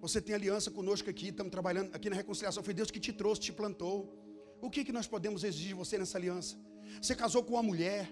Você 0.00 0.20
tem 0.22 0.34
aliança 0.34 0.70
conosco 0.70 1.10
aqui, 1.10 1.28
estamos 1.28 1.50
trabalhando 1.50 1.94
aqui 1.94 2.08
na 2.08 2.16
reconciliação. 2.16 2.62
Foi 2.62 2.72
Deus 2.72 2.90
que 2.90 2.98
te 2.98 3.12
trouxe, 3.12 3.42
te 3.42 3.52
plantou. 3.52 4.16
O 4.62 4.70
que, 4.70 4.84
que 4.84 4.92
nós 4.92 5.06
podemos 5.06 5.44
exigir 5.44 5.68
de 5.68 5.74
você 5.74 5.98
nessa 5.98 6.16
aliança? 6.16 6.56
Você 7.00 7.14
casou 7.14 7.44
com 7.44 7.52
uma 7.54 7.62
mulher, 7.62 8.10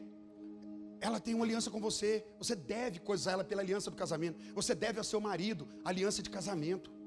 ela 1.01 1.19
tem 1.19 1.35
uma 1.35 1.45
aliança 1.47 1.71
com 1.71 1.81
você. 1.81 2.25
Você 2.39 2.55
deve 2.55 2.99
coisar 2.99 3.33
ela 3.33 3.45
pela 3.45 3.63
aliança 3.63 3.91
do 3.91 3.97
casamento. 3.97 4.39
Você 4.55 4.75
deve 4.75 4.99
ao 4.99 5.05
seu 5.05 5.21
marido 5.21 5.67
aliança 5.85 6.23
de 6.23 6.29
casamento. 6.29 6.98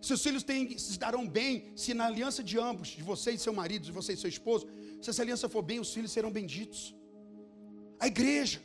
Seus 0.00 0.22
filhos 0.22 0.42
têm, 0.42 0.76
se 0.78 0.98
darão 0.98 1.26
bem 1.28 1.72
se 1.76 1.94
na 1.94 2.06
aliança 2.06 2.42
de 2.42 2.58
ambos, 2.58 2.88
de 2.88 3.02
você 3.02 3.32
e 3.32 3.38
seu 3.38 3.52
marido, 3.52 3.84
de 3.84 3.92
você 3.92 4.14
e 4.14 4.16
seu 4.16 4.28
esposo, 4.28 4.66
se 5.00 5.10
essa 5.10 5.22
aliança 5.22 5.48
for 5.48 5.62
bem, 5.62 5.80
os 5.80 5.92
filhos 5.92 6.12
serão 6.12 6.30
benditos. 6.30 6.94
A 7.98 8.06
igreja, 8.06 8.60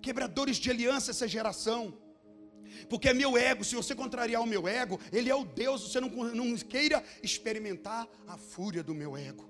quebradores 0.00 0.56
de 0.56 0.70
aliança 0.70 1.10
essa 1.10 1.28
geração. 1.28 1.96
Porque 2.88 3.08
é 3.08 3.14
meu 3.14 3.36
ego, 3.36 3.64
se 3.64 3.74
você 3.74 3.94
contrariar 3.94 4.42
o 4.42 4.46
meu 4.46 4.66
ego, 4.66 4.98
ele 5.12 5.30
é 5.30 5.34
o 5.34 5.44
Deus, 5.44 5.82
você 5.82 6.00
não, 6.00 6.08
não 6.08 6.56
queira 6.56 7.02
experimentar 7.22 8.08
a 8.26 8.36
fúria 8.36 8.82
do 8.82 8.94
meu 8.94 9.16
ego. 9.16 9.48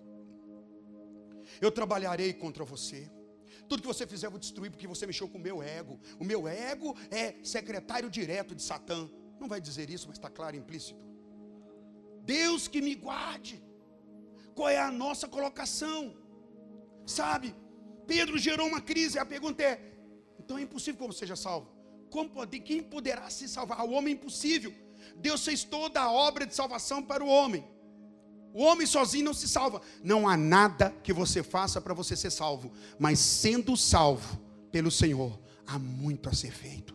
Eu 1.61 1.71
trabalharei 1.71 2.33
contra 2.33 2.65
você. 2.65 3.11
Tudo 3.69 3.83
que 3.83 3.87
você 3.87 4.07
fizer 4.07 4.27
eu 4.27 4.31
vou 4.31 4.41
destruir 4.41 4.71
porque 4.71 4.87
você 4.87 5.07
mexeu 5.07 5.29
com 5.29 5.39
o 5.39 5.41
meu 5.41 5.63
ego. 5.63 5.99
O 6.19 6.25
meu 6.25 6.47
ego 6.47 6.97
é 7.11 7.37
secretário 7.43 8.11
direto 8.11 8.55
de 8.55 8.63
Satã. 8.63 9.09
Não 9.45 9.49
vai 9.55 9.61
dizer 9.61 9.91
isso, 9.91 10.07
mas 10.09 10.17
está 10.17 10.31
claro 10.31 10.57
implícito. 10.57 11.05
Deus 12.23 12.67
que 12.67 12.81
me 12.81 12.95
guarde. 12.95 13.63
Qual 14.55 14.71
é 14.71 14.79
a 14.79 14.91
nossa 14.91 15.29
colocação? 15.29 16.15
Sabe? 17.05 17.55
Pedro 18.07 18.39
gerou 18.39 18.67
uma 18.67 18.81
crise. 18.81 19.19
A 19.19 19.27
pergunta 19.27 19.63
é: 19.63 19.79
então 20.39 20.57
é 20.57 20.63
impossível 20.63 20.99
como 20.99 21.13
seja 21.13 21.37
salvo? 21.37 21.69
Como 22.11 22.31
pode, 22.31 22.59
quem 22.59 22.83
poderá 22.83 23.29
se 23.29 23.47
salvar? 23.47 23.85
O 23.85 23.91
homem 23.91 24.15
é 24.15 24.17
impossível. 24.17 24.73
Deus 25.17 25.45
fez 25.45 25.63
toda 25.63 26.01
a 26.01 26.11
obra 26.11 26.47
de 26.47 26.55
salvação 26.55 27.03
para 27.03 27.23
o 27.23 27.29
homem. 27.29 27.63
O 28.55 28.63
homem 28.63 28.87
sozinho 28.87 29.27
não 29.27 29.35
se 29.35 29.47
salva. 29.47 29.83
Não 30.03 30.27
há 30.27 30.39
nada 30.39 30.89
que 31.03 31.13
você 31.13 31.43
faça 31.43 31.83
para 31.83 31.93
você 31.93 32.17
ser 32.17 32.31
salvo. 32.31 32.73
Mas 32.99 33.19
sendo 33.19 33.77
salvo 33.77 34.41
pelo 34.73 34.91
Senhor, 34.91 35.39
há 35.67 35.79
muito 35.79 36.31
a 36.31 36.33
ser 36.33 36.51
feito. 36.51 36.94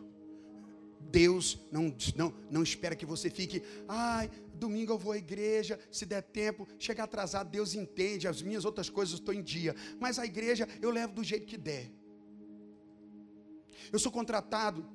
Deus 1.12 1.60
não, 1.72 1.96
não, 2.16 2.34
não 2.50 2.64
espera 2.64 2.96
que 2.96 3.06
você 3.06 3.30
fique, 3.30 3.64
ai, 3.88 4.30
domingo 4.54 4.94
eu 4.94 4.98
vou 4.98 5.14
à 5.14 5.18
igreja, 5.18 5.80
se 5.92 6.06
der 6.06 6.22
tempo, 6.22 6.68
chegar 6.78 7.06
atrasado, 7.06 7.50
Deus 7.50 7.74
entende, 7.74 8.28
as 8.28 8.42
minhas 8.42 8.66
outras 8.66 8.90
coisas 8.90 9.16
estou 9.16 9.34
em 9.34 9.42
dia. 9.42 9.76
Mas 10.00 10.20
a 10.20 10.26
igreja 10.26 10.68
eu 10.82 10.92
levo 10.92 11.14
do 11.14 11.24
jeito 11.24 11.48
que 11.48 11.58
der. 11.58 11.92
Eu 13.92 13.98
sou 13.98 14.12
contratado, 14.12 14.86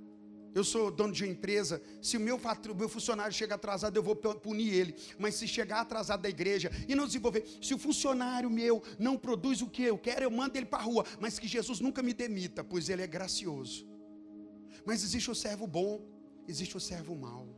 eu 0.54 0.62
sou 0.62 0.90
dono 0.90 1.12
de 1.12 1.24
uma 1.24 1.32
empresa. 1.32 1.82
Se 2.00 2.16
o 2.16 2.20
meu, 2.20 2.36
o 2.36 2.74
meu 2.74 2.88
funcionário 2.88 3.32
chegar 3.32 3.56
atrasado, 3.56 3.96
eu 3.96 4.02
vou 4.02 4.14
punir 4.14 4.72
ele. 4.72 4.94
Mas 5.18 5.34
se 5.34 5.48
chegar 5.48 5.80
atrasado 5.80 6.22
da 6.22 6.28
igreja 6.28 6.70
e 6.86 6.94
não 6.94 7.06
desenvolver, 7.06 7.44
se 7.60 7.74
o 7.74 7.78
funcionário 7.78 8.48
meu 8.48 8.82
não 8.98 9.16
produz 9.16 9.62
o 9.62 9.68
que 9.68 9.82
eu 9.82 9.98
quero, 9.98 10.22
eu 10.22 10.30
mando 10.30 10.56
ele 10.56 10.66
para 10.66 10.78
a 10.78 10.82
rua. 10.82 11.04
Mas 11.18 11.38
que 11.38 11.48
Jesus 11.48 11.80
nunca 11.80 12.02
me 12.02 12.14
demita, 12.14 12.62
pois 12.62 12.88
ele 12.88 13.02
é 13.02 13.06
gracioso. 13.06 13.93
Mas 14.84 15.02
existe 15.02 15.30
o 15.30 15.34
servo 15.34 15.66
bom, 15.66 16.00
existe 16.46 16.76
o 16.76 16.80
servo 16.80 17.14
mau. 17.14 17.48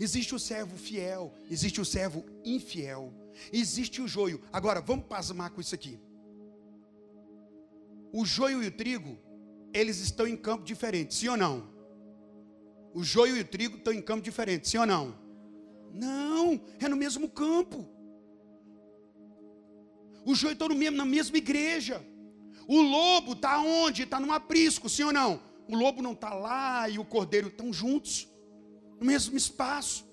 Existe 0.00 0.34
o 0.34 0.38
servo 0.38 0.76
fiel, 0.76 1.32
existe 1.50 1.80
o 1.80 1.84
servo 1.84 2.24
infiel. 2.44 3.12
Existe 3.52 4.00
o 4.00 4.08
joio. 4.08 4.40
Agora, 4.52 4.80
vamos 4.80 5.06
pasmar 5.06 5.50
com 5.50 5.60
isso 5.60 5.74
aqui. 5.74 5.98
O 8.12 8.24
joio 8.24 8.62
e 8.62 8.68
o 8.68 8.70
trigo, 8.70 9.18
eles 9.72 9.98
estão 9.98 10.26
em 10.26 10.36
campo 10.36 10.64
diferente, 10.64 11.14
sim 11.14 11.28
ou 11.28 11.36
não? 11.36 11.68
O 12.92 13.02
joio 13.02 13.36
e 13.36 13.40
o 13.40 13.44
trigo 13.44 13.76
estão 13.76 13.92
em 13.92 14.00
campo 14.00 14.22
diferente, 14.22 14.68
sim 14.68 14.78
ou 14.78 14.86
não? 14.86 15.18
Não, 15.92 16.60
é 16.78 16.88
no 16.88 16.96
mesmo 16.96 17.28
campo. 17.28 17.88
O 20.24 20.34
joio 20.34 20.52
está 20.52 20.68
no 20.68 20.74
mesmo, 20.74 20.96
na 20.96 21.04
mesma 21.04 21.36
igreja. 21.36 22.04
O 22.66 22.80
lobo 22.80 23.32
está 23.32 23.60
onde? 23.60 24.04
Está 24.04 24.18
no 24.18 24.32
aprisco, 24.32 24.88
sim 24.88 25.02
ou 25.02 25.12
não? 25.12 25.40
O 25.68 25.76
lobo 25.76 26.02
não 26.02 26.12
está 26.12 26.34
lá 26.34 26.88
e 26.88 26.98
o 26.98 27.04
cordeiro 27.04 27.48
estão 27.48 27.72
juntos, 27.72 28.28
no 29.00 29.06
mesmo 29.06 29.36
espaço. 29.36 30.06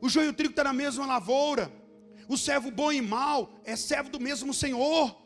O 0.00 0.08
joio 0.08 0.26
e 0.26 0.30
o 0.30 0.32
trigo 0.32 0.52
estão 0.52 0.64
tá 0.64 0.72
na 0.72 0.76
mesma 0.76 1.06
lavoura. 1.06 1.70
O 2.28 2.36
servo 2.36 2.70
bom 2.70 2.90
e 2.92 3.00
mal 3.00 3.60
é 3.64 3.76
servo 3.76 4.10
do 4.10 4.20
mesmo 4.20 4.52
Senhor, 4.52 5.16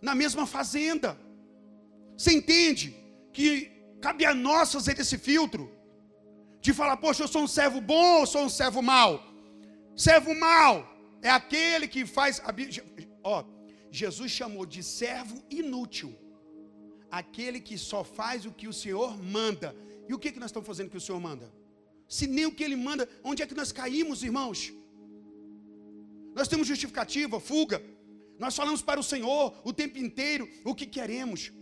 na 0.00 0.14
mesma 0.14 0.46
fazenda. 0.46 1.18
Você 2.16 2.32
entende 2.32 2.96
que 3.32 3.70
cabe 4.00 4.24
a 4.24 4.34
nós 4.34 4.72
fazer 4.72 4.98
esse 4.98 5.18
filtro? 5.18 5.72
De 6.60 6.72
falar, 6.72 6.96
poxa, 6.96 7.22
eu 7.22 7.28
sou 7.28 7.42
um 7.42 7.46
servo 7.46 7.80
bom 7.80 8.20
ou 8.20 8.26
sou 8.26 8.42
um 8.42 8.48
servo 8.48 8.82
mau? 8.82 9.22
Servo 9.96 10.34
mau 10.34 10.88
é 11.22 11.30
aquele 11.30 11.86
que 11.86 12.04
faz. 12.04 12.42
Ó, 13.22 13.44
Jesus 13.90 14.30
chamou 14.30 14.66
de 14.66 14.82
servo 14.82 15.42
inútil 15.50 16.16
aquele 17.10 17.60
que 17.60 17.76
só 17.78 18.04
faz 18.04 18.46
o 18.46 18.52
que 18.52 18.68
o 18.68 18.72
Senhor 18.72 19.22
manda. 19.22 19.74
E 20.08 20.14
o 20.14 20.18
que, 20.18 20.32
que 20.32 20.40
nós 20.40 20.50
estamos 20.50 20.66
fazendo 20.66 20.90
que 20.90 20.96
o 20.96 21.00
Senhor 21.00 21.20
manda? 21.20 21.52
Se 22.08 22.26
nem 22.26 22.46
o 22.46 22.54
que 22.54 22.64
Ele 22.64 22.76
manda, 22.76 23.08
onde 23.22 23.42
é 23.42 23.46
que 23.46 23.54
nós 23.54 23.72
caímos, 23.72 24.22
irmãos? 24.22 24.72
Nós 26.34 26.48
temos 26.48 26.66
justificativa, 26.66 27.38
fuga. 27.38 27.82
Nós 28.38 28.54
falamos 28.54 28.80
para 28.80 29.00
o 29.00 29.02
Senhor 29.02 29.54
o 29.64 29.72
tempo 29.72 29.98
inteiro 29.98 30.48
o 30.64 30.74
que 30.74 30.86
queremos. 30.86 31.52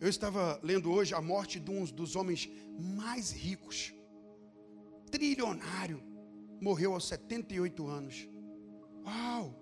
Eu 0.00 0.08
estava 0.08 0.60
lendo 0.62 0.92
hoje 0.92 1.12
a 1.12 1.20
morte 1.20 1.58
de 1.58 1.70
um 1.70 1.84
dos 1.84 2.14
homens 2.14 2.48
mais 2.78 3.32
ricos, 3.32 3.92
trilionário, 5.10 6.00
morreu 6.60 6.94
aos 6.94 7.08
78 7.08 7.86
anos. 7.88 8.28
Uau! 9.04 9.57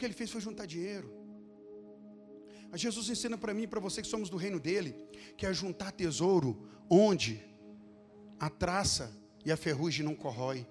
Que 0.00 0.06
ele 0.06 0.14
fez 0.14 0.30
foi 0.30 0.40
juntar 0.40 0.66
dinheiro. 0.66 1.08
Mas 2.70 2.80
Jesus 2.80 3.08
ensina 3.08 3.36
para 3.36 3.52
mim 3.52 3.64
e 3.64 3.66
para 3.66 3.80
você 3.80 4.00
que 4.00 4.08
somos 4.08 4.30
do 4.30 4.36
reino 4.36 4.58
dele, 4.58 4.94
que 5.36 5.44
é 5.44 5.52
juntar 5.52 5.92
tesouro 5.92 6.50
onde 6.88 7.44
a 8.38 8.48
traça 8.48 9.12
e 9.44 9.52
a 9.52 9.56
ferrugem 9.56 10.04
não 10.04 10.14
corrói, 10.14 10.66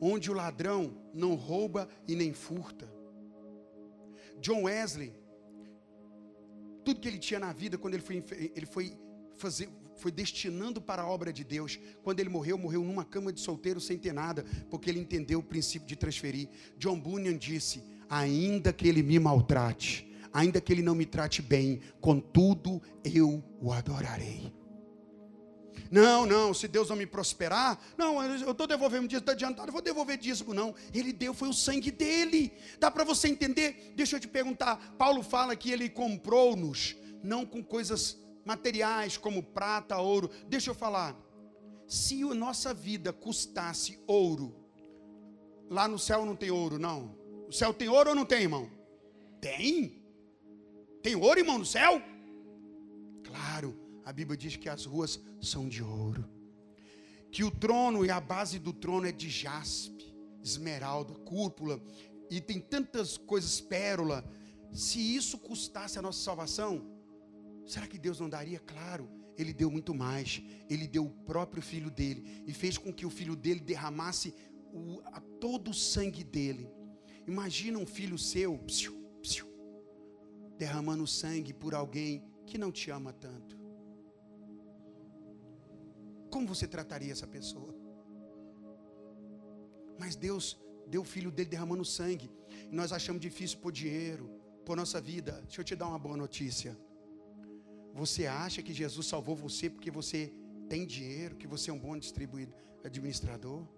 onde 0.00 0.30
o 0.30 0.34
ladrão 0.34 0.96
não 1.12 1.34
rouba 1.34 1.88
e 2.08 2.14
nem 2.14 2.32
furta. 2.32 2.90
John 4.40 4.62
Wesley, 4.62 5.12
tudo 6.84 7.00
que 7.00 7.08
ele 7.08 7.18
tinha 7.18 7.38
na 7.38 7.52
vida, 7.52 7.76
quando 7.76 7.94
ele 7.94 8.02
foi, 8.02 8.24
ele 8.56 8.66
foi 8.66 8.96
fazer, 9.36 9.68
foi 9.96 10.10
destinando 10.10 10.80
para 10.80 11.02
a 11.02 11.06
obra 11.06 11.32
de 11.32 11.44
Deus. 11.44 11.78
Quando 12.02 12.20
ele 12.20 12.28
morreu, 12.28 12.56
morreu 12.58 12.82
numa 12.82 13.04
cama 13.04 13.32
de 13.32 13.40
solteiro 13.40 13.80
sem 13.80 13.98
ter 13.98 14.12
nada, 14.12 14.44
porque 14.70 14.90
ele 14.90 14.98
entendeu 15.00 15.40
o 15.40 15.42
princípio 15.42 15.86
de 15.86 15.96
transferir. 15.96 16.48
John 16.78 16.98
Bunyan 16.98 17.36
disse: 17.36 17.82
ainda 18.12 18.74
que 18.74 18.86
ele 18.86 19.02
me 19.02 19.18
maltrate, 19.18 20.06
ainda 20.30 20.60
que 20.60 20.70
ele 20.70 20.82
não 20.82 20.94
me 20.94 21.06
trate 21.06 21.40
bem, 21.40 21.80
contudo 21.98 22.82
eu 23.02 23.42
o 23.58 23.72
adorarei. 23.72 24.52
Não, 25.90 26.26
não, 26.26 26.52
se 26.52 26.68
Deus 26.68 26.90
não 26.90 26.96
me 26.96 27.06
prosperar, 27.06 27.80
não, 27.96 28.22
eu 28.22 28.50
estou 28.50 28.66
devolvendo 28.66 29.08
dízimo, 29.08 29.20
está 29.20 29.32
adiantado, 29.32 29.68
eu 29.68 29.72
vou 29.72 29.80
devolver 29.80 30.18
dízimo, 30.18 30.52
não. 30.52 30.74
Ele 30.92 31.10
deu, 31.10 31.32
foi 31.32 31.48
o 31.48 31.54
sangue 31.54 31.90
dele. 31.90 32.52
Dá 32.78 32.90
para 32.90 33.02
você 33.02 33.28
entender? 33.28 33.94
Deixa 33.96 34.16
eu 34.16 34.20
te 34.20 34.28
perguntar. 34.28 34.94
Paulo 34.98 35.22
fala 35.22 35.56
que 35.56 35.70
ele 35.70 35.88
comprou-nos, 35.88 36.94
não 37.22 37.46
com 37.46 37.62
coisas 37.62 38.18
materiais 38.44 39.16
como 39.16 39.42
prata, 39.42 39.96
ouro. 39.96 40.30
Deixa 40.48 40.70
eu 40.70 40.74
falar. 40.74 41.16
Se 41.86 42.22
a 42.22 42.34
nossa 42.34 42.74
vida 42.74 43.10
custasse 43.10 43.98
ouro, 44.06 44.54
lá 45.70 45.88
no 45.88 45.98
céu 45.98 46.26
não 46.26 46.36
tem 46.36 46.50
ouro, 46.50 46.78
não. 46.78 47.21
O 47.52 47.54
céu 47.54 47.74
tem 47.74 47.86
ouro 47.86 48.08
ou 48.08 48.16
não 48.16 48.24
tem, 48.24 48.44
irmão? 48.44 48.66
Tem. 49.38 50.02
Tem 51.02 51.14
ouro, 51.14 51.38
irmão, 51.38 51.58
no 51.58 51.66
céu? 51.66 52.00
Claro, 53.22 53.78
a 54.06 54.10
Bíblia 54.10 54.38
diz 54.38 54.56
que 54.56 54.70
as 54.70 54.86
ruas 54.86 55.20
são 55.38 55.68
de 55.68 55.82
ouro. 55.82 56.26
Que 57.30 57.44
o 57.44 57.50
trono 57.50 58.06
e 58.06 58.10
a 58.10 58.18
base 58.18 58.58
do 58.58 58.72
trono 58.72 59.06
é 59.06 59.12
de 59.12 59.28
jaspe, 59.28 60.16
esmeralda, 60.42 61.12
cúpula, 61.12 61.78
e 62.30 62.40
tem 62.40 62.58
tantas 62.58 63.18
coisas, 63.18 63.60
pérola. 63.60 64.24
Se 64.72 65.14
isso 65.14 65.36
custasse 65.36 65.98
a 65.98 66.02
nossa 66.02 66.24
salvação, 66.24 66.82
será 67.66 67.86
que 67.86 67.98
Deus 67.98 68.18
não 68.18 68.30
daria? 68.30 68.60
Claro, 68.60 69.10
Ele 69.36 69.52
deu 69.52 69.70
muito 69.70 69.92
mais. 69.92 70.42
Ele 70.70 70.88
deu 70.88 71.04
o 71.04 71.10
próprio 71.26 71.62
filho 71.62 71.90
dele 71.90 72.42
e 72.46 72.54
fez 72.54 72.78
com 72.78 72.90
que 72.90 73.04
o 73.04 73.10
filho 73.10 73.36
dele 73.36 73.60
derramasse 73.60 74.34
o, 74.72 75.02
todo 75.38 75.72
o 75.72 75.74
sangue 75.74 76.24
dele 76.24 76.66
Imagina 77.26 77.78
um 77.78 77.86
filho 77.86 78.18
seu 78.18 78.58
psiu, 78.58 78.94
psiu, 79.20 79.46
derramando 80.58 81.06
sangue 81.06 81.52
por 81.52 81.74
alguém 81.74 82.24
que 82.46 82.58
não 82.58 82.72
te 82.72 82.90
ama 82.90 83.12
tanto. 83.12 83.60
Como 86.30 86.46
você 86.46 86.66
trataria 86.66 87.12
essa 87.12 87.26
pessoa? 87.26 87.74
Mas 89.98 90.16
Deus 90.16 90.58
deu 90.88 91.02
o 91.02 91.04
filho 91.04 91.30
dele 91.30 91.50
derramando 91.50 91.84
sangue. 91.84 92.30
E 92.70 92.74
nós 92.74 92.92
achamos 92.92 93.20
difícil 93.20 93.58
por 93.58 93.70
dinheiro, 93.70 94.28
por 94.64 94.76
nossa 94.76 95.00
vida. 95.00 95.40
Deixa 95.42 95.60
eu 95.60 95.64
te 95.64 95.76
dar 95.76 95.86
uma 95.86 95.98
boa 95.98 96.16
notícia. 96.16 96.76
Você 97.94 98.26
acha 98.26 98.62
que 98.62 98.72
Jesus 98.72 99.06
salvou 99.06 99.36
você 99.36 99.70
porque 99.70 99.90
você 99.90 100.32
tem 100.68 100.86
dinheiro, 100.86 101.36
que 101.36 101.46
você 101.46 101.70
é 101.70 101.72
um 101.72 101.78
bom 101.78 101.96
distribuidor, 101.96 102.54
administrador? 102.82 103.68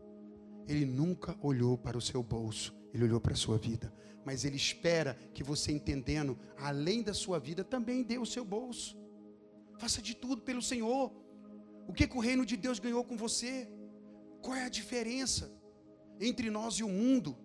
Ele 0.66 0.86
nunca 0.86 1.36
olhou 1.42 1.76
para 1.76 1.98
o 1.98 2.00
seu 2.00 2.22
bolso 2.22 2.83
ele 2.94 3.04
olhou 3.04 3.20
para 3.20 3.32
a 3.32 3.36
sua 3.36 3.58
vida. 3.58 3.92
Mas 4.24 4.44
Ele 4.44 4.56
espera 4.56 5.18
que 5.34 5.42
você, 5.42 5.72
entendendo, 5.72 6.38
além 6.56 7.02
da 7.02 7.12
sua 7.12 7.38
vida, 7.40 7.64
também 7.64 8.04
dê 8.04 8.16
o 8.18 8.24
seu 8.24 8.44
bolso. 8.44 8.96
Faça 9.76 10.00
de 10.00 10.14
tudo 10.14 10.40
pelo 10.40 10.62
Senhor. 10.62 11.12
O 11.88 11.92
que, 11.92 12.06
que 12.06 12.16
o 12.16 12.20
reino 12.20 12.46
de 12.46 12.56
Deus 12.56 12.78
ganhou 12.78 13.04
com 13.04 13.16
você? 13.16 13.68
Qual 14.40 14.56
é 14.56 14.64
a 14.64 14.68
diferença 14.68 15.52
entre 16.20 16.48
nós 16.50 16.74
e 16.74 16.84
o 16.84 16.88
mundo? 16.88 17.36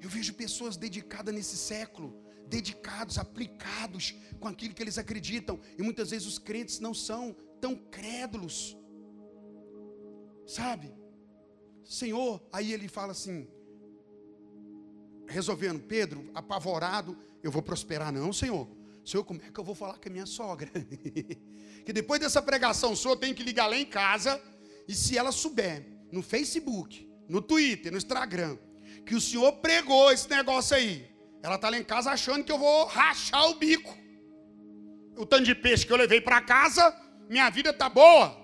Eu 0.00 0.08
vejo 0.08 0.34
pessoas 0.34 0.76
dedicadas 0.76 1.32
nesse 1.32 1.56
século, 1.56 2.08
dedicados, 2.48 3.18
aplicados 3.18 4.16
com 4.40 4.48
aquilo 4.48 4.74
que 4.74 4.82
eles 4.82 4.98
acreditam, 4.98 5.60
e 5.78 5.82
muitas 5.82 6.10
vezes 6.10 6.26
os 6.26 6.38
crentes 6.38 6.80
não 6.80 6.92
são 6.92 7.36
tão 7.60 7.76
crédulos, 7.76 8.76
sabe? 10.44 11.01
Senhor, 11.84 12.40
aí 12.52 12.72
ele 12.72 12.88
fala 12.88 13.12
assim, 13.12 13.48
resolvendo, 15.26 15.80
Pedro, 15.80 16.30
apavorado, 16.34 17.16
eu 17.42 17.50
vou 17.50 17.62
prosperar, 17.62 18.12
não, 18.12 18.32
Senhor. 18.32 18.68
Senhor, 19.04 19.24
como 19.24 19.40
é 19.42 19.50
que 19.50 19.58
eu 19.58 19.64
vou 19.64 19.74
falar 19.74 19.98
com 19.98 20.08
a 20.08 20.12
minha 20.12 20.26
sogra? 20.26 20.70
que 21.84 21.92
depois 21.92 22.20
dessa 22.20 22.40
pregação, 22.40 22.92
o 22.92 22.96
senhor 22.96 23.16
tem 23.16 23.34
que 23.34 23.42
ligar 23.42 23.66
lá 23.66 23.76
em 23.76 23.84
casa, 23.84 24.40
e 24.86 24.94
se 24.94 25.18
ela 25.18 25.32
souber, 25.32 25.84
no 26.12 26.22
Facebook, 26.22 27.10
no 27.28 27.42
Twitter, 27.42 27.90
no 27.90 27.98
Instagram, 27.98 28.56
que 29.04 29.14
o 29.14 29.20
senhor 29.20 29.52
pregou 29.54 30.12
esse 30.12 30.28
negócio 30.28 30.76
aí. 30.76 31.10
Ela 31.42 31.56
está 31.56 31.68
lá 31.68 31.78
em 31.78 31.82
casa 31.82 32.12
achando 32.12 32.44
que 32.44 32.52
eu 32.52 32.58
vou 32.58 32.86
rachar 32.86 33.48
o 33.50 33.54
bico. 33.54 33.96
O 35.16 35.26
tanto 35.26 35.44
de 35.44 35.54
peixe 35.54 35.84
que 35.84 35.92
eu 35.92 35.96
levei 35.96 36.20
para 36.20 36.40
casa, 36.40 36.94
minha 37.28 37.50
vida 37.50 37.70
está 37.70 37.88
boa. 37.88 38.41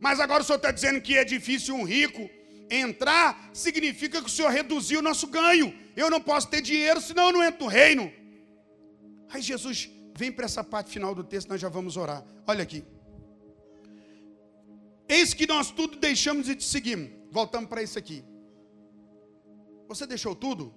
Mas 0.00 0.20
agora 0.20 0.42
o 0.42 0.46
senhor 0.46 0.56
está 0.56 0.70
dizendo 0.70 1.00
que 1.00 1.16
é 1.16 1.24
difícil 1.24 1.74
um 1.74 1.84
rico 1.84 2.28
entrar, 2.70 3.50
significa 3.52 4.20
que 4.20 4.28
o 4.28 4.30
senhor 4.30 4.50
reduziu 4.50 5.00
o 5.00 5.02
nosso 5.02 5.26
ganho. 5.26 5.74
Eu 5.96 6.10
não 6.10 6.20
posso 6.20 6.48
ter 6.48 6.60
dinheiro, 6.60 7.00
senão 7.00 7.26
eu 7.26 7.32
não 7.32 7.44
entro 7.44 7.64
no 7.64 7.70
reino. 7.70 8.12
Aí 9.30 9.42
Jesus 9.42 9.90
vem 10.16 10.30
para 10.30 10.44
essa 10.44 10.62
parte 10.62 10.90
final 10.90 11.14
do 11.14 11.24
texto, 11.24 11.48
nós 11.48 11.60
já 11.60 11.68
vamos 11.68 11.96
orar. 11.96 12.24
Olha 12.46 12.62
aqui. 12.62 12.84
Eis 15.08 15.32
que 15.32 15.46
nós 15.46 15.70
tudo 15.70 15.96
deixamos 15.96 16.48
e 16.48 16.54
te 16.54 16.64
seguimos. 16.64 17.10
Voltamos 17.30 17.68
para 17.68 17.82
isso 17.82 17.98
aqui. 17.98 18.24
Você 19.88 20.06
deixou 20.06 20.34
tudo 20.34 20.74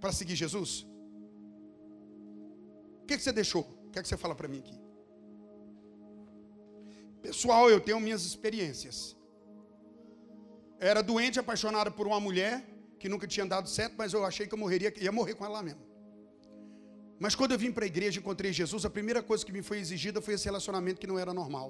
para 0.00 0.12
seguir 0.12 0.34
Jesus? 0.34 0.86
O 3.02 3.06
que, 3.06 3.16
que 3.16 3.22
você 3.22 3.32
deixou? 3.32 3.62
O 3.62 3.90
que, 3.90 4.02
que 4.02 4.08
você 4.08 4.16
fala 4.16 4.34
para 4.34 4.48
mim 4.48 4.58
aqui? 4.58 4.85
Pessoal, 7.26 7.68
eu 7.68 7.80
tenho 7.80 7.98
minhas 7.98 8.24
experiências. 8.24 8.96
Era 10.78 11.02
doente, 11.02 11.40
apaixonado 11.40 11.90
por 11.90 12.06
uma 12.06 12.20
mulher 12.20 12.54
que 13.00 13.08
nunca 13.08 13.26
tinha 13.26 13.44
dado 13.44 13.68
certo, 13.68 13.94
mas 13.98 14.12
eu 14.12 14.24
achei 14.24 14.46
que 14.46 14.54
eu 14.54 14.58
morreria, 14.58 14.92
ia 15.06 15.10
morrer 15.10 15.34
com 15.34 15.44
ela 15.44 15.54
lá 15.54 15.62
mesmo. 15.68 15.82
Mas 17.18 17.34
quando 17.34 17.52
eu 17.52 17.58
vim 17.58 17.72
para 17.72 17.84
a 17.84 17.90
igreja 17.94 18.18
e 18.18 18.22
encontrei 18.22 18.52
Jesus, 18.52 18.84
a 18.84 18.90
primeira 18.90 19.22
coisa 19.24 19.44
que 19.44 19.52
me 19.56 19.60
foi 19.60 19.78
exigida 19.78 20.20
foi 20.20 20.34
esse 20.34 20.44
relacionamento 20.44 21.00
que 21.00 21.06
não 21.06 21.18
era 21.18 21.34
normal. 21.34 21.68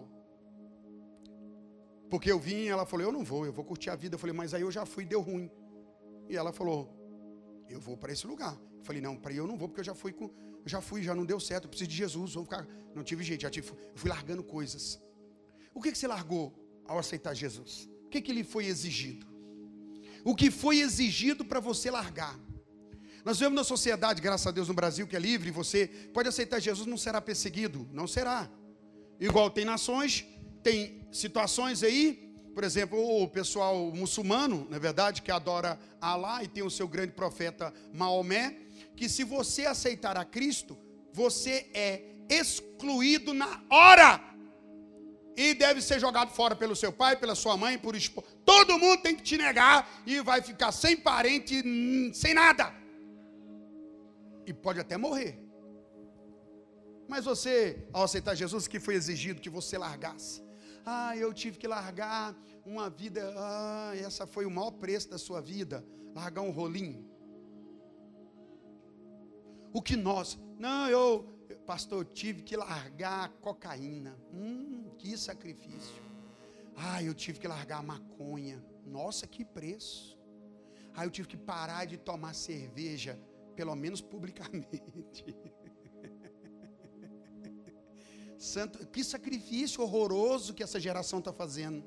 Porque 2.10 2.30
eu 2.30 2.38
vim 2.38 2.62
e 2.64 2.68
ela 2.68 2.84
falou: 2.84 3.06
Eu 3.06 3.12
não 3.12 3.24
vou, 3.24 3.46
eu 3.46 3.52
vou 3.52 3.64
curtir 3.64 3.88
a 3.88 3.96
vida. 3.96 4.16
Eu 4.16 4.18
falei: 4.18 4.36
Mas 4.36 4.52
aí 4.52 4.62
eu 4.62 4.70
já 4.70 4.84
fui, 4.84 5.06
deu 5.06 5.22
ruim. 5.22 5.50
E 6.28 6.36
ela 6.36 6.52
falou: 6.52 6.78
Eu 7.68 7.80
vou 7.80 7.96
para 7.96 8.12
esse 8.12 8.26
lugar. 8.26 8.54
Eu 8.78 8.84
falei: 8.84 9.00
Não, 9.00 9.16
para 9.16 9.32
eu 9.32 9.46
não 9.46 9.56
vou, 9.56 9.68
porque 9.68 9.80
eu 9.80 9.84
já 9.84 9.94
fui, 9.94 10.12
com, 10.12 10.30
já 10.66 10.82
fui, 10.82 11.02
já 11.02 11.14
não 11.14 11.24
deu 11.24 11.40
certo. 11.40 11.64
Eu 11.64 11.70
preciso 11.70 11.90
de 11.90 11.96
Jesus. 11.96 12.34
Vou 12.34 12.44
ficar. 12.44 12.66
Não 12.94 13.02
tive 13.02 13.24
jeito, 13.24 13.42
já 13.42 13.50
tive, 13.50 13.72
fui 13.94 14.10
largando 14.10 14.44
coisas. 14.44 15.00
O 15.76 15.82
que, 15.82 15.92
que 15.92 15.98
você 15.98 16.08
largou 16.08 16.54
ao 16.86 16.98
aceitar 16.98 17.34
Jesus? 17.34 17.86
O 18.06 18.08
que, 18.08 18.22
que 18.22 18.32
lhe 18.32 18.42
foi 18.42 18.64
exigido? 18.64 19.26
O 20.24 20.34
que 20.34 20.50
foi 20.50 20.80
exigido 20.80 21.44
para 21.44 21.60
você 21.60 21.90
largar? 21.90 22.34
Nós 23.22 23.36
vivemos 23.36 23.56
na 23.56 23.62
sociedade, 23.64 24.22
graças 24.22 24.46
a 24.46 24.50
Deus, 24.50 24.68
no 24.68 24.74
Brasil, 24.74 25.06
que 25.06 25.14
é 25.14 25.18
livre, 25.18 25.50
você 25.50 25.86
pode 26.14 26.30
aceitar 26.30 26.60
Jesus, 26.60 26.86
não 26.86 26.96
será 26.96 27.20
perseguido, 27.20 27.86
não 27.92 28.06
será. 28.06 28.50
Igual 29.20 29.50
tem 29.50 29.66
nações, 29.66 30.24
tem 30.62 31.06
situações 31.12 31.82
aí, 31.82 32.34
por 32.54 32.64
exemplo, 32.64 32.98
o 32.98 33.28
pessoal 33.28 33.92
muçulmano, 33.94 34.66
na 34.70 34.78
é 34.78 34.80
verdade, 34.80 35.20
que 35.20 35.30
adora 35.30 35.78
Alá 36.00 36.42
e 36.42 36.48
tem 36.48 36.62
o 36.62 36.70
seu 36.70 36.88
grande 36.88 37.12
profeta 37.12 37.70
Maomé, 37.92 38.56
que 38.96 39.10
se 39.10 39.24
você 39.24 39.66
aceitar 39.66 40.16
a 40.16 40.24
Cristo, 40.24 40.74
você 41.12 41.68
é 41.74 42.02
excluído 42.30 43.34
na 43.34 43.62
hora 43.68 44.35
e 45.36 45.52
deve 45.52 45.82
ser 45.82 46.00
jogado 46.00 46.30
fora 46.30 46.56
pelo 46.56 46.74
seu 46.74 46.90
pai, 46.90 47.16
pela 47.16 47.34
sua 47.34 47.56
mãe, 47.56 47.78
por 47.78 47.94
esposo. 47.94 48.26
Todo 48.44 48.78
mundo 48.78 49.02
tem 49.02 49.14
que 49.14 49.22
te 49.22 49.36
negar 49.36 50.02
e 50.06 50.20
vai 50.20 50.40
ficar 50.40 50.72
sem 50.72 50.96
parente, 50.96 51.62
sem 52.14 52.32
nada. 52.32 52.72
E 54.46 54.52
pode 54.52 54.80
até 54.80 54.96
morrer. 54.96 55.38
Mas 57.06 57.24
você, 57.26 57.86
ao 57.92 58.04
aceitar 58.04 58.34
Jesus, 58.34 58.66
que 58.66 58.80
foi 58.80 58.94
exigido 58.94 59.40
que 59.40 59.50
você 59.50 59.76
largasse? 59.76 60.42
Ah, 60.84 61.16
eu 61.16 61.32
tive 61.34 61.58
que 61.58 61.68
largar 61.68 62.34
uma 62.64 62.88
vida. 62.88 63.34
Ah, 63.36 63.92
essa 63.96 64.26
foi 64.26 64.46
o 64.46 64.50
maior 64.50 64.70
preço 64.70 65.10
da 65.10 65.18
sua 65.18 65.40
vida. 65.40 65.84
Largar 66.14 66.40
um 66.40 66.50
rolinho. 66.50 67.04
O 69.72 69.82
que 69.82 69.96
nós. 69.96 70.38
Não, 70.58 70.88
eu, 70.88 71.35
pastor, 71.66 71.98
eu 71.98 72.04
tive 72.04 72.42
que 72.42 72.56
largar 72.56 73.24
a 73.24 73.28
cocaína. 73.28 74.16
Hum, 74.32 74.90
que 74.98 75.16
sacrifício. 75.16 76.02
Ah, 76.74 77.02
eu 77.02 77.14
tive 77.14 77.38
que 77.38 77.48
largar 77.48 77.78
a 77.78 77.82
maconha. 77.82 78.62
Nossa, 78.84 79.26
que 79.26 79.44
preço. 79.44 80.16
Ah, 80.94 81.04
eu 81.04 81.10
tive 81.10 81.28
que 81.28 81.36
parar 81.36 81.84
de 81.84 81.96
tomar 81.96 82.34
cerveja, 82.34 83.18
pelo 83.54 83.74
menos 83.74 84.00
publicamente. 84.00 84.84
Santo, 88.38 88.86
que 88.88 89.02
sacrifício 89.02 89.82
horroroso 89.82 90.54
que 90.54 90.62
essa 90.62 90.78
geração 90.78 91.18
está 91.18 91.32
fazendo. 91.32 91.84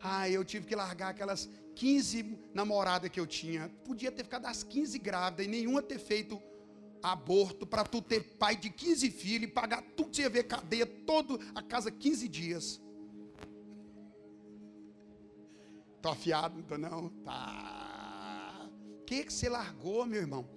Ah, 0.00 0.28
eu 0.28 0.44
tive 0.44 0.66
que 0.66 0.76
largar 0.76 1.10
aquelas 1.10 1.48
15 1.74 2.38
namoradas 2.54 3.10
que 3.10 3.18
eu 3.18 3.26
tinha. 3.26 3.68
Podia 3.84 4.12
ter 4.12 4.24
ficado 4.24 4.46
as 4.46 4.62
15 4.62 4.98
grávidas 4.98 5.46
e 5.46 5.48
nenhuma 5.48 5.82
ter 5.82 5.98
feito 5.98 6.40
aborto 7.02 7.66
para 7.66 7.84
tu 7.84 8.00
ter 8.02 8.20
pai 8.38 8.56
de 8.56 8.70
15 8.70 9.10
filhos 9.10 9.48
e 9.48 9.52
pagar 9.52 9.82
tudo, 9.96 10.14
você 10.14 10.22
ia 10.22 10.30
ver 10.30 10.44
cadeia 10.44 10.86
todo 10.86 11.38
a 11.54 11.62
casa 11.62 11.90
15 11.90 12.28
dias. 12.28 12.80
Tô 16.00 16.10
afiado, 16.10 16.64
não 16.68 16.78
não? 16.78 17.08
Tá. 17.24 18.68
O 19.00 19.04
que, 19.04 19.24
que 19.24 19.32
você 19.32 19.48
largou, 19.48 20.06
meu 20.06 20.20
irmão? 20.20 20.48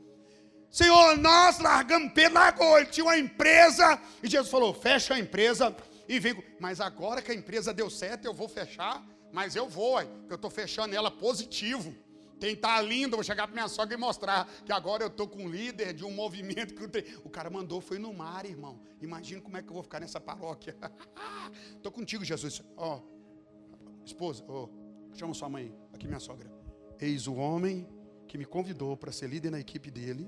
Senhor, 0.70 1.18
nós 1.18 1.60
largamos, 1.60 2.14
Pedro 2.14 2.36
largou, 2.36 2.78
ele 2.78 2.88
tinha 2.88 3.06
uma 3.06 3.18
empresa, 3.18 4.00
e 4.24 4.30
Jesus 4.30 4.50
falou: 4.50 4.74
fecha 4.74 5.16
a 5.16 5.20
empresa 5.20 5.76
e 6.08 6.20
vem. 6.20 6.42
Mas 6.60 6.80
agora 6.80 7.22
que 7.22 7.32
a 7.32 7.36
empresa 7.36 7.74
deu 7.74 7.90
certo, 7.90 8.26
eu 8.26 8.34
vou 8.34 8.48
fechar, 8.48 9.06
mas 9.34 9.56
eu 9.56 9.68
vou, 9.68 10.00
eu 10.30 10.36
estou 10.36 10.50
fechando 10.50 10.96
ela 10.96 11.12
positivo. 11.12 11.94
Tem 12.42 12.56
tá 12.56 12.82
lindo, 12.82 13.16
vou 13.16 13.24
chegar 13.24 13.46
para 13.46 13.54
minha 13.54 13.68
sogra 13.68 13.94
e 13.94 13.98
mostrar 14.00 14.52
que 14.66 14.74
agora 14.74 15.04
eu 15.04 15.10
estou 15.10 15.28
com 15.28 15.44
um 15.44 15.48
líder 15.48 15.94
de 15.94 16.04
um 16.04 16.10
movimento 16.10 16.74
que 16.74 17.20
o 17.24 17.30
cara 17.30 17.52
mandou 17.52 17.80
foi 17.80 18.00
no 18.00 18.12
mar, 18.12 18.48
irmão. 18.48 18.82
Imagina 19.00 19.40
como 19.40 19.58
é 19.58 19.62
que 19.62 19.70
eu 19.70 19.76
vou 19.76 19.84
ficar 19.84 20.00
nessa 20.00 20.20
paróquia. 20.20 20.76
Estou 21.78 21.92
contigo, 21.92 22.26
Jesus. 22.26 22.64
Ó, 22.76 22.98
oh, 22.98 24.04
esposa, 24.04 24.44
oh, 24.48 24.68
chama 25.14 25.36
sua 25.36 25.50
mãe, 25.50 25.72
aqui 25.94 26.08
minha 26.08 26.20
sogra. 26.20 26.52
Eis 27.00 27.28
o 27.28 27.36
homem 27.36 27.88
que 28.28 28.40
me 28.40 28.46
convidou 28.46 28.98
para 28.98 29.12
ser 29.12 29.28
líder 29.28 29.52
na 29.52 29.60
equipe 29.60 29.92
dele. 29.92 30.28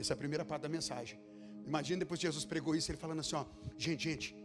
Essa 0.00 0.14
é 0.14 0.14
a 0.14 0.16
primeira 0.16 0.44
parte 0.44 0.62
da 0.62 0.68
mensagem. 0.68 1.20
Imagina 1.64 2.00
depois 2.00 2.18
que 2.18 2.26
Jesus 2.26 2.44
pregou 2.44 2.74
isso, 2.74 2.90
ele 2.90 2.98
falando 2.98 3.20
assim, 3.20 3.36
ó, 3.36 3.44
gente, 3.78 4.02
gente, 4.02 4.36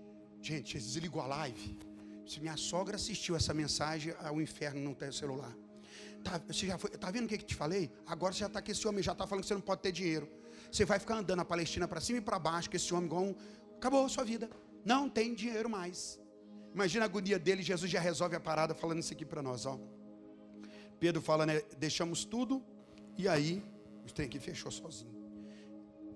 gente, 0.43 0.77
desligou 0.77 1.23
a 1.23 1.25
live. 1.25 1.75
Se 2.23 2.39
minha 2.39 2.55
sogra 2.55 2.97
assistiu 2.97 3.35
essa 3.35 3.51
mensagem, 3.51 4.13
o 4.31 4.39
inferno 4.39 4.79
não 4.79 4.93
tem 4.93 5.11
celular. 5.11 5.57
Tá, 6.23 6.41
você 6.47 6.67
já 6.67 6.77
foi, 6.77 6.89
tá 6.91 7.09
vendo 7.11 7.25
o 7.25 7.27
que, 7.27 7.37
que 7.37 7.45
te 7.45 7.55
falei? 7.55 7.91
Agora 8.05 8.33
você 8.33 8.39
já 8.39 8.47
está 8.47 8.61
com 8.61 8.71
esse 8.71 8.87
homem, 8.87 9.03
já 9.03 9.13
está 9.13 9.25
falando 9.25 9.43
que 9.43 9.47
você 9.47 9.53
não 9.53 9.61
pode 9.61 9.81
ter 9.81 9.91
dinheiro. 9.91 10.27
Você 10.71 10.85
vai 10.85 10.99
ficar 10.99 11.15
andando 11.15 11.39
a 11.39 11.45
Palestina 11.45 11.87
para 11.87 12.01
cima 12.01 12.19
e 12.19 12.21
para 12.21 12.37
baixo, 12.37 12.69
com 12.69 12.75
esse 12.75 12.93
homem 12.93 13.05
igual 13.05 13.23
um. 13.23 13.35
Acabou 13.77 14.05
a 14.05 14.09
sua 14.09 14.23
vida. 14.23 14.49
Não 14.83 15.09
tem 15.09 15.33
dinheiro 15.33 15.69
mais. 15.69 16.19
Imagina 16.73 17.05
a 17.05 17.07
agonia 17.07 17.39
dele, 17.39 17.63
Jesus 17.63 17.89
já 17.89 17.99
resolve 17.99 18.35
a 18.35 18.39
parada 18.39 18.73
falando 18.73 18.99
isso 18.99 19.13
aqui 19.13 19.25
para 19.25 19.41
nós, 19.41 19.65
ó. 19.65 19.79
Pedro 20.99 21.21
fala, 21.21 21.45
né? 21.45 21.61
Deixamos 21.77 22.25
tudo 22.25 22.63
e 23.17 23.27
aí 23.27 23.63
o 24.05 24.13
trem 24.13 24.27
aqui 24.27 24.39
fechou 24.39 24.71
sozinho. 24.71 25.15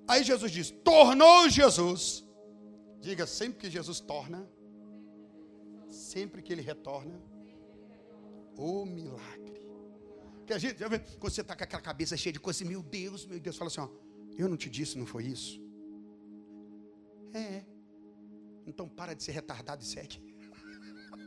Aí 0.07 0.23
Jesus 0.23 0.51
diz: 0.51 0.71
tornou 0.83 1.49
Jesus. 1.49 2.25
Diga 2.99 3.25
sempre 3.25 3.59
que 3.59 3.69
Jesus 3.69 3.99
torna, 3.99 4.47
sempre 5.89 6.41
que 6.41 6.53
ele 6.53 6.61
retorna, 6.61 7.19
o 8.55 8.85
milagre. 8.85 9.61
Quando 11.19 11.33
você 11.33 11.41
está 11.41 11.55
com 11.55 11.63
aquela 11.63 11.81
cabeça 11.81 12.17
cheia 12.17 12.33
de 12.33 12.39
coisa, 12.39 12.65
meu 12.65 12.81
Deus, 12.81 13.25
meu 13.25 13.39
Deus, 13.39 13.57
fala 13.57 13.69
assim: 13.69 13.81
ó, 13.81 13.89
eu 14.37 14.49
não 14.49 14.57
te 14.57 14.69
disse, 14.69 14.97
não 14.97 15.05
foi 15.05 15.25
isso? 15.25 15.61
É. 17.33 17.63
Então 18.65 18.87
para 18.87 19.13
de 19.13 19.23
ser 19.23 19.31
retardado 19.31 19.83
e 19.83 19.85
segue. 19.85 20.21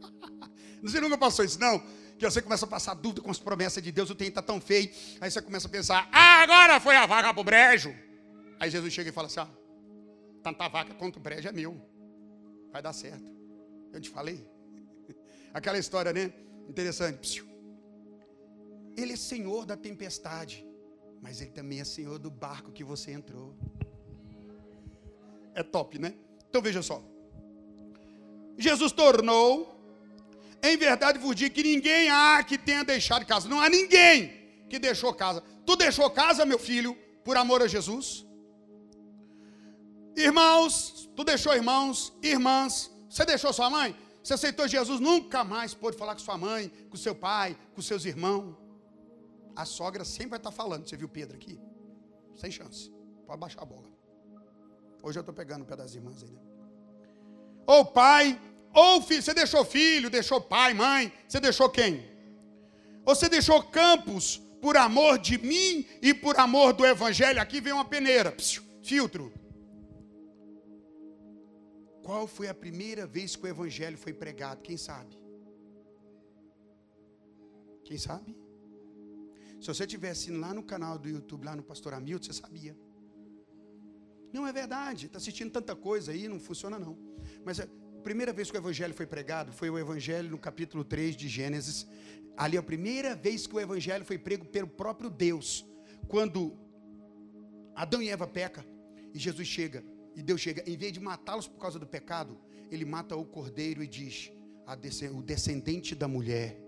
Você 0.82 1.00
nunca 1.00 1.16
passou 1.16 1.44
isso, 1.44 1.58
não? 1.58 1.82
Que 2.18 2.30
você 2.30 2.42
começa 2.42 2.64
a 2.64 2.68
passar 2.68 2.94
dúvida 2.94 3.22
com 3.22 3.30
as 3.30 3.38
promessas 3.38 3.82
de 3.82 3.90
Deus, 3.90 4.10
o 4.10 4.14
tempo 4.14 4.28
está 4.28 4.42
tão 4.42 4.60
feio. 4.60 4.90
Aí 5.20 5.30
você 5.30 5.42
começa 5.42 5.66
a 5.66 5.70
pensar: 5.70 6.08
ah, 6.12 6.42
agora 6.42 6.78
foi 6.78 6.94
a 6.94 7.06
vaga 7.06 7.32
para 7.32 7.40
o 7.40 7.44
brejo. 7.44 7.92
Aí 8.60 8.70
Jesus 8.70 8.92
chega 8.92 9.10
e 9.10 9.12
fala 9.12 9.26
assim: 9.26 9.40
ah, 9.40 9.48
tanta 10.42 10.68
vaca 10.68 10.94
quanto 10.94 11.16
o 11.16 11.20
brejo 11.20 11.48
é 11.48 11.52
meu. 11.52 11.80
Vai 12.70 12.82
dar 12.82 12.92
certo. 12.92 13.24
Eu 13.92 14.00
te 14.00 14.10
falei. 14.10 14.46
Aquela 15.52 15.78
história, 15.78 16.12
né? 16.12 16.32
Interessante. 16.68 17.44
Ele 18.96 19.12
é 19.12 19.16
senhor 19.16 19.66
da 19.66 19.76
tempestade, 19.76 20.66
mas 21.20 21.40
ele 21.40 21.50
também 21.50 21.80
é 21.80 21.84
senhor 21.84 22.18
do 22.18 22.30
barco 22.30 22.70
que 22.70 22.84
você 22.84 23.12
entrou. 23.12 23.54
É 25.54 25.62
top, 25.62 25.98
né? 25.98 26.14
Então 26.48 26.60
veja 26.62 26.82
só. 26.82 27.02
Jesus 28.56 28.92
tornou, 28.92 29.74
em 30.62 30.76
verdade 30.76 31.18
vos 31.18 31.34
digo 31.34 31.54
que 31.54 31.62
ninguém 31.62 32.08
há 32.08 32.42
que 32.42 32.56
tenha 32.56 32.84
deixado 32.84 33.26
casa. 33.26 33.48
Não 33.48 33.60
há 33.60 33.68
ninguém 33.68 34.32
que 34.68 34.78
deixou 34.78 35.12
casa. 35.12 35.42
Tu 35.66 35.76
deixou 35.76 36.08
casa, 36.10 36.44
meu 36.44 36.58
filho, 36.58 36.96
por 37.24 37.36
amor 37.36 37.62
a 37.62 37.66
Jesus? 37.66 38.24
Irmãos, 40.16 41.10
tu 41.16 41.24
deixou 41.24 41.54
irmãos, 41.54 42.12
irmãs, 42.22 42.90
você 43.08 43.24
deixou 43.24 43.52
sua 43.52 43.68
mãe? 43.68 43.96
Você 44.22 44.34
aceitou 44.34 44.66
Jesus, 44.66 45.00
nunca 45.00 45.44
mais 45.44 45.74
pôde 45.74 45.98
falar 45.98 46.14
com 46.14 46.20
sua 46.20 46.38
mãe, 46.38 46.70
com 46.88 46.96
seu 46.96 47.14
pai, 47.14 47.56
com 47.74 47.82
seus 47.82 48.04
irmãos. 48.04 48.63
A 49.56 49.64
sogra 49.64 50.04
sempre 50.04 50.30
vai 50.30 50.38
estar 50.38 50.50
falando. 50.50 50.88
Você 50.88 50.96
viu 50.96 51.08
Pedro 51.08 51.36
aqui? 51.36 51.60
Sem 52.34 52.50
chance. 52.50 52.92
Pode 53.26 53.40
baixar 53.40 53.62
a 53.62 53.64
bola. 53.64 53.88
Hoje 55.02 55.18
eu 55.18 55.20
estou 55.20 55.34
pegando 55.34 55.62
o 55.62 55.66
pé 55.66 55.76
das 55.76 55.94
irmãs 55.94 56.22
aí, 56.22 56.30
né? 56.30 56.40
Ou 57.66 57.84
pai, 57.84 58.40
ou 58.74 59.02
filho. 59.02 59.22
Você 59.22 59.34
deixou 59.34 59.64
filho, 59.64 60.10
deixou 60.10 60.40
pai, 60.40 60.74
mãe. 60.74 61.12
Você 61.28 61.40
deixou 61.40 61.68
quem? 61.68 62.02
Você 63.04 63.28
deixou 63.28 63.62
campos 63.62 64.38
por 64.60 64.76
amor 64.76 65.18
de 65.18 65.38
mim 65.38 65.86
e 66.00 66.12
por 66.14 66.38
amor 66.38 66.72
do 66.72 66.84
evangelho. 66.84 67.40
Aqui 67.40 67.60
vem 67.60 67.72
uma 67.72 67.84
peneira. 67.84 68.32
Psiu, 68.32 68.62
filtro. 68.82 69.32
Qual 72.02 72.26
foi 72.26 72.48
a 72.48 72.54
primeira 72.54 73.06
vez 73.06 73.36
que 73.36 73.44
o 73.44 73.48
evangelho 73.48 73.96
foi 73.96 74.12
pregado? 74.12 74.62
Quem 74.62 74.76
sabe? 74.76 75.18
Quem 77.84 77.96
sabe? 77.98 78.43
Se 79.64 79.68
você 79.68 79.86
tivesse 79.86 80.30
lá 80.30 80.52
no 80.52 80.62
canal 80.62 80.98
do 80.98 81.08
YouTube, 81.08 81.46
lá 81.46 81.56
no 81.56 81.62
Pastor 81.62 81.94
Hamilton, 81.94 82.26
você 82.26 82.34
sabia. 82.34 82.76
Não 84.30 84.46
é 84.46 84.52
verdade, 84.52 85.06
está 85.06 85.16
assistindo 85.16 85.50
tanta 85.50 85.74
coisa 85.74 86.12
aí, 86.12 86.28
não 86.28 86.38
funciona 86.38 86.78
não. 86.78 86.98
Mas 87.42 87.60
a 87.60 87.66
primeira 88.02 88.30
vez 88.30 88.50
que 88.50 88.58
o 88.58 88.60
Evangelho 88.60 88.92
foi 88.92 89.06
pregado 89.06 89.54
foi 89.54 89.70
o 89.70 89.78
Evangelho 89.78 90.28
no 90.28 90.36
capítulo 90.36 90.84
3 90.84 91.16
de 91.16 91.28
Gênesis. 91.28 91.86
Ali 92.36 92.58
é 92.58 92.60
a 92.60 92.62
primeira 92.62 93.14
vez 93.16 93.46
que 93.46 93.56
o 93.56 93.58
Evangelho 93.58 94.04
foi 94.04 94.18
prego 94.18 94.44
pelo 94.44 94.68
próprio 94.68 95.08
Deus. 95.08 95.64
Quando 96.08 96.58
Adão 97.74 98.02
e 98.02 98.10
Eva 98.10 98.26
pecam 98.26 98.62
e 99.14 99.18
Jesus 99.18 99.48
chega, 99.48 99.82
e 100.14 100.22
Deus 100.22 100.42
chega, 100.42 100.62
em 100.70 100.76
vez 100.76 100.92
de 100.92 101.00
matá-los 101.00 101.48
por 101.48 101.58
causa 101.58 101.78
do 101.78 101.86
pecado, 101.86 102.38
ele 102.70 102.84
mata 102.84 103.16
o 103.16 103.24
cordeiro 103.24 103.82
e 103.82 103.86
diz: 103.86 104.30
o 105.10 105.22
descendente 105.22 105.94
da 105.94 106.06
mulher 106.06 106.63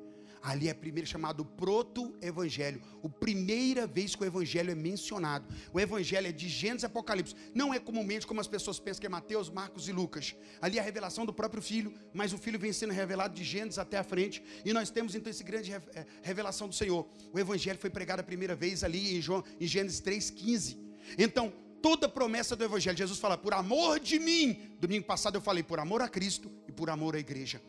Ali 0.47 0.69
é 0.69 0.75
primeiro 0.75 1.09
chamado 1.09 1.45
proto-evangelho. 1.45 2.81
A 3.03 3.09
primeira 3.09 3.85
vez 3.85 4.15
que 4.15 4.23
o 4.23 4.25
evangelho 4.25 4.71
é 4.71 4.77
mencionado. 4.77 5.53
O 5.73 5.81
evangelho 5.81 6.29
é 6.29 6.31
de 6.31 6.49
Gênesis 6.49 6.85
e 6.85 6.87
Apocalipse. 6.87 7.35
Não 7.53 7.75
é 7.75 7.81
comumente 7.81 8.25
como 8.25 8.41
as 8.41 8.47
pessoas 8.47 8.79
pensam 8.79 9.01
que 9.01 9.07
é 9.09 9.11
Mateus, 9.11 9.51
Marcos 9.51 9.89
e 9.89 9.93
Lucas. 9.93 10.37
Ali 10.61 10.79
é 10.79 10.81
a 10.81 10.85
revelação 10.85 11.27
do 11.27 11.33
próprio 11.33 11.61
filho, 11.61 11.93
mas 12.15 12.33
o 12.33 12.39
filho 12.39 12.61
vem 12.61 12.73
sendo 12.73 12.93
revelado 12.93 13.35
de 13.35 13.43
Gênesis 13.43 13.77
até 13.77 13.99
a 13.99 14.05
frente. 14.05 14.41
E 14.65 14.73
nós 14.73 14.89
temos 14.89 15.17
então 15.17 15.29
esse 15.29 15.43
grande 15.43 15.73
é, 15.73 16.07
revelação 16.23 16.69
do 16.69 16.75
Senhor. 16.77 17.09
O 17.33 17.41
evangelho 17.41 17.81
foi 17.81 17.91
pregado 17.91 18.21
a 18.21 18.25
primeira 18.25 18.55
vez 18.55 18.85
ali 18.85 19.17
em, 19.17 19.21
João, 19.21 19.43
em 19.61 19.67
Gênesis 19.67 20.01
3,15. 20.01 20.79
Então, 21.19 21.53
toda 21.83 22.09
promessa 22.09 22.55
do 22.55 22.63
evangelho, 22.63 22.97
Jesus 22.97 23.19
fala, 23.19 23.37
por 23.37 23.53
amor 23.53 23.99
de 23.99 24.21
mim. 24.21 24.77
Domingo 24.79 25.07
passado 25.07 25.35
eu 25.35 25.41
falei, 25.41 25.65
por 25.65 25.81
amor 25.81 26.03
a 26.03 26.09
Cristo 26.09 26.53
e 26.69 26.73
por 26.73 26.89
amor 26.89 27.17
à 27.17 27.19
igreja. 27.19 27.61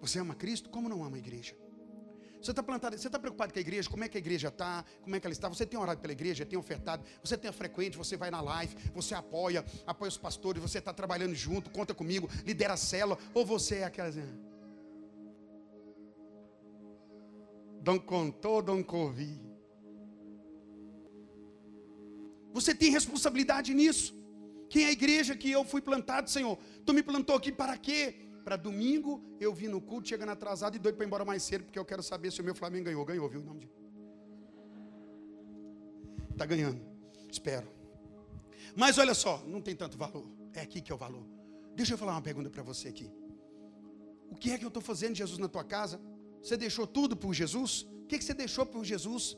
Você 0.00 0.18
ama 0.18 0.34
Cristo? 0.34 0.70
Como 0.70 0.88
não 0.88 1.04
ama 1.04 1.16
a 1.16 1.18
igreja? 1.18 1.56
Você 2.40 2.52
está 2.52 2.62
plantado, 2.62 2.96
você 2.96 3.08
está 3.08 3.18
preocupado 3.18 3.52
com 3.52 3.58
a 3.58 3.60
igreja? 3.60 3.90
Como 3.90 4.04
é 4.04 4.08
que 4.08 4.16
a 4.16 4.20
igreja 4.20 4.48
está? 4.48 4.84
Como 5.02 5.16
é 5.16 5.20
que 5.20 5.26
ela 5.26 5.32
está? 5.32 5.48
Você 5.48 5.66
tem 5.66 5.78
orado 5.78 6.00
pela 6.00 6.12
igreja, 6.12 6.46
tem 6.46 6.58
ofertado, 6.58 7.04
você 7.22 7.36
tem 7.36 7.50
a 7.50 7.52
frequente, 7.52 7.98
você 7.98 8.16
vai 8.16 8.30
na 8.30 8.40
live, 8.40 8.76
você 8.94 9.14
apoia, 9.14 9.64
apoia 9.84 10.08
os 10.08 10.16
pastores, 10.16 10.62
você 10.62 10.78
está 10.78 10.92
trabalhando 10.92 11.34
junto, 11.34 11.68
conta 11.68 11.92
comigo, 11.92 12.28
lidera 12.46 12.74
a 12.74 12.76
célula, 12.76 13.18
ou 13.34 13.44
você 13.44 13.78
é 13.78 13.84
aquela 13.84 14.08
assim, 14.08 14.22
Não 17.84 17.98
contou, 17.98 18.62
não 18.62 18.84
ouvi. 18.86 19.40
Você 22.52 22.74
tem 22.74 22.90
responsabilidade 22.90 23.72
nisso. 23.72 24.14
Quem 24.68 24.84
é 24.84 24.88
a 24.88 24.92
igreja 24.92 25.34
que 25.34 25.50
eu 25.50 25.64
fui 25.64 25.80
plantado, 25.80 26.28
Senhor? 26.28 26.58
Tu 26.84 26.92
me 26.92 27.02
plantou 27.02 27.34
aqui 27.34 27.50
para 27.50 27.76
quê? 27.78 28.27
Para 28.48 28.56
domingo 28.56 29.22
eu 29.38 29.52
vim 29.52 29.68
no 29.68 29.78
culto, 29.78 30.08
chegando 30.08 30.30
atrasado 30.30 30.74
e 30.74 30.78
doido 30.78 30.94
para 30.96 31.04
ir 31.04 31.08
embora 31.08 31.22
mais 31.22 31.42
cedo, 31.42 31.64
porque 31.64 31.78
eu 31.78 31.84
quero 31.84 32.02
saber 32.02 32.32
se 32.32 32.40
o 32.40 32.44
meu 32.44 32.54
Flamengo 32.54 32.86
ganhou. 32.86 33.04
Ganhou, 33.04 33.28
viu? 33.28 33.42
De 33.42 33.68
Está 36.30 36.46
ganhando. 36.46 36.80
Espero. 37.30 37.68
Mas 38.74 38.96
olha 38.96 39.12
só, 39.12 39.44
não 39.46 39.60
tem 39.60 39.76
tanto 39.76 39.98
valor. 39.98 40.26
É 40.54 40.62
aqui 40.62 40.80
que 40.80 40.90
é 40.90 40.94
o 40.94 40.96
valor. 40.96 41.26
Deixa 41.74 41.92
eu 41.92 41.98
falar 41.98 42.12
uma 42.12 42.22
pergunta 42.22 42.48
para 42.48 42.62
você 42.62 42.88
aqui. 42.88 43.12
O 44.30 44.34
que 44.34 44.50
é 44.50 44.56
que 44.56 44.64
eu 44.64 44.68
estou 44.68 44.82
fazendo, 44.82 45.14
Jesus, 45.14 45.38
na 45.38 45.46
tua 45.46 45.62
casa? 45.62 46.00
Você 46.42 46.56
deixou 46.56 46.86
tudo 46.86 47.14
por 47.14 47.34
Jesus? 47.34 47.82
O 47.82 48.06
que, 48.06 48.14
é 48.14 48.18
que 48.18 48.24
você 48.24 48.32
deixou 48.32 48.64
por 48.64 48.82
Jesus? 48.82 49.36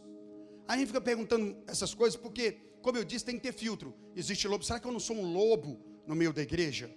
Aí 0.69 0.77
a 0.77 0.79
gente 0.79 0.87
fica 0.87 1.01
perguntando 1.01 1.57
essas 1.67 1.93
coisas, 1.93 2.17
porque, 2.17 2.53
como 2.81 2.97
eu 2.97 3.03
disse, 3.03 3.25
tem 3.25 3.35
que 3.35 3.43
ter 3.43 3.53
filtro. 3.53 3.93
Existe 4.15 4.47
lobo. 4.47 4.63
Será 4.63 4.79
que 4.79 4.87
eu 4.87 4.93
não 4.93 5.01
sou 5.01 5.17
um 5.17 5.33
lobo 5.33 5.81
no 6.07 6.15
meio 6.15 6.33
da 6.33 6.43
igreja? 6.43 6.89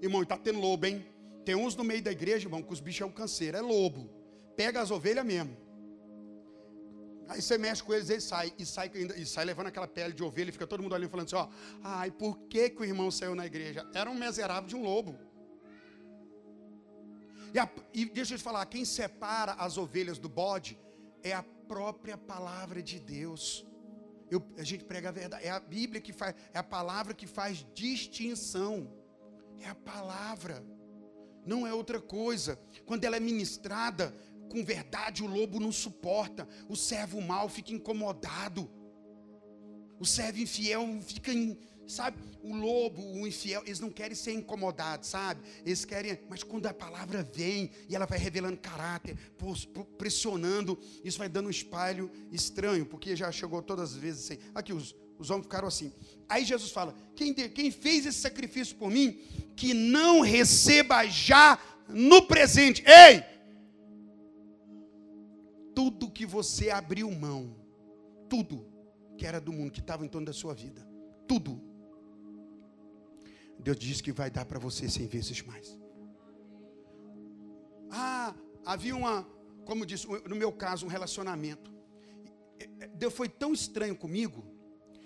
Irmão, 0.00 0.24
está 0.24 0.36
tendo 0.36 0.58
lobo, 0.58 0.86
hein? 0.86 1.11
Tem 1.44 1.54
uns 1.54 1.74
no 1.74 1.84
meio 1.84 2.02
da 2.02 2.12
igreja, 2.12 2.46
irmão, 2.46 2.62
que 2.62 2.72
os 2.72 2.80
bichos 2.80 3.02
é 3.02 3.06
um 3.06 3.12
canseiro, 3.12 3.56
é 3.56 3.60
lobo. 3.60 4.10
Pega 4.56 4.80
as 4.80 4.90
ovelhas 4.90 5.24
mesmo. 5.24 5.56
Aí 7.28 7.40
você 7.40 7.56
mexe 7.56 7.82
com 7.82 7.92
eles, 7.94 8.10
eles 8.10 8.24
saem. 8.24 8.52
E 8.58 8.66
sai, 8.66 8.90
e 9.16 9.26
sai 9.26 9.44
levando 9.44 9.68
aquela 9.68 9.88
pele 9.88 10.12
de 10.12 10.22
ovelha 10.22 10.50
e 10.50 10.52
fica 10.52 10.66
todo 10.66 10.82
mundo 10.82 10.94
ali 10.94 11.08
falando 11.08 11.26
assim: 11.26 11.36
ó, 11.36 11.48
ai, 11.82 12.10
por 12.10 12.38
que, 12.48 12.70
que 12.70 12.82
o 12.82 12.84
irmão 12.84 13.10
saiu 13.10 13.34
na 13.34 13.46
igreja? 13.46 13.88
Era 13.94 14.10
um 14.10 14.14
miserável 14.14 14.68
de 14.68 14.76
um 14.76 14.82
lobo. 14.82 15.18
E, 17.54 17.58
a, 17.58 17.68
e 17.92 18.04
deixa 18.04 18.34
eu 18.34 18.38
te 18.38 18.44
falar: 18.44 18.64
quem 18.66 18.84
separa 18.84 19.52
as 19.52 19.78
ovelhas 19.78 20.18
do 20.18 20.28
bode 20.28 20.78
é 21.22 21.32
a 21.32 21.42
própria 21.42 22.16
palavra 22.16 22.82
de 22.82 22.98
Deus. 23.00 23.66
Eu, 24.30 24.42
a 24.56 24.62
gente 24.62 24.84
prega 24.84 25.10
a 25.10 25.12
verdade, 25.12 25.44
é 25.44 25.50
a 25.50 25.60
Bíblia 25.60 26.00
que 26.00 26.12
faz, 26.12 26.34
é 26.54 26.58
a 26.58 26.62
palavra 26.62 27.14
que 27.14 27.26
faz 27.26 27.66
distinção. 27.74 28.90
É 29.60 29.68
a 29.68 29.74
palavra 29.74 30.64
não 31.46 31.66
é 31.66 31.72
outra 31.72 32.00
coisa. 32.00 32.58
Quando 32.86 33.04
ela 33.04 33.16
é 33.16 33.20
ministrada 33.20 34.14
com 34.48 34.64
verdade, 34.64 35.22
o 35.22 35.26
lobo 35.26 35.58
não 35.58 35.72
suporta, 35.72 36.46
o 36.68 36.76
servo 36.76 37.20
mal 37.20 37.48
fica 37.48 37.72
incomodado, 37.72 38.70
o 39.98 40.04
servo 40.04 40.40
infiel 40.40 41.00
fica, 41.00 41.32
sabe? 41.86 42.18
O 42.42 42.54
lobo, 42.54 43.02
o 43.02 43.26
infiel, 43.26 43.62
eles 43.64 43.80
não 43.80 43.90
querem 43.90 44.14
ser 44.14 44.32
incomodados, 44.32 45.08
sabe? 45.08 45.40
Eles 45.64 45.84
querem, 45.84 46.18
mas 46.28 46.42
quando 46.42 46.66
a 46.66 46.74
palavra 46.74 47.22
vem 47.22 47.70
e 47.88 47.94
ela 47.94 48.04
vai 48.04 48.18
revelando 48.18 48.58
caráter, 48.58 49.16
pressionando, 49.96 50.78
isso 51.04 51.18
vai 51.18 51.28
dando 51.28 51.46
um 51.46 51.50
espalho 51.50 52.10
estranho, 52.30 52.84
porque 52.84 53.16
já 53.16 53.30
chegou 53.32 53.62
todas 53.62 53.92
as 53.92 53.96
vezes 53.96 54.24
assim. 54.24 54.42
Aqui 54.54 54.72
os 54.72 54.94
os 55.22 55.30
homens 55.30 55.44
ficaram 55.44 55.68
assim. 55.68 55.92
Aí 56.28 56.44
Jesus 56.44 56.70
fala: 56.70 56.94
quem, 57.14 57.32
quem 57.34 57.70
fez 57.70 58.06
esse 58.06 58.18
sacrifício 58.18 58.76
por 58.76 58.90
mim, 58.90 59.20
que 59.56 59.72
não 59.72 60.20
receba 60.20 61.06
já 61.06 61.58
no 61.88 62.22
presente. 62.26 62.82
Ei! 62.86 63.22
Tudo 65.74 66.10
que 66.10 66.26
você 66.26 66.70
abriu 66.70 67.10
mão, 67.10 67.56
tudo 68.28 68.66
que 69.16 69.26
era 69.26 69.40
do 69.40 69.52
mundo, 69.52 69.70
que 69.70 69.80
estava 69.80 70.04
em 70.04 70.08
torno 70.08 70.26
da 70.26 70.32
sua 70.32 70.54
vida, 70.54 70.86
tudo. 71.26 71.60
Deus 73.58 73.78
diz 73.78 74.00
que 74.00 74.12
vai 74.12 74.30
dar 74.30 74.44
para 74.44 74.58
você 74.58 74.88
cem 74.88 75.06
vezes 75.06 75.40
mais. 75.42 75.78
Ah, 77.90 78.34
havia 78.64 78.96
uma, 78.96 79.26
como 79.64 79.86
disse, 79.86 80.06
no 80.28 80.34
meu 80.34 80.50
caso, 80.50 80.84
um 80.84 80.88
relacionamento. 80.88 81.72
Deus 82.94 83.14
foi 83.14 83.28
tão 83.28 83.52
estranho 83.52 83.94
comigo 83.94 84.51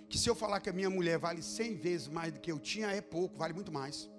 que 0.08 0.18
se 0.18 0.28
eu 0.28 0.34
falar 0.34 0.60
que 0.60 0.70
a 0.70 0.72
minha 0.72 0.88
mulher 0.88 1.18
vale 1.18 1.42
cem 1.42 1.76
vezes 1.76 2.08
mais 2.08 2.32
do 2.32 2.40
que 2.40 2.50
eu 2.50 2.58
tinha, 2.58 2.88
é 2.88 3.00
pouco, 3.00 3.36
vale 3.36 3.52
muito 3.52 3.72
mais. 3.72 4.10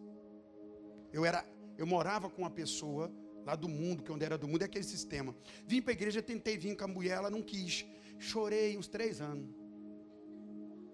Eu 1.11 1.25
era, 1.25 1.45
eu 1.77 1.85
morava 1.85 2.29
com 2.29 2.41
uma 2.41 2.49
pessoa 2.49 3.11
lá 3.45 3.55
do 3.55 3.69
mundo, 3.69 4.03
que 4.03 4.11
onde 4.11 4.25
era 4.25 4.37
do 4.37 4.47
mundo 4.47 4.63
é 4.63 4.65
aquele 4.65 4.83
sistema. 4.83 5.35
Vim 5.65 5.81
para 5.81 5.91
a 5.91 5.93
igreja, 5.93 6.21
tentei 6.21 6.57
vir 6.57 6.75
com 6.75 6.83
a 6.83 6.87
mulher, 6.87 7.17
ela 7.17 7.29
não 7.29 7.41
quis. 7.41 7.85
Chorei 8.19 8.77
uns 8.77 8.87
três 8.87 9.21
anos. 9.21 9.49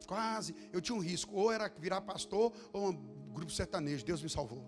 Quase, 0.06 0.54
eu 0.72 0.80
tinha 0.80 0.96
um 0.96 1.00
risco, 1.00 1.36
ou 1.36 1.52
era 1.52 1.68
virar 1.80 2.02
pastor 2.02 2.54
ou 2.72 2.90
um 2.90 2.94
grupo 3.34 3.52
sertanejo. 3.52 4.06
Deus 4.06 4.22
me 4.22 4.30
salvou. 4.30 4.64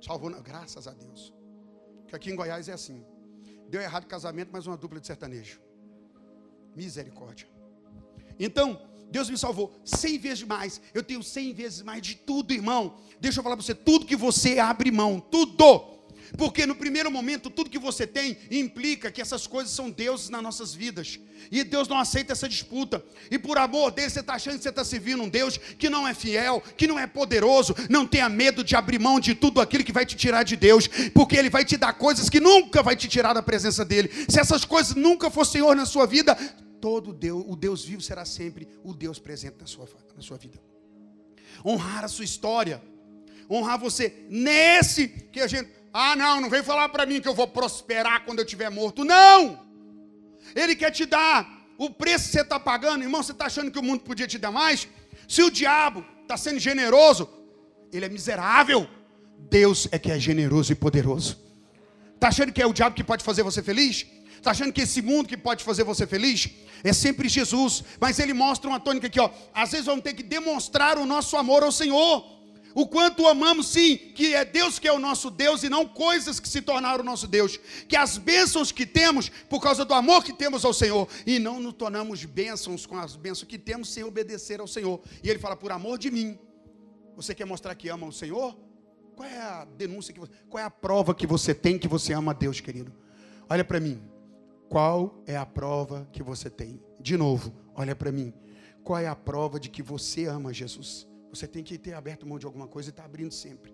Salvou, 0.00 0.30
graças 0.42 0.86
a 0.86 0.92
Deus. 0.92 1.32
Que 2.06 2.16
aqui 2.16 2.30
em 2.30 2.36
Goiás 2.36 2.68
é 2.68 2.72
assim. 2.72 3.04
Deu 3.68 3.80
errado 3.80 4.04
o 4.04 4.06
casamento, 4.06 4.50
mas 4.52 4.66
uma 4.66 4.76
dupla 4.76 5.00
de 5.00 5.06
sertanejo. 5.06 5.60
Misericórdia. 6.74 7.46
Então, 8.38 8.80
Deus 9.10 9.30
me 9.30 9.38
salvou 9.38 9.72
cem 9.84 10.18
vezes 10.18 10.42
mais. 10.42 10.80
Eu 10.92 11.02
tenho 11.02 11.22
cem 11.22 11.52
vezes 11.52 11.82
mais 11.82 12.02
de 12.02 12.16
tudo, 12.16 12.52
irmão. 12.52 12.96
Deixa 13.20 13.38
eu 13.38 13.42
falar 13.44 13.56
para 13.56 13.64
você, 13.64 13.74
tudo 13.74 14.06
que 14.06 14.16
você 14.16 14.58
abre 14.58 14.90
mão, 14.90 15.20
tudo. 15.20 15.94
Porque 16.36 16.66
no 16.66 16.74
primeiro 16.74 17.10
momento, 17.10 17.48
tudo 17.48 17.70
que 17.70 17.78
você 17.78 18.06
tem 18.06 18.36
implica 18.50 19.10
que 19.10 19.20
essas 19.20 19.46
coisas 19.46 19.72
são 19.72 19.90
deuses 19.90 20.30
nas 20.30 20.42
nossas 20.42 20.74
vidas. 20.74 21.20
E 21.50 21.62
Deus 21.62 21.86
não 21.86 21.98
aceita 21.98 22.32
essa 22.32 22.48
disputa. 22.48 23.04
E 23.30 23.38
por 23.38 23.56
amor 23.58 23.92
dele, 23.92 24.10
você 24.10 24.20
está 24.20 24.34
achando 24.34 24.56
que 24.56 24.62
você 24.62 24.70
está 24.70 24.84
servindo 24.84 25.22
um 25.22 25.28
Deus 25.28 25.58
que 25.58 25.88
não 25.88 26.08
é 26.08 26.14
fiel, 26.14 26.62
que 26.76 26.86
não 26.86 26.98
é 26.98 27.06
poderoso. 27.06 27.74
Não 27.88 28.06
tenha 28.06 28.28
medo 28.28 28.64
de 28.64 28.74
abrir 28.74 28.98
mão 28.98 29.20
de 29.20 29.34
tudo 29.34 29.60
aquilo 29.60 29.84
que 29.84 29.92
vai 29.92 30.04
te 30.04 30.16
tirar 30.16 30.42
de 30.42 30.56
Deus. 30.56 30.88
Porque 31.12 31.36
Ele 31.36 31.50
vai 31.50 31.64
te 31.64 31.76
dar 31.76 31.92
coisas 31.92 32.28
que 32.28 32.40
nunca 32.40 32.82
vai 32.82 32.96
te 32.96 33.06
tirar 33.06 33.32
da 33.32 33.42
presença 33.42 33.84
dEle. 33.84 34.10
Se 34.28 34.40
essas 34.40 34.64
coisas 34.64 34.96
nunca 34.96 35.30
for 35.30 35.44
Senhor 35.44 35.76
na 35.76 35.86
sua 35.86 36.06
vida, 36.06 36.36
todo 36.84 37.14
Deus, 37.14 37.42
o 37.48 37.56
Deus 37.56 37.82
vivo 37.82 38.02
será 38.02 38.26
sempre 38.26 38.68
o 38.82 38.92
Deus 38.92 39.18
presente 39.18 39.56
na 39.58 39.66
sua, 39.66 39.88
na 40.14 40.20
sua 40.20 40.36
vida. 40.36 40.60
Honrar 41.64 42.04
a 42.04 42.08
sua 42.08 42.26
história, 42.26 42.82
honrar 43.50 43.78
você 43.78 44.26
nesse 44.28 45.08
que 45.08 45.40
a 45.40 45.46
gente 45.46 45.70
Ah, 45.94 46.14
não, 46.14 46.42
não 46.42 46.50
vem 46.50 46.62
falar 46.62 46.90
para 46.90 47.06
mim 47.06 47.22
que 47.22 47.28
eu 47.28 47.34
vou 47.34 47.48
prosperar 47.48 48.26
quando 48.26 48.40
eu 48.40 48.44
estiver 48.44 48.68
morto. 48.68 49.02
Não! 49.02 49.64
Ele 50.54 50.76
quer 50.76 50.90
te 50.90 51.06
dar 51.06 51.38
o 51.78 51.88
preço 51.88 52.26
que 52.26 52.32
você 52.32 52.42
está 52.42 52.60
pagando. 52.60 53.02
Irmão, 53.02 53.22
você 53.22 53.32
está 53.32 53.46
achando 53.46 53.70
que 53.70 53.78
o 53.78 53.82
mundo 53.82 54.02
podia 54.02 54.26
te 54.26 54.36
dar 54.36 54.52
mais? 54.52 54.86
Se 55.26 55.42
o 55.42 55.50
diabo 55.50 56.04
está 56.20 56.36
sendo 56.36 56.58
generoso, 56.58 57.30
ele 57.90 58.04
é 58.04 58.10
miserável. 58.10 58.86
Deus 59.38 59.88
é 59.90 59.98
que 59.98 60.10
é 60.10 60.18
generoso 60.18 60.70
e 60.72 60.74
poderoso. 60.74 61.38
Está 62.14 62.28
achando 62.28 62.52
que 62.52 62.60
é 62.60 62.66
o 62.66 62.74
diabo 62.74 62.94
que 62.94 63.04
pode 63.04 63.24
fazer 63.24 63.42
você 63.42 63.62
feliz? 63.62 64.06
Está 64.44 64.50
achando 64.50 64.74
que 64.74 64.82
esse 64.82 65.00
mundo 65.00 65.26
que 65.26 65.38
pode 65.38 65.64
fazer 65.64 65.84
você 65.84 66.06
feliz? 66.06 66.50
É 66.82 66.92
sempre 66.92 67.30
Jesus. 67.30 67.82
Mas 67.98 68.18
ele 68.18 68.34
mostra 68.34 68.68
uma 68.68 68.78
tônica 68.78 69.06
aqui, 69.06 69.18
ó. 69.18 69.30
Às 69.54 69.70
vezes 69.70 69.86
vamos 69.86 70.04
ter 70.04 70.12
que 70.12 70.22
demonstrar 70.22 70.98
o 70.98 71.06
nosso 71.06 71.34
amor 71.38 71.62
ao 71.62 71.72
Senhor. 71.72 72.22
O 72.74 72.86
quanto 72.86 73.26
amamos, 73.26 73.68
sim, 73.68 73.96
que 73.96 74.34
é 74.34 74.44
Deus 74.44 74.78
que 74.78 74.86
é 74.86 74.92
o 74.92 74.98
nosso 74.98 75.30
Deus 75.30 75.62
e 75.62 75.70
não 75.70 75.88
coisas 75.88 76.38
que 76.38 76.46
se 76.46 76.60
tornaram 76.60 77.02
o 77.02 77.06
nosso 77.06 77.26
Deus. 77.26 77.58
Que 77.88 77.96
as 77.96 78.18
bênçãos 78.18 78.70
que 78.70 78.84
temos, 78.84 79.30
por 79.48 79.62
causa 79.62 79.82
do 79.82 79.94
amor 79.94 80.22
que 80.22 80.34
temos 80.34 80.62
ao 80.62 80.74
Senhor, 80.74 81.08
e 81.26 81.38
não 81.38 81.58
nos 81.58 81.72
tornamos 81.72 82.22
bênçãos 82.26 82.84
com 82.84 82.98
as 82.98 83.16
bênçãos 83.16 83.48
que 83.48 83.58
temos 83.58 83.88
sem 83.88 84.04
obedecer 84.04 84.60
ao 84.60 84.66
Senhor. 84.66 85.00
E 85.22 85.30
ele 85.30 85.38
fala, 85.38 85.56
por 85.56 85.72
amor 85.72 85.96
de 85.96 86.10
mim. 86.10 86.38
Você 87.16 87.34
quer 87.34 87.46
mostrar 87.46 87.74
que 87.76 87.88
ama 87.88 88.06
o 88.06 88.12
Senhor? 88.12 88.54
Qual 89.16 89.26
é 89.26 89.38
a 89.38 89.64
denúncia 89.64 90.12
que 90.12 90.20
você, 90.20 90.32
qual 90.50 90.62
é 90.62 90.66
a 90.66 90.70
prova 90.70 91.14
que 91.14 91.26
você 91.26 91.54
tem 91.54 91.78
que 91.78 91.88
você 91.88 92.12
ama 92.12 92.32
a 92.32 92.34
Deus, 92.34 92.60
querido? 92.60 92.92
Olha 93.48 93.64
para 93.64 93.80
mim. 93.80 94.13
Qual 94.74 95.22
é 95.24 95.36
a 95.36 95.46
prova 95.46 96.08
que 96.12 96.20
você 96.20 96.50
tem? 96.50 96.82
De 96.98 97.16
novo, 97.16 97.54
olha 97.76 97.94
para 97.94 98.10
mim. 98.10 98.34
Qual 98.82 98.98
é 98.98 99.06
a 99.06 99.14
prova 99.14 99.60
de 99.60 99.70
que 99.70 99.84
você 99.84 100.24
ama 100.24 100.52
Jesus? 100.52 101.06
Você 101.30 101.46
tem 101.46 101.62
que 101.62 101.78
ter 101.78 101.94
aberto 101.94 102.26
mão 102.26 102.40
de 102.40 102.44
alguma 102.44 102.66
coisa 102.66 102.88
e 102.88 102.90
está 102.90 103.04
abrindo 103.04 103.32
sempre. 103.32 103.72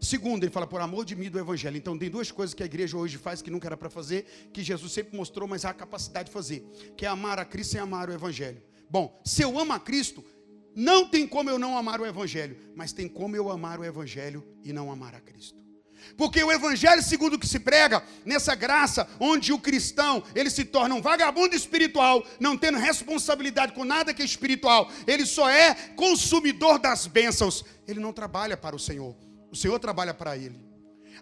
Segundo, 0.00 0.44
ele 0.44 0.52
fala 0.52 0.64
por 0.64 0.80
amor 0.80 1.04
de 1.04 1.16
mim 1.16 1.28
do 1.28 1.40
evangelho. 1.40 1.76
Então 1.76 1.98
tem 1.98 2.08
duas 2.08 2.30
coisas 2.30 2.54
que 2.54 2.62
a 2.62 2.66
igreja 2.66 2.96
hoje 2.96 3.18
faz 3.18 3.42
que 3.42 3.50
nunca 3.50 3.66
era 3.66 3.76
para 3.76 3.90
fazer, 3.90 4.48
que 4.52 4.62
Jesus 4.62 4.92
sempre 4.92 5.16
mostrou, 5.16 5.48
mas 5.48 5.64
há 5.64 5.70
a 5.70 5.74
capacidade 5.74 6.28
de 6.28 6.32
fazer, 6.32 6.60
que 6.96 7.04
é 7.04 7.08
amar 7.08 7.40
a 7.40 7.44
Cristo 7.44 7.74
e 7.74 7.80
amar 7.80 8.08
o 8.08 8.12
evangelho. 8.12 8.62
Bom, 8.88 9.20
se 9.24 9.42
eu 9.42 9.58
amo 9.58 9.72
a 9.72 9.80
Cristo, 9.80 10.24
não 10.72 11.08
tem 11.08 11.26
como 11.26 11.50
eu 11.50 11.58
não 11.58 11.76
amar 11.76 12.00
o 12.00 12.06
evangelho, 12.06 12.56
mas 12.76 12.92
tem 12.92 13.08
como 13.08 13.34
eu 13.34 13.50
amar 13.50 13.80
o 13.80 13.84
evangelho 13.84 14.46
e 14.62 14.72
não 14.72 14.92
amar 14.92 15.16
a 15.16 15.20
Cristo. 15.20 15.67
Porque 16.16 16.42
o 16.42 16.52
evangelho, 16.52 17.02
segundo 17.02 17.34
o 17.34 17.38
que 17.38 17.46
se 17.46 17.60
prega, 17.60 18.02
nessa 18.24 18.54
graça, 18.54 19.08
onde 19.20 19.52
o 19.52 19.58
cristão, 19.58 20.22
ele 20.34 20.50
se 20.50 20.64
torna 20.64 20.94
um 20.94 21.02
vagabundo 21.02 21.54
espiritual, 21.54 22.26
não 22.40 22.56
tendo 22.56 22.78
responsabilidade 22.78 23.72
com 23.72 23.84
nada 23.84 24.12
que 24.12 24.22
é 24.22 24.24
espiritual, 24.24 24.90
ele 25.06 25.24
só 25.24 25.48
é 25.48 25.74
consumidor 25.96 26.78
das 26.78 27.06
bênçãos, 27.06 27.64
ele 27.86 28.00
não 28.00 28.12
trabalha 28.12 28.56
para 28.56 28.74
o 28.74 28.78
Senhor, 28.78 29.16
o 29.50 29.56
Senhor 29.56 29.78
trabalha 29.78 30.12
para 30.12 30.36
ele. 30.36 30.68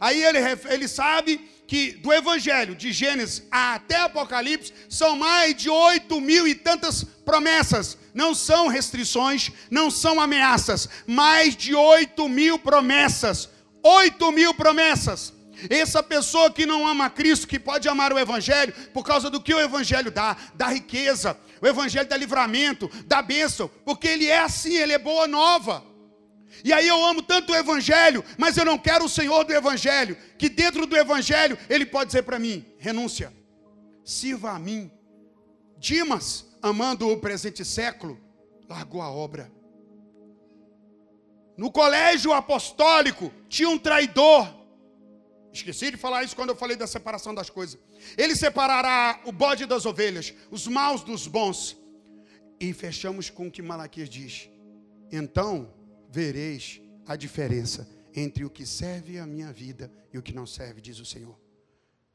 Aí 0.01 0.23
ele, 0.23 0.39
ele 0.69 0.89
sabe 0.89 1.39
que 1.67 1.93
do 1.93 2.13
Evangelho, 2.13 2.75
de 2.75 2.93
Gênesis 2.93 3.43
até 3.51 3.97
Apocalipse, 3.97 4.73
são 4.89 5.17
mais 5.17 5.55
de 5.57 5.69
oito 5.69 6.21
mil 6.21 6.47
e 6.47 6.55
tantas 6.55 7.03
promessas. 7.25 7.99
Não 8.15 8.35
são 8.35 8.69
restrições, 8.69 9.51
não 9.71 9.91
são 9.91 10.21
ameaças, 10.21 10.89
mais 11.07 11.57
de 11.57 11.75
oito 11.75 12.29
mil 12.29 12.59
promessas. 12.59 13.49
8 13.87 14.33
mil 14.33 14.53
promessas. 14.53 15.33
Essa 15.71 16.03
pessoa 16.03 16.51
que 16.51 16.67
não 16.67 16.87
ama 16.87 17.09
Cristo, 17.09 17.47
que 17.47 17.59
pode 17.59 17.89
amar 17.89 18.13
o 18.13 18.19
Evangelho, 18.19 18.75
por 18.93 19.05
causa 19.05 19.31
do 19.31 19.41
que 19.41 19.55
o 19.55 19.61
Evangelho 19.61 20.11
dá, 20.11 20.37
da 20.55 20.67
riqueza, 20.69 21.39
o 21.63 21.67
Evangelho 21.67 22.09
dá 22.09 22.17
livramento, 22.17 22.91
dá 23.07 23.23
bênção, 23.23 23.71
porque 23.85 24.07
ele 24.07 24.27
é 24.27 24.41
assim, 24.41 24.77
ele 24.77 24.93
é 24.93 24.99
boa 24.99 25.27
nova. 25.27 25.83
E 26.65 26.73
aí 26.73 26.87
eu 26.87 27.03
amo 27.05 27.23
tanto 27.23 27.53
o 27.53 27.57
Evangelho, 27.57 28.25
mas 28.37 28.57
eu 28.57 28.65
não 28.65 28.77
quero 28.77 29.05
o 29.05 29.09
Senhor 29.09 29.45
do 29.45 29.53
Evangelho, 29.53 30.17
que 30.39 30.49
dentro 30.49 30.87
do 30.87 30.97
Evangelho 30.97 31.57
ele 31.69 31.87
pode 31.87 32.09
dizer 32.09 32.23
para 32.23 32.39
mim: 32.39 32.65
renúncia, 32.79 33.33
sirva 34.05 34.51
a 34.51 34.59
mim. 34.59 34.91
Dimas, 35.79 36.45
amando 36.63 37.09
o 37.09 37.19
presente 37.19 37.65
século, 37.65 38.21
largou 38.69 39.01
a 39.01 39.11
obra. 39.11 39.51
No 41.57 41.71
colégio 41.71 42.33
apostólico 42.33 43.33
tinha 43.49 43.69
um 43.69 43.79
traidor. 43.79 44.55
Esqueci 45.53 45.91
de 45.91 45.97
falar 45.97 46.23
isso 46.23 46.37
quando 46.37 46.51
eu 46.51 46.57
falei 46.57 46.77
da 46.77 46.87
separação 46.87 47.35
das 47.35 47.49
coisas. 47.49 47.81
Ele 48.17 48.37
separará 48.37 49.21
o 49.25 49.33
bode 49.33 49.65
das 49.65 49.87
ovelhas, 49.87 50.35
os 50.51 50.67
maus 50.67 51.03
dos 51.03 51.27
bons. 51.27 51.77
E 52.61 52.73
fechamos 52.73 53.31
com 53.31 53.47
o 53.47 53.51
que 53.51 53.63
Malaquias 53.63 54.09
diz. 54.09 54.51
Então 55.11 55.73
vereis 56.11 56.81
a 57.07 57.17
diferença 57.17 57.89
entre 58.15 58.45
o 58.45 58.51
que 58.51 58.67
serve 58.67 59.19
a 59.19 59.27
minha 59.27 59.53
vida 59.53 59.91
e 60.13 60.19
o 60.19 60.23
que 60.23 60.35
não 60.35 60.47
serve, 60.47 60.81
diz 60.81 60.99
o 60.99 61.05
Senhor. 61.05 61.39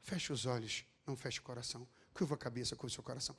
Feche 0.00 0.32
os 0.32 0.46
olhos, 0.46 0.84
não 1.06 1.16
feche 1.16 1.40
o 1.40 1.42
coração. 1.42 1.86
Curva 2.12 2.34
a 2.34 2.38
cabeça 2.38 2.76
com 2.76 2.86
o 2.86 2.90
seu 2.90 3.02
coração. 3.02 3.36